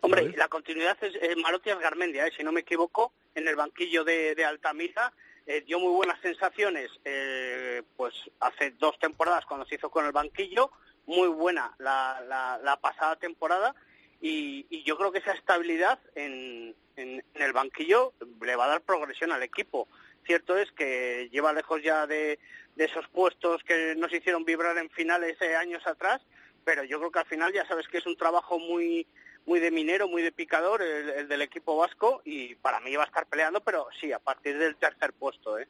Hombre, 0.01 0.35
la 0.37 0.49
continuidad 0.49 0.97
es 1.03 1.15
eh, 1.17 1.37
Marotias 1.37 1.79
Garmendia, 1.79 2.27
¿eh? 2.27 2.33
si 2.37 2.43
no 2.43 2.51
me 2.51 2.61
equivoco, 2.61 3.13
en 3.35 3.47
el 3.47 3.57
banquillo 3.57 4.05
de, 4.05 4.35
de 4.35 4.45
Altamira. 4.45 5.13
Eh, 5.45 5.63
dio 5.67 5.81
muy 5.81 5.93
buenas 5.93 6.21
sensaciones 6.21 6.89
eh, 7.05 7.83
pues 7.97 8.15
hace 8.39 8.71
dos 8.79 8.97
temporadas 9.01 9.45
cuando 9.45 9.67
se 9.67 9.75
hizo 9.75 9.91
con 9.91 10.07
el 10.07 10.13
banquillo, 10.13 10.71
muy 11.07 11.29
buena 11.29 11.75
la, 11.79 12.21
la, 12.63 12.77
pasada 12.81 13.17
temporada 13.17 13.75
y, 14.21 14.83
yo 14.85 14.97
creo 14.97 15.13
que 15.13 15.19
esa 15.19 15.33
estabilidad 15.33 15.99
en, 16.15 16.75
en, 16.97 17.25
el 17.35 17.53
banquillo 17.53 18.13
le 18.41 18.57
va 18.57 18.65
a 18.67 18.69
dar 18.69 18.81
progresión 18.83 19.33
al 19.33 19.43
equipo. 19.43 19.89
Cierto 20.25 20.57
es 20.57 20.71
que 20.73 21.29
lleva 21.33 21.53
lejos 21.53 21.83
ya 21.83 22.07
de, 22.07 22.39
de 22.77 22.85
esos 22.85 23.07
puestos 23.09 23.63
que 23.65 23.95
nos 23.97 24.13
hicieron 24.13 24.45
vibrar 24.45 24.79
en 24.79 24.91
finales 24.91 25.41
años 25.43 25.87
atrás, 25.87 26.21
pero 26.65 26.85
yo 26.85 26.99
creo 26.99 27.11
que 27.11 27.19
al 27.19 27.27
final 27.27 27.53
ya 27.53 27.67
sabes 27.67 27.89
que 27.89 27.99
es 27.99 28.07
un 28.07 28.17
trabajo 28.17 28.59
muy 28.59 29.07
muy 29.45 29.61
de 29.61 29.71
minero, 29.71 30.09
muy 30.09 30.23
de 30.23 30.33
picador 30.33 30.83
el, 30.83 31.29
del 31.29 31.43
equipo 31.43 31.77
vasco 31.77 32.23
y 32.25 32.55
para 32.57 32.81
mí 32.81 32.95
va 32.95 33.05
a 33.05 33.07
estar 33.07 33.27
peleando, 33.27 33.61
pero 33.61 33.89
sí, 34.01 34.13
a 34.13 34.19
partir 34.19 34.57
del 34.59 34.77
tercer 34.77 35.13
puesto. 35.13 35.59
¿eh? 35.59 35.67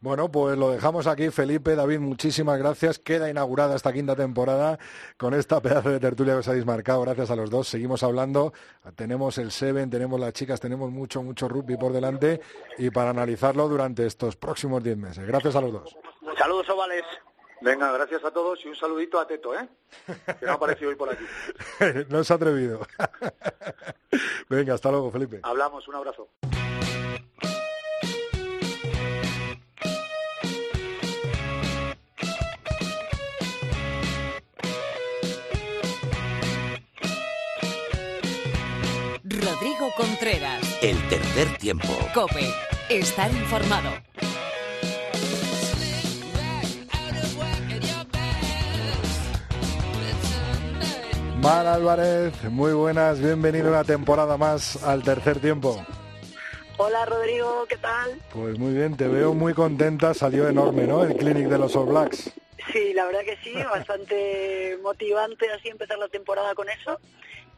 Bueno, 0.00 0.30
pues 0.30 0.56
lo 0.56 0.70
dejamos 0.70 1.06
aquí, 1.06 1.30
Felipe, 1.30 1.74
David, 1.74 2.00
muchísimas 2.00 2.58
gracias. 2.58 2.98
Queda 2.98 3.30
inaugurada 3.30 3.76
esta 3.76 3.92
quinta 3.92 4.14
temporada 4.14 4.78
con 5.16 5.34
esta 5.34 5.60
pedazo 5.60 5.90
de 5.90 6.00
tertulia 6.00 6.34
que 6.34 6.40
os 6.40 6.48
habéis 6.48 6.66
marcado. 6.66 7.02
Gracias 7.02 7.30
a 7.30 7.36
los 7.36 7.50
dos. 7.50 7.68
Seguimos 7.68 8.02
hablando. 8.02 8.52
Tenemos 8.94 9.38
el 9.38 9.50
Seven, 9.50 9.90
tenemos 9.90 10.20
las 10.20 10.32
chicas, 10.32 10.60
tenemos 10.60 10.90
mucho, 10.90 11.22
mucho 11.22 11.48
rugby 11.48 11.76
por 11.76 11.92
delante 11.92 12.40
y 12.78 12.90
para 12.90 13.10
analizarlo 13.10 13.68
durante 13.68 14.06
estos 14.06 14.36
próximos 14.36 14.82
diez 14.82 14.96
meses. 14.96 15.26
Gracias 15.26 15.56
a 15.56 15.60
los 15.60 15.72
dos. 15.72 15.96
Saludos, 16.38 16.68
Ovales. 16.68 17.04
Venga, 17.60 17.90
gracias 17.90 18.22
a 18.24 18.30
todos 18.30 18.62
y 18.64 18.68
un 18.68 18.76
saludito 18.76 19.18
a 19.18 19.26
Teto, 19.26 19.58
¿eh? 19.58 19.66
Que 20.38 20.44
no 20.44 20.52
ha 20.52 20.54
aparecido 20.54 20.90
hoy 20.90 20.96
por 20.96 21.08
aquí. 21.08 21.24
no 22.10 22.22
se 22.22 22.32
ha 22.32 22.36
atrevido. 22.36 22.80
Venga, 24.48 24.74
hasta 24.74 24.90
luego, 24.90 25.10
Felipe. 25.10 25.40
Hablamos, 25.42 25.88
un 25.88 25.94
abrazo. 25.94 26.28
Rodrigo 39.66 39.90
Contreras. 39.96 40.78
El 40.80 40.96
tercer 41.08 41.58
tiempo. 41.58 41.88
Cope. 42.14 42.48
Estar 42.88 43.28
informado. 43.32 43.90
Mar 51.42 51.66
Álvarez, 51.66 52.32
muy 52.44 52.74
buenas, 52.74 53.18
bienvenido 53.18 53.70
una 53.70 53.82
temporada 53.82 54.36
más 54.36 54.84
al 54.84 55.02
tercer 55.02 55.40
tiempo. 55.40 55.84
Hola 56.76 57.04
Rodrigo, 57.06 57.66
¿qué 57.68 57.76
tal? 57.78 58.20
Pues 58.32 58.56
muy 58.60 58.72
bien, 58.72 58.96
te 58.96 59.08
veo 59.08 59.34
muy 59.34 59.52
contenta, 59.52 60.14
salió 60.14 60.48
enorme, 60.48 60.86
¿no? 60.86 61.02
El 61.02 61.16
clinic 61.16 61.48
de 61.48 61.58
los 61.58 61.74
All 61.74 61.86
Blacks. 61.86 62.32
Sí, 62.72 62.92
la 62.94 63.04
verdad 63.06 63.22
que 63.24 63.36
sí, 63.42 63.52
bastante 63.52 64.78
motivante 64.80 65.50
así 65.50 65.68
empezar 65.68 65.98
la 65.98 66.08
temporada 66.08 66.54
con 66.54 66.68
eso. 66.68 67.00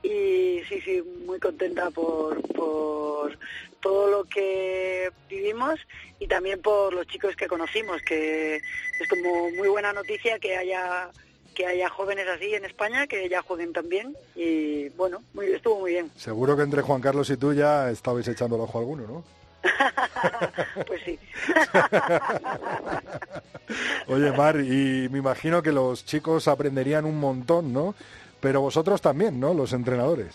Y 0.03 0.61
sí, 0.68 0.80
sí, 0.84 1.03
muy 1.26 1.40
contenta 1.40 1.90
por, 1.90 2.40
por 2.53 3.36
todo 3.80 4.11
lo 4.11 4.24
que 4.24 5.11
vivimos 5.28 5.80
y 6.18 6.26
también 6.26 6.61
por 6.61 6.92
los 6.92 7.07
chicos 7.07 7.36
que 7.36 7.49
conocimos, 7.49 8.03
que 8.03 8.57
es 8.57 9.09
como 9.09 9.51
muy 9.51 9.68
buena 9.68 9.92
noticia 9.92 10.38
que 10.38 10.57
haya 10.57 11.11
que 11.55 11.66
haya 11.66 11.88
jóvenes 11.88 12.28
así 12.28 12.55
en 12.55 12.64
España, 12.64 13.09
que 13.09 13.28
ya 13.28 13.42
jueguen 13.42 13.72
también 13.72 14.16
y 14.36 14.90
bueno, 14.90 15.24
muy, 15.34 15.46
estuvo 15.46 15.80
muy 15.80 15.92
bien. 15.92 16.09
Seguro 16.14 16.57
que 16.57 16.62
entre 16.62 16.82
Juan 16.82 17.01
Carlos 17.01 17.28
y 17.30 17.36
tú 17.36 17.53
ya 17.53 17.90
estabais 17.90 18.28
echando 18.28 18.55
el 18.55 18.62
ojo 18.62 18.78
a 18.78 18.80
alguno, 18.80 19.07
¿no? 19.09 19.24
pues 20.86 21.03
sí. 21.05 21.18
Oye, 24.07 24.30
Mar, 24.30 24.61
y 24.61 25.09
me 25.11 25.18
imagino 25.18 25.61
que 25.61 25.72
los 25.72 26.07
chicos 26.07 26.46
aprenderían 26.46 27.05
un 27.05 27.18
montón, 27.18 27.72
¿no? 27.72 27.96
Pero 28.41 28.61
vosotros 28.61 29.01
también, 29.01 29.41
¿no? 29.41 29.55
Los 29.55 29.72
entrenadores. 29.72 30.34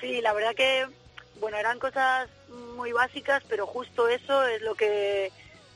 Sí, 0.00 0.20
la 0.20 0.32
verdad 0.32 0.54
que, 0.54 0.86
bueno, 1.40 1.56
eran 1.56 1.78
cosas 1.78 2.28
muy 2.76 2.92
básicas, 2.92 3.42
pero 3.48 3.66
justo 3.66 4.08
eso 4.08 4.46
es 4.46 4.62
lo 4.62 4.74
que 4.74 5.30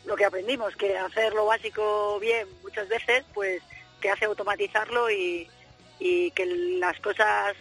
lo 0.05 0.17
que 0.17 0.25
aprendimos, 0.25 0.75
que 0.77 0.99
hacer 0.99 1.33
lo 1.33 1.47
básico 1.47 2.19
bien 2.21 2.49
muchas 2.63 2.89
veces, 2.89 3.25
pues 3.35 3.63
que 4.01 4.11
hace 4.11 4.25
automatizarlo 4.25 5.11
y, 5.11 5.49
que 6.35 6.47
las 6.81 6.99
cosas 6.99 7.55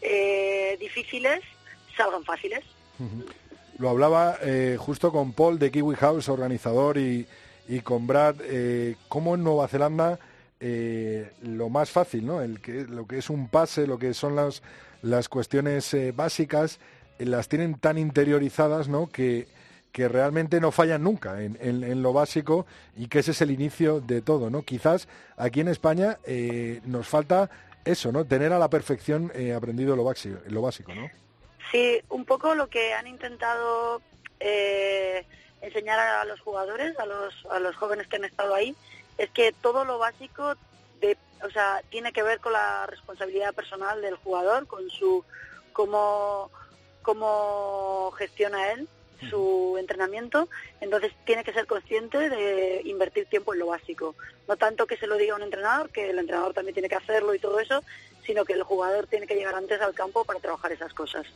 eh, 0.00 0.78
difíciles 0.80 1.42
salgan 1.94 2.24
fáciles. 2.24 2.64
Lo 3.78 3.90
hablaba 3.90 4.38
eh, 4.40 4.78
justo 4.78 5.12
con 5.12 5.34
Paul 5.34 5.58
de 5.58 5.70
Kiwi 5.70 5.94
House, 5.96 6.30
organizador, 6.30 6.96
y, 6.96 7.26
y 7.68 7.80
con 7.80 8.06
Brad, 8.06 8.36
eh, 8.40 8.96
cómo 9.08 9.34
en 9.34 9.44
Nueva 9.44 9.68
Zelanda 9.68 10.18
eh, 10.60 11.32
lo 11.42 11.68
más 11.68 11.90
fácil, 11.90 12.26
¿no? 12.26 12.40
El 12.40 12.60
que, 12.60 12.84
lo 12.84 13.06
que 13.06 13.18
es 13.18 13.30
un 13.30 13.48
pase, 13.48 13.86
lo 13.86 13.98
que 13.98 14.14
son 14.14 14.36
las, 14.36 14.62
las 15.02 15.28
cuestiones 15.28 15.94
básicas, 16.14 16.78
las 17.18 17.48
tienen 17.48 17.78
tan 17.78 17.98
interiorizadas, 17.98 18.88
¿no? 18.88 19.08
Que, 19.08 19.46
que 19.96 20.08
realmente 20.08 20.60
no 20.60 20.72
fallan 20.72 21.02
nunca 21.02 21.42
en, 21.42 21.56
en, 21.58 22.02
lo 22.02 22.12
básico 22.12 22.66
y 22.98 23.08
que 23.08 23.20
ese 23.20 23.30
es 23.30 23.40
el 23.40 23.50
inicio 23.50 24.00
de 24.00 24.20
todo, 24.20 24.50
¿no? 24.50 24.60
Quizás 24.60 25.08
aquí 25.38 25.60
en 25.60 25.68
España 25.68 26.18
eh, 26.26 26.82
nos 26.84 27.08
falta 27.08 27.48
eso, 27.82 28.12
¿no? 28.12 28.26
Tener 28.26 28.52
a 28.52 28.58
la 28.58 28.68
perfección 28.68 29.32
eh, 29.34 29.54
aprendido 29.54 29.96
lo 29.96 30.04
básico, 30.04 30.38
lo 30.48 30.60
básico, 30.60 30.94
¿no? 30.94 31.08
Sí, 31.72 31.98
un 32.10 32.26
poco 32.26 32.54
lo 32.54 32.68
que 32.68 32.92
han 32.92 33.06
intentado 33.06 34.02
eh, 34.38 35.24
enseñar 35.62 35.98
a 35.98 36.26
los 36.26 36.40
jugadores, 36.40 36.98
a 36.98 37.06
los, 37.06 37.34
a 37.50 37.58
los 37.58 37.74
jóvenes 37.76 38.06
que 38.06 38.16
han 38.16 38.26
estado 38.26 38.54
ahí, 38.54 38.76
es 39.18 39.30
que 39.30 39.52
todo 39.52 39.84
lo 39.84 39.98
básico 39.98 40.54
de, 41.00 41.16
o 41.44 41.50
sea, 41.50 41.82
tiene 41.90 42.12
que 42.12 42.22
ver 42.22 42.40
con 42.40 42.52
la 42.52 42.86
responsabilidad 42.86 43.54
personal 43.54 44.00
del 44.02 44.16
jugador, 44.16 44.66
con 44.66 44.88
su 44.90 45.24
cómo, 45.72 46.50
cómo 47.02 48.12
gestiona 48.16 48.72
él 48.72 48.88
su 49.30 49.76
entrenamiento, 49.78 50.48
entonces 50.80 51.12
tiene 51.24 51.44
que 51.44 51.52
ser 51.52 51.66
consciente 51.66 52.28
de 52.28 52.82
invertir 52.84 53.26
tiempo 53.26 53.54
en 53.54 53.60
lo 53.60 53.66
básico. 53.68 54.14
No 54.48 54.56
tanto 54.56 54.86
que 54.86 54.96
se 54.96 55.06
lo 55.06 55.16
diga 55.16 55.34
un 55.34 55.42
entrenador, 55.42 55.90
que 55.90 56.10
el 56.10 56.18
entrenador 56.18 56.52
también 56.52 56.74
tiene 56.74 56.88
que 56.88 56.96
hacerlo 56.96 57.34
y 57.34 57.38
todo 57.38 57.58
eso, 57.58 57.82
sino 58.24 58.44
que 58.44 58.52
el 58.52 58.62
jugador 58.62 59.06
tiene 59.06 59.26
que 59.26 59.34
llegar 59.34 59.54
antes 59.54 59.80
al 59.80 59.94
campo 59.94 60.24
para 60.24 60.40
trabajar 60.40 60.72
esas 60.72 60.92
cosas. 60.92 61.26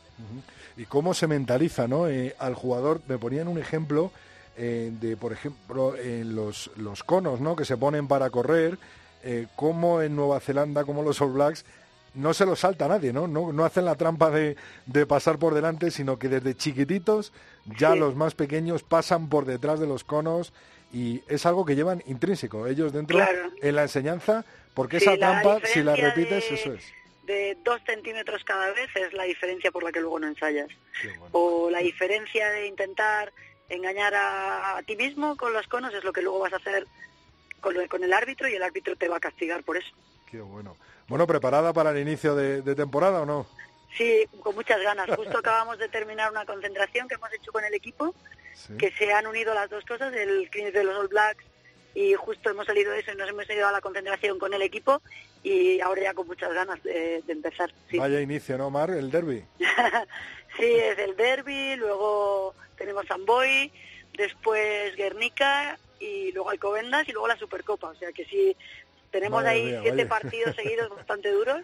¿Y 0.77 0.85
cómo 0.85 1.13
se 1.13 1.27
mentaliza 1.27 1.87
¿no? 1.87 2.07
Eh, 2.07 2.35
al 2.37 2.53
jugador? 2.53 3.01
Me 3.07 3.17
ponían 3.17 3.47
un 3.47 3.57
ejemplo 3.57 4.11
eh, 4.57 4.91
de, 4.99 5.17
por 5.17 5.33
ejemplo, 5.33 5.95
en 5.95 6.35
los, 6.35 6.71
los 6.77 7.03
conos 7.03 7.39
¿no? 7.39 7.55
que 7.55 7.65
se 7.65 7.77
ponen 7.77 8.07
para 8.07 8.29
correr, 8.29 8.77
eh, 9.23 9.47
como 9.55 10.01
en 10.01 10.15
Nueva 10.15 10.39
Zelanda, 10.39 10.83
como 10.83 11.03
los 11.03 11.21
All 11.21 11.33
Blacks, 11.33 11.65
no 12.13 12.33
se 12.33 12.45
lo 12.45 12.55
salta 12.55 12.85
a 12.85 12.89
nadie, 12.89 13.13
¿no? 13.13 13.27
No, 13.27 13.53
no 13.53 13.63
hacen 13.63 13.85
la 13.85 13.95
trampa 13.95 14.29
de, 14.29 14.57
de, 14.85 15.05
pasar 15.05 15.39
por 15.39 15.53
delante, 15.53 15.91
sino 15.91 16.19
que 16.19 16.27
desde 16.27 16.55
chiquititos 16.55 17.31
ya 17.77 17.95
los 17.95 18.15
más 18.15 18.35
pequeños 18.35 18.83
pasan 18.83 19.29
por 19.29 19.45
detrás 19.45 19.79
de 19.79 19.87
los 19.87 20.03
conos 20.03 20.51
y 20.93 21.23
es 21.27 21.45
algo 21.45 21.65
que 21.65 21.75
llevan 21.75 22.03
intrínseco 22.05 22.67
ellos 22.67 22.91
dentro 22.91 23.19
en 23.61 23.75
la 23.75 23.83
enseñanza, 23.83 24.43
porque 24.73 24.97
esa 24.97 25.15
trampa, 25.15 25.59
si 25.65 25.83
la 25.83 25.95
repites, 25.95 26.51
eso 26.51 26.73
es. 26.73 26.83
De 27.23 27.57
dos 27.63 27.79
centímetros 27.85 28.43
cada 28.43 28.71
vez 28.71 28.89
es 28.95 29.13
la 29.13 29.23
diferencia 29.23 29.71
por 29.71 29.83
la 29.83 29.91
que 29.91 30.01
luego 30.01 30.19
no 30.19 30.27
ensayas. 30.27 30.67
O 31.31 31.69
la 31.69 31.79
diferencia 31.79 32.49
de 32.49 32.67
intentar 32.67 33.31
engañar 33.73 34.13
a, 34.15 34.81
ti 34.85 34.95
mismo 34.95 35.35
con 35.37 35.53
los 35.53 35.67
conos 35.67 35.93
es 35.93 36.03
lo 36.03 36.13
que 36.13 36.21
luego 36.21 36.39
vas 36.39 36.53
a 36.53 36.57
hacer 36.57 36.87
con, 37.59 37.75
con 37.87 38.03
el 38.03 38.13
árbitro 38.13 38.47
y 38.47 38.55
el 38.55 38.63
árbitro 38.63 38.95
te 38.95 39.07
va 39.07 39.17
a 39.17 39.19
castigar 39.19 39.63
por 39.63 39.77
eso. 39.77 39.89
Qué 40.29 40.39
bueno. 40.39 40.75
Bueno, 41.07 41.27
¿preparada 41.27 41.73
para 41.73 41.91
el 41.91 41.99
inicio 41.99 42.35
de, 42.35 42.61
temporada 42.73 43.21
o 43.21 43.25
no? 43.25 43.45
Sí, 43.97 44.25
con 44.39 44.55
muchas 44.55 44.81
ganas. 44.81 45.09
Justo 45.15 45.37
acabamos 45.39 45.77
de 45.77 45.89
terminar 45.89 46.31
una 46.31 46.45
concentración 46.45 47.07
que 47.09 47.15
hemos 47.15 47.33
hecho 47.33 47.51
con 47.51 47.65
el 47.65 47.73
equipo, 47.73 48.15
que 48.79 48.91
se 48.91 49.11
han 49.11 49.27
unido 49.27 49.53
las 49.53 49.69
dos 49.69 49.83
cosas, 49.83 50.13
el 50.13 50.49
clinic 50.49 50.73
de 50.73 50.85
los 50.85 50.97
All 50.97 51.09
Blacks 51.09 51.43
y 51.93 52.13
justo 52.13 52.49
hemos 52.49 52.65
salido 52.65 52.91
de 52.93 52.99
eso 52.99 53.11
y 53.11 53.15
nos 53.15 53.29
hemos 53.29 53.49
ido 53.49 53.67
a 53.67 53.71
la 53.71 53.81
concentración 53.81 54.39
con 54.39 54.53
el 54.53 54.61
equipo 54.61 55.01
y 55.43 55.81
ahora 55.81 56.03
ya 56.03 56.13
con 56.13 56.27
muchas 56.27 56.53
ganas 56.53 56.81
de, 56.83 57.23
empezar. 57.27 57.73
Vaya 57.93 58.21
inicio, 58.21 58.57
¿no, 58.57 58.69
Mar? 58.69 58.91
El 58.91 59.11
derby. 59.11 59.43
sí, 60.57 60.65
es 60.65 60.97
el 60.99 61.15
derby, 61.15 61.75
luego 61.75 62.53
tenemos 62.77 63.09
Amboy, 63.09 63.71
después 64.13 64.95
Guernica 64.95 65.77
y 65.99 66.31
luego 66.31 66.49
Alcobendas 66.49 67.07
y 67.07 67.11
luego 67.11 67.27
la 67.27 67.37
Supercopa. 67.37 67.89
O 67.89 67.95
sea 67.95 68.11
que 68.11 68.25
sí, 68.25 68.55
tenemos 69.11 69.43
ahí 69.43 69.77
siete 69.81 70.05
partidos 70.05 70.55
seguidos 70.55 70.89
bastante 70.95 71.31
duros, 71.31 71.61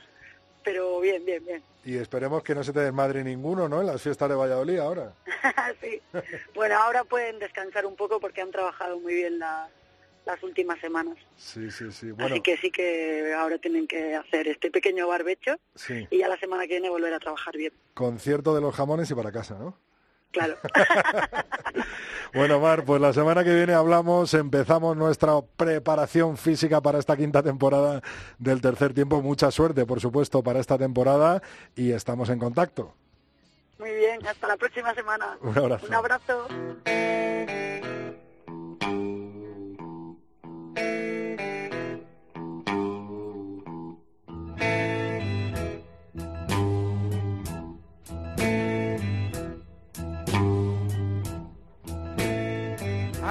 pero 0.63 0.99
bien, 0.99 1.25
bien, 1.25 1.43
bien. 1.45 1.63
Y 1.83 1.97
esperemos 1.97 2.43
que 2.43 2.53
no 2.53 2.63
se 2.63 2.73
te 2.73 2.81
desmadre 2.81 3.23
ninguno, 3.23 3.69
¿no? 3.69 3.79
En 3.81 3.87
las 3.87 4.01
fiestas 4.01 4.27
de 4.29 4.35
Valladolid 4.35 4.79
ahora. 4.79 5.13
sí. 5.81 6.01
Bueno, 6.53 6.77
ahora 6.77 7.05
pueden 7.05 7.39
descansar 7.39 7.85
un 7.85 7.95
poco 7.95 8.19
porque 8.19 8.41
han 8.41 8.51
trabajado 8.51 8.99
muy 8.99 9.13
bien 9.13 9.39
las 10.27 10.43
últimas 10.43 10.79
semanas. 10.79 11.17
Sí, 11.37 11.71
sí, 11.71 11.91
sí. 11.91 12.11
Así 12.19 12.41
que 12.41 12.57
sí 12.57 12.69
que 12.69 13.33
ahora 13.33 13.57
tienen 13.57 13.87
que 13.87 14.13
hacer 14.13 14.47
este 14.47 14.69
pequeño 14.69 15.07
barbecho 15.07 15.55
y 16.11 16.17
ya 16.19 16.27
la 16.27 16.37
semana 16.37 16.63
que 16.63 16.73
viene 16.73 16.89
volver 16.89 17.13
a 17.13 17.19
trabajar 17.19 17.55
bien. 17.55 17.73
Concierto 17.93 18.53
de 18.53 18.61
los 18.61 18.75
jamones 18.75 19.09
y 19.09 19.15
para 19.15 19.31
casa, 19.31 19.57
¿no? 19.57 19.75
Claro. 20.31 20.57
bueno, 22.33 22.59
Mar, 22.59 22.83
pues 22.83 22.99
la 22.99 23.13
semana 23.13 23.45
que 23.45 23.55
viene 23.55 23.73
hablamos, 23.73 24.33
empezamos 24.33 24.97
nuestra 24.97 25.39
preparación 25.55 26.37
física 26.37 26.81
para 26.81 26.99
esta 26.99 27.15
quinta 27.15 27.41
temporada 27.41 28.01
del 28.37 28.61
tercer 28.61 28.93
tiempo. 28.93 29.21
Mucha 29.21 29.49
suerte, 29.49 29.85
por 29.85 30.01
supuesto, 30.01 30.43
para 30.43 30.59
esta 30.59 30.77
temporada 30.77 31.41
y 31.75 31.93
estamos 31.93 32.29
en 32.29 32.39
contacto. 32.39 32.93
Muy 33.79 33.93
bien, 33.93 34.27
hasta 34.27 34.47
la 34.47 34.57
próxima 34.57 34.93
semana. 34.93 35.37
Un 35.41 35.57
abrazo. 35.57 35.87
Un 35.87 35.93
abrazo. 35.93 36.47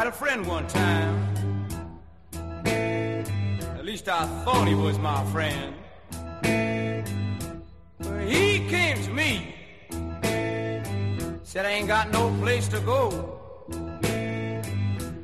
Had 0.06 0.12
a 0.12 0.16
friend 0.16 0.46
one 0.46 0.66
time. 0.68 1.14
At 3.78 3.84
least 3.84 4.08
I 4.08 4.24
thought 4.44 4.68
he 4.68 4.74
was 4.74 4.98
my 4.98 5.24
friend. 5.32 5.74
He 8.28 8.68
came 8.68 9.02
to 9.04 9.10
me, 9.10 9.54
said 11.42 11.66
I 11.66 11.70
ain't 11.70 11.88
got 11.88 12.10
no 12.12 12.30
place 12.40 12.68
to 12.68 12.80
go. 12.80 13.00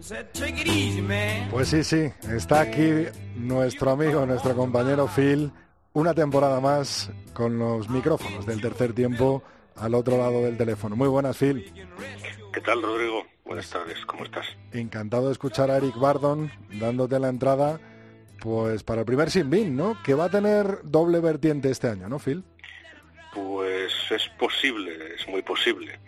Said, 0.01 0.33
Take 0.35 0.61
it 0.61 0.67
easy, 0.67 1.01
man. 1.01 1.49
Pues 1.51 1.69
sí, 1.69 1.85
sí, 1.85 2.13
está 2.29 2.63
aquí 2.63 3.07
nuestro 3.37 3.91
amigo, 3.93 4.27
nuestro 4.27 4.57
compañero 4.57 5.07
Phil, 5.07 5.53
una 5.93 6.13
temporada 6.13 6.61
más 6.61 7.11
con 7.35 7.59
los 7.59 7.89
micrófonos 7.89 8.47
del 8.47 8.61
tercer 8.61 8.93
tiempo 8.95 9.43
al 9.77 9.95
otro 9.95 10.19
lado 10.19 10.43
del 10.43 10.57
teléfono. 10.57 10.97
Muy 10.97 11.09
buenas, 11.09 11.37
Phil. 11.37 11.73
¿Qué 12.53 12.61
tal, 12.61 12.83
Rodrigo? 12.83 13.32
Buenas 13.53 13.69
tardes, 13.69 14.07
¿cómo 14.07 14.25
estás? 14.25 14.47
Encantado 14.73 15.27
de 15.27 15.33
escuchar 15.33 15.71
a 15.71 15.77
Eric 15.77 15.95
Bardon 15.99 16.51
dándote 16.81 17.21
la 17.21 17.29
entrada 17.29 17.79
pues 18.41 18.83
para 18.83 19.01
el 19.01 19.07
primer 19.07 19.31
Sin 19.31 19.51
Bin, 19.51 19.77
¿no? 19.77 20.03
Que 20.03 20.15
va 20.15 20.25
a 20.25 20.31
tener 20.31 20.79
doble 20.85 21.21
vertiente 21.21 21.71
este 21.71 21.89
año, 21.89 22.09
¿no, 22.09 22.19
Phil? 22.19 22.45
Pues 23.35 23.93
es 24.11 24.27
posible, 24.39 24.97
es 25.17 25.29
muy 25.29 25.43
posible 25.43 26.01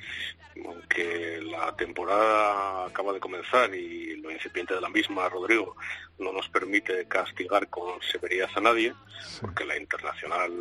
aunque 0.64 1.40
la 1.42 1.74
temporada 1.76 2.86
acaba 2.86 3.12
de 3.12 3.20
comenzar 3.20 3.74
y 3.74 4.16
lo 4.16 4.30
incipiente 4.30 4.74
de 4.74 4.80
la 4.80 4.88
misma, 4.88 5.28
Rodrigo, 5.28 5.76
no 6.18 6.32
nos 6.32 6.48
permite 6.48 7.06
castigar 7.06 7.68
con 7.68 8.00
severidad 8.02 8.48
a 8.54 8.60
nadie, 8.60 8.94
porque 9.40 9.64
la 9.64 9.76
internacional 9.76 10.52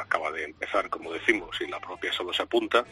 acaba 0.00 0.30
de 0.32 0.44
empezar, 0.44 0.90
como 0.90 1.12
decimos, 1.12 1.56
y 1.60 1.66
la 1.66 1.80
propia 1.80 2.12
solo 2.12 2.32
se 2.32 2.42
apunta, 2.42 2.84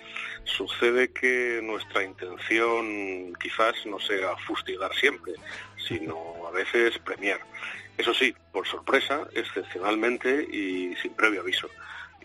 sucede 0.45 1.13
que 1.13 1.61
nuestra 1.63 2.03
intención 2.03 3.35
quizás 3.35 3.75
no 3.87 3.99
sea 4.01 4.37
fustigar 4.47 4.95
siempre, 4.95 5.35
sino 5.77 6.47
a 6.47 6.51
veces 6.51 6.99
premiar. 6.99 7.41
Eso 7.99 8.13
sí, 8.15 8.35
por 8.53 8.67
sorpresa, 8.67 9.27
excepcionalmente 9.33 10.43
y 10.51 10.95
sin 10.97 11.15
previo 11.15 11.41
aviso 11.41 11.69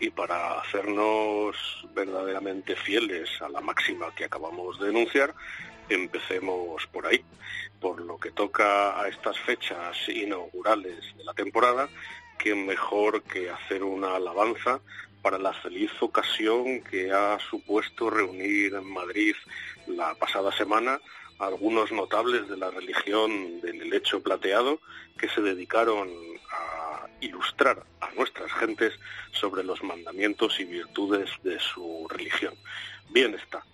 y 0.02 0.10
para 0.10 0.58
hacernos 0.58 1.56
verdaderamente 1.94 2.74
fieles 2.74 3.30
a 3.40 3.48
la 3.48 3.60
máxima 3.60 4.12
que 4.16 4.24
acabamos 4.24 4.80
de 4.80 4.86
denunciar, 4.86 5.32
empecemos 5.88 6.84
por 6.88 7.06
ahí. 7.06 7.24
Por 7.80 8.00
lo 8.00 8.18
que 8.18 8.32
toca 8.32 9.00
a 9.00 9.06
estas 9.06 9.38
fechas 9.38 9.96
inaugurales 10.08 11.16
de 11.16 11.22
la 11.22 11.34
temporada, 11.34 11.88
que 12.36 12.52
mejor 12.52 13.22
que 13.22 13.48
hacer 13.48 13.84
una 13.84 14.16
alabanza 14.16 14.80
para 15.22 15.38
la 15.38 15.52
feliz 15.52 15.92
ocasión 16.00 16.80
que 16.82 17.12
ha 17.12 17.38
supuesto 17.38 18.10
reunir 18.10 18.74
en 18.74 18.92
Madrid 18.92 19.36
la 19.86 20.16
pasada 20.16 20.50
semana 20.50 21.00
algunos 21.42 21.90
notables 21.90 22.48
de 22.48 22.56
la 22.56 22.70
religión 22.70 23.60
del 23.60 23.82
helecho 23.82 24.22
plateado 24.22 24.80
que 25.18 25.28
se 25.28 25.40
dedicaron 25.40 26.08
a 26.50 27.08
ilustrar 27.20 27.82
a 28.00 28.10
nuestras 28.12 28.52
gentes 28.52 28.92
sobre 29.32 29.64
los 29.64 29.82
mandamientos 29.82 30.60
y 30.60 30.64
virtudes 30.64 31.30
de 31.42 31.58
su 31.58 32.06
religión. 32.08 32.54
Bien 33.10 33.34
está. 33.34 33.64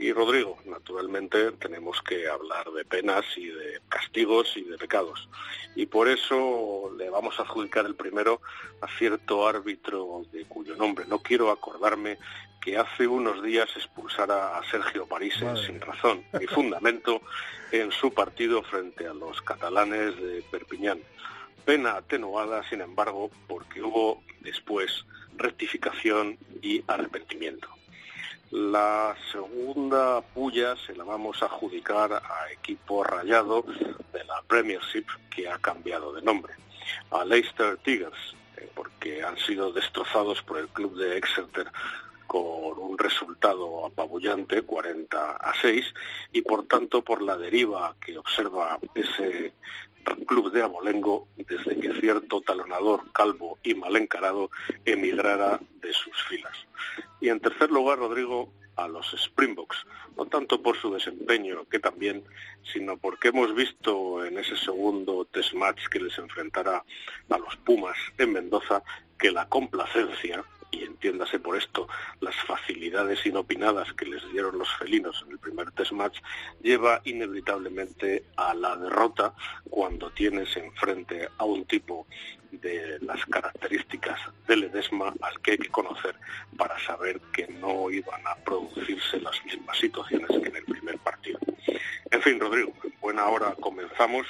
Y 0.00 0.14
Rodrigo, 0.14 0.56
naturalmente 0.64 1.52
tenemos 1.52 2.00
que 2.00 2.26
hablar 2.26 2.70
de 2.72 2.86
penas 2.86 3.22
y 3.36 3.48
de 3.48 3.82
castigos 3.90 4.56
y 4.56 4.62
de 4.62 4.78
pecados. 4.78 5.28
Y 5.76 5.84
por 5.84 6.08
eso 6.08 6.90
le 6.96 7.10
vamos 7.10 7.38
a 7.38 7.42
adjudicar 7.42 7.84
el 7.84 7.94
primero 7.94 8.40
a 8.80 8.88
cierto 8.96 9.46
árbitro 9.46 10.22
de 10.32 10.46
cuyo 10.46 10.74
nombre 10.74 11.04
no 11.06 11.18
quiero 11.18 11.50
acordarme 11.50 12.16
que 12.62 12.78
hace 12.78 13.06
unos 13.06 13.42
días 13.42 13.68
expulsara 13.76 14.56
a 14.56 14.64
Sergio 14.70 15.06
París 15.06 15.34
sin 15.66 15.78
razón 15.82 16.24
ni 16.32 16.46
fundamento 16.46 17.20
en 17.70 17.92
su 17.92 18.12
partido 18.14 18.62
frente 18.62 19.06
a 19.06 19.12
los 19.12 19.42
catalanes 19.42 20.16
de 20.16 20.42
Perpiñán 20.50 21.00
pena 21.66 21.96
atenuada, 21.96 22.66
sin 22.70 22.80
embargo, 22.80 23.30
porque 23.46 23.82
hubo 23.82 24.22
después 24.40 25.04
rectificación 25.36 26.38
y 26.62 26.82
arrepentimiento. 26.86 27.68
La 28.50 29.14
segunda 29.30 30.20
puya 30.22 30.74
se 30.84 30.96
la 30.96 31.04
vamos 31.04 31.40
a 31.40 31.46
adjudicar 31.46 32.12
a 32.14 32.50
equipo 32.50 33.04
rayado 33.04 33.64
de 34.12 34.24
la 34.24 34.42
Premiership 34.42 35.06
que 35.30 35.48
ha 35.48 35.56
cambiado 35.58 36.12
de 36.12 36.20
nombre, 36.22 36.54
a 37.12 37.24
Leicester 37.24 37.76
Tigers, 37.76 38.34
eh, 38.56 38.68
porque 38.74 39.22
han 39.22 39.38
sido 39.38 39.72
destrozados 39.72 40.42
por 40.42 40.58
el 40.58 40.66
club 40.66 40.96
de 40.96 41.16
Exeter 41.16 41.70
con 42.30 42.78
un 42.78 42.96
resultado 42.96 43.84
apabullante, 43.84 44.62
40 44.62 45.32
a 45.32 45.52
6, 45.60 45.84
y 46.30 46.42
por 46.42 46.64
tanto 46.68 47.02
por 47.02 47.22
la 47.22 47.36
deriva 47.36 47.96
que 48.00 48.16
observa 48.16 48.78
ese 48.94 49.52
club 50.28 50.52
de 50.52 50.62
abolengo 50.62 51.26
desde 51.36 51.80
que 51.80 51.92
cierto 52.00 52.40
talonador 52.40 53.10
calvo 53.10 53.58
y 53.64 53.74
mal 53.74 53.96
encarado 53.96 54.48
emigrara 54.84 55.58
de 55.82 55.92
sus 55.92 56.22
filas. 56.28 56.56
Y 57.20 57.30
en 57.30 57.40
tercer 57.40 57.68
lugar, 57.72 57.98
Rodrigo, 57.98 58.52
a 58.76 58.86
los 58.86 59.12
Springboks, 59.12 59.84
no 60.16 60.24
tanto 60.26 60.62
por 60.62 60.76
su 60.76 60.92
desempeño, 60.94 61.64
que 61.68 61.80
también, 61.80 62.22
sino 62.72 62.96
porque 62.96 63.30
hemos 63.30 63.52
visto 63.56 64.24
en 64.24 64.38
ese 64.38 64.56
segundo 64.56 65.24
test 65.24 65.52
match 65.54 65.88
que 65.88 65.98
les 65.98 66.16
enfrentará 66.16 66.84
a 67.28 67.38
los 67.38 67.56
Pumas 67.56 67.98
en 68.18 68.34
Mendoza 68.34 68.84
que 69.18 69.32
la 69.32 69.48
complacencia 69.48 70.44
y 70.70 70.84
entiéndase 70.84 71.38
por 71.38 71.56
esto 71.56 71.88
las 72.20 72.34
facilidades 72.46 73.24
inopinadas 73.26 73.92
que 73.94 74.06
les 74.06 74.22
dieron 74.32 74.58
los 74.58 74.68
felinos 74.76 75.22
en 75.26 75.32
el 75.32 75.38
primer 75.38 75.70
test 75.72 75.92
match, 75.92 76.18
lleva 76.62 77.00
inevitablemente 77.04 78.24
a 78.36 78.54
la 78.54 78.76
derrota 78.76 79.34
cuando 79.68 80.10
tienes 80.10 80.56
enfrente 80.56 81.28
a 81.38 81.44
un 81.44 81.64
tipo 81.64 82.06
de 82.50 82.98
las 83.00 83.24
características 83.26 84.18
del 84.46 84.64
Edesma 84.64 85.14
al 85.20 85.40
que 85.40 85.52
hay 85.52 85.58
que 85.58 85.68
conocer 85.68 86.16
para 86.56 86.78
saber 86.80 87.20
que 87.32 87.46
no 87.46 87.90
iban 87.90 88.26
a 88.26 88.34
producirse 88.36 89.20
las 89.20 89.44
mismas 89.44 89.78
situaciones 89.78 90.28
que 90.28 90.48
en 90.48 90.56
el 90.56 90.64
primer 90.64 90.98
partido. 90.98 91.38
En 92.10 92.22
fin, 92.22 92.40
Rodrigo, 92.40 92.72
buena 93.00 93.26
hora 93.28 93.54
comenzamos 93.60 94.26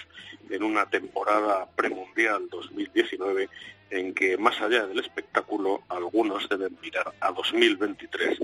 en 0.50 0.62
una 0.62 0.86
temporada 0.86 1.66
premundial 1.74 2.48
2019 2.50 3.48
en 3.90 4.14
que 4.14 4.36
más 4.36 4.60
allá 4.60 4.86
del 4.86 5.00
espectáculo 5.00 5.82
algunos 5.88 6.48
deben 6.48 6.76
mirar 6.80 7.12
a 7.20 7.32
2023 7.32 8.38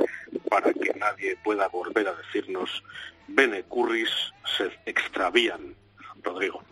para 0.50 0.72
que 0.72 0.92
nadie 0.98 1.36
pueda 1.42 1.68
volver 1.68 2.08
a 2.08 2.14
decirnos 2.14 2.82
bene 3.28 3.62
curris 3.64 4.10
se 4.56 4.70
extravían, 4.86 5.74
Rodrigo. 6.22 6.62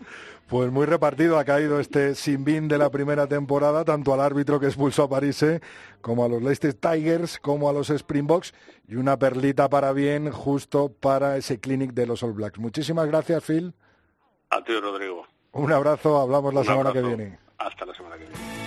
Pues 0.49 0.71
muy 0.71 0.85
repartido 0.85 1.39
ha 1.39 1.45
caído 1.45 1.81
este 1.81 2.15
sinbin 2.15 2.69
de 2.69 2.77
la 2.77 2.91
primera 2.91 3.27
temporada, 3.27 3.85
tanto 3.85 4.13
al 4.13 4.21
árbitro 4.21 4.61
que 4.61 4.67
expulsó 4.67 5.05
a 5.05 5.09
Parise, 5.09 5.63
como 6.03 6.25
a 6.25 6.29
los 6.29 6.43
Leicester 6.43 6.75
Tigers, 6.75 7.39
como 7.39 7.69
a 7.69 7.73
los 7.73 7.89
Springboks, 7.89 8.53
y 8.87 8.97
una 8.97 9.19
perlita 9.19 9.71
para 9.71 9.93
bien 9.93 10.31
justo 10.31 10.93
para 10.93 11.39
ese 11.39 11.61
clinic 11.61 11.93
de 11.93 12.07
los 12.07 12.23
All 12.23 12.35
Blacks. 12.35 12.59
Muchísimas 12.59 13.07
gracias, 13.07 13.43
Phil. 13.43 13.73
A 14.51 14.63
ti, 14.63 14.79
Rodrigo. 14.79 15.27
Un 15.53 15.73
abrazo, 15.73 16.21
hablamos 16.21 16.53
la 16.53 16.63
semana 16.63 16.93
que 16.93 17.01
viene. 17.01 17.39
Hasta 17.59 17.87
la 17.87 17.95
semana 17.95 18.17
que 18.17 18.27
viene. 18.27 18.64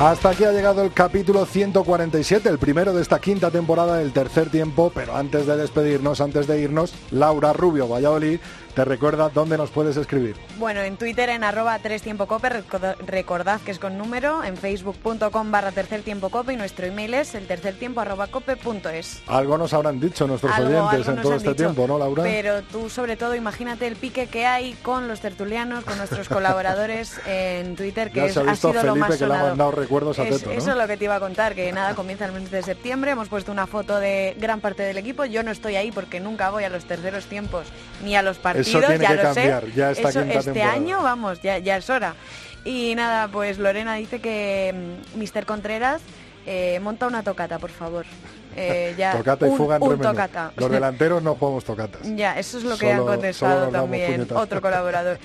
Hasta 0.00 0.30
aquí 0.30 0.44
ha 0.44 0.52
llegado 0.52 0.82
el 0.82 0.94
capítulo 0.94 1.44
147, 1.44 2.48
el 2.48 2.58
primero 2.58 2.94
de 2.94 3.02
esta 3.02 3.18
quinta 3.18 3.50
temporada 3.50 3.98
del 3.98 4.14
tercer 4.14 4.48
tiempo, 4.48 4.90
pero 4.94 5.14
antes 5.14 5.46
de 5.46 5.58
despedirnos, 5.58 6.22
antes 6.22 6.46
de 6.46 6.58
irnos, 6.58 6.94
Laura 7.10 7.52
Rubio, 7.52 7.86
Valladolid, 7.86 8.40
te 8.74 8.84
recuerda 8.84 9.28
dónde 9.28 9.58
nos 9.58 9.70
puedes 9.70 9.96
escribir. 9.96 10.36
Bueno, 10.58 10.80
en 10.80 10.96
Twitter 10.96 11.28
en 11.28 11.44
arroba 11.44 11.78
3 11.78 12.00
tiempo 12.02 12.26
cope, 12.26 12.48
recordad 13.06 13.60
que 13.60 13.72
es 13.72 13.78
con 13.78 13.98
número, 13.98 14.44
en 14.44 14.56
facebook.com 14.56 15.50
barra 15.50 15.72
tercer 15.72 16.02
tiempo 16.02 16.30
cope 16.30 16.52
y 16.52 16.56
nuestro 16.56 16.86
email 16.86 17.14
es 17.14 17.34
el 17.34 17.46
tercer 17.46 17.74
tiempo 17.74 18.00
arroba 18.00 18.28
cope 18.28 18.56
punto 18.56 18.88
es. 18.88 19.22
Algo 19.26 19.58
nos 19.58 19.72
habrán 19.74 20.00
dicho 20.00 20.26
nuestros 20.26 20.56
oyentes 20.58 21.08
en 21.08 21.22
todo 21.22 21.34
este 21.34 21.54
tiempo, 21.54 21.86
¿no, 21.86 21.98
Laura? 21.98 22.22
Pero 22.22 22.62
tú 22.62 22.88
sobre 22.88 23.16
todo 23.16 23.34
imagínate 23.34 23.86
el 23.86 23.96
pique 23.96 24.28
que 24.28 24.46
hay 24.46 24.74
con 24.74 25.08
los 25.08 25.20
tertulianos, 25.20 25.84
con 25.84 25.98
nuestros 25.98 26.28
colaboradores 26.28 27.20
en 27.26 27.76
Twitter, 27.76 28.10
que 28.10 28.28
ya 28.28 28.32
se 28.32 28.40
ha, 28.40 28.42
visto 28.44 28.70
sido 28.70 28.80
Felipe 28.80 28.86
lo 28.86 28.96
más 28.96 29.16
que 29.16 29.26
le 29.26 29.34
ha 29.34 29.42
mandado 29.42 29.70
recuerdos 29.90 30.18
a 30.20 30.24
Teto, 30.24 30.46
¿no? 30.46 30.52
Eso 30.52 30.70
es 30.70 30.76
lo 30.76 30.86
que 30.86 30.96
te 30.96 31.04
iba 31.04 31.16
a 31.16 31.20
contar, 31.20 31.54
que 31.56 31.72
nada, 31.72 31.94
comienza 31.96 32.24
el 32.24 32.32
mes 32.32 32.48
de 32.50 32.62
septiembre, 32.62 33.10
hemos 33.10 33.28
puesto 33.28 33.50
una 33.50 33.66
foto 33.66 33.98
de 33.98 34.36
gran 34.38 34.60
parte 34.60 34.84
del 34.84 34.96
equipo, 34.98 35.24
yo 35.24 35.42
no 35.42 35.50
estoy 35.50 35.74
ahí 35.74 35.90
porque 35.90 36.20
nunca 36.20 36.50
voy 36.50 36.62
a 36.62 36.68
los 36.68 36.84
terceros 36.84 37.26
tiempos 37.26 37.66
ni 38.04 38.14
a 38.14 38.22
los 38.22 38.38
partidos, 38.38 38.68
Eso 38.68 38.78
tiene 38.80 39.02
ya 39.02 39.08
que 39.08 39.14
lo 39.16 39.22
cambiar, 39.22 39.64
sé. 39.64 39.72
ya 39.74 39.90
Eso, 39.90 40.02
quinta 40.02 40.20
este 40.20 40.52
temporada. 40.52 40.72
año, 40.72 41.02
vamos, 41.02 41.42
ya, 41.42 41.58
ya 41.58 41.76
es 41.76 41.90
hora. 41.90 42.14
Y 42.64 42.94
nada, 42.94 43.28
pues 43.28 43.58
Lorena 43.58 43.94
dice 43.94 44.20
que 44.20 44.72
mm, 45.16 45.18
Mr. 45.18 45.44
Contreras 45.44 46.00
eh, 46.46 46.78
monta 46.80 47.06
una 47.08 47.22
tocata, 47.24 47.58
por 47.58 47.70
favor. 47.70 48.06
Eh, 48.56 48.94
ya, 48.96 49.12
tocata 49.16 49.46
y 49.46 49.50
un, 49.50 49.56
fuga 49.56 49.76
en 49.76 49.82
un 49.82 50.00
tocata. 50.00 50.52
Los 50.56 50.70
delanteros 50.70 51.22
no 51.22 51.34
jugamos 51.34 51.64
tocatas. 51.64 52.00
Ya, 52.16 52.38
eso 52.38 52.58
es 52.58 52.64
lo 52.64 52.76
que 52.76 52.90
Solo- 52.90 53.02
han 53.02 53.06
contestado 53.06 53.68
también 53.68 54.26
otro 54.34 54.60
colaborador. 54.62 55.18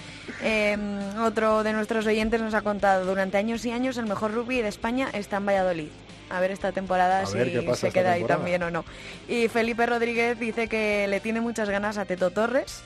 Eh, 0.43 0.78
otro 1.23 1.63
de 1.63 1.73
nuestros 1.73 2.05
oyentes 2.05 2.41
nos 2.41 2.53
ha 2.53 2.61
contado, 2.61 3.05
durante 3.05 3.38
años 3.38 3.65
y 3.65 3.71
años 3.71 3.97
el 3.97 4.05
mejor 4.05 4.34
rugby 4.34 4.61
de 4.61 4.69
España 4.69 5.09
está 5.13 5.38
en 5.38 5.45
Valladolid. 5.45 5.89
A 6.30 6.39
ver 6.39 6.49
esta 6.51 6.71
temporada 6.71 7.19
A 7.19 7.26
si 7.28 7.38
se 7.76 7.91
queda 7.91 8.13
ahí 8.13 8.23
también 8.23 8.63
o 8.63 8.71
no. 8.71 8.84
Y 9.28 9.47
Felipe 9.47 9.86
Rodríguez 9.86 10.39
dice 10.39 10.67
que 10.67 11.07
le 11.07 11.19
tiene 11.19 11.39
muchas 11.39 11.69
ganas 11.69 11.97
a 11.99 12.05
Teto 12.05 12.32
Torres. 12.32 12.82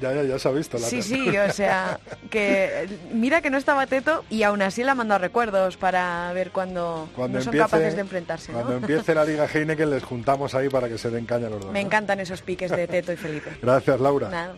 Ya, 0.00 0.12
ya, 0.12 0.22
ya 0.24 0.38
se 0.38 0.48
ha 0.48 0.50
visto 0.52 0.78
la 0.78 0.86
Sí, 0.86 1.00
sí, 1.02 1.28
o 1.36 1.52
sea, 1.52 1.98
que 2.30 2.88
mira 3.12 3.40
que 3.40 3.50
no 3.50 3.56
estaba 3.58 3.86
Teto 3.86 4.24
y 4.28 4.42
aún 4.42 4.60
así 4.62 4.84
le 4.84 4.90
ha 4.90 4.94
mandado 4.94 5.20
recuerdos 5.20 5.76
para 5.76 6.30
ver 6.34 6.50
Cuando 6.50 7.08
no 7.16 7.26
son 7.40 7.54
empiece- 7.54 7.58
capaces 7.58 7.94
de 7.94 8.00
enfrentarse. 8.02 8.52
¿no? 8.52 8.58
Cuando 8.58 8.76
empiece 8.76 9.14
la 9.14 9.24
Liga 9.24 9.46
Heineken 9.52 9.90
les 9.90 10.02
juntamos 10.04 10.54
ahí 10.54 10.68
para 10.68 10.88
que 10.88 10.98
se 10.98 11.10
den 11.10 11.24
caña 11.26 11.48
los 11.48 11.60
dos. 11.60 11.72
Me 11.72 11.80
¿no? 11.80 11.86
encantan 11.86 12.20
esos 12.20 12.42
piques 12.42 12.70
de 12.70 12.86
Teto 12.86 13.12
y 13.12 13.16
Felipe. 13.16 13.50
Gracias, 13.62 14.00
Laura. 14.00 14.28
Nada. 14.28 14.54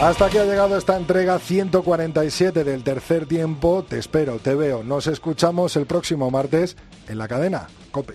Hasta 0.00 0.26
aquí 0.26 0.38
ha 0.38 0.44
llegado 0.44 0.78
esta 0.78 0.96
entrega 0.96 1.38
147 1.38 2.64
del 2.64 2.82
tercer 2.82 3.26
tiempo. 3.26 3.84
Te 3.86 3.98
espero, 3.98 4.38
te 4.38 4.54
veo. 4.54 4.82
Nos 4.82 5.06
escuchamos 5.06 5.76
el 5.76 5.84
próximo 5.86 6.30
martes 6.30 6.76
en 7.08 7.18
la 7.18 7.28
cadena 7.28 7.68
Cope. 7.90 8.14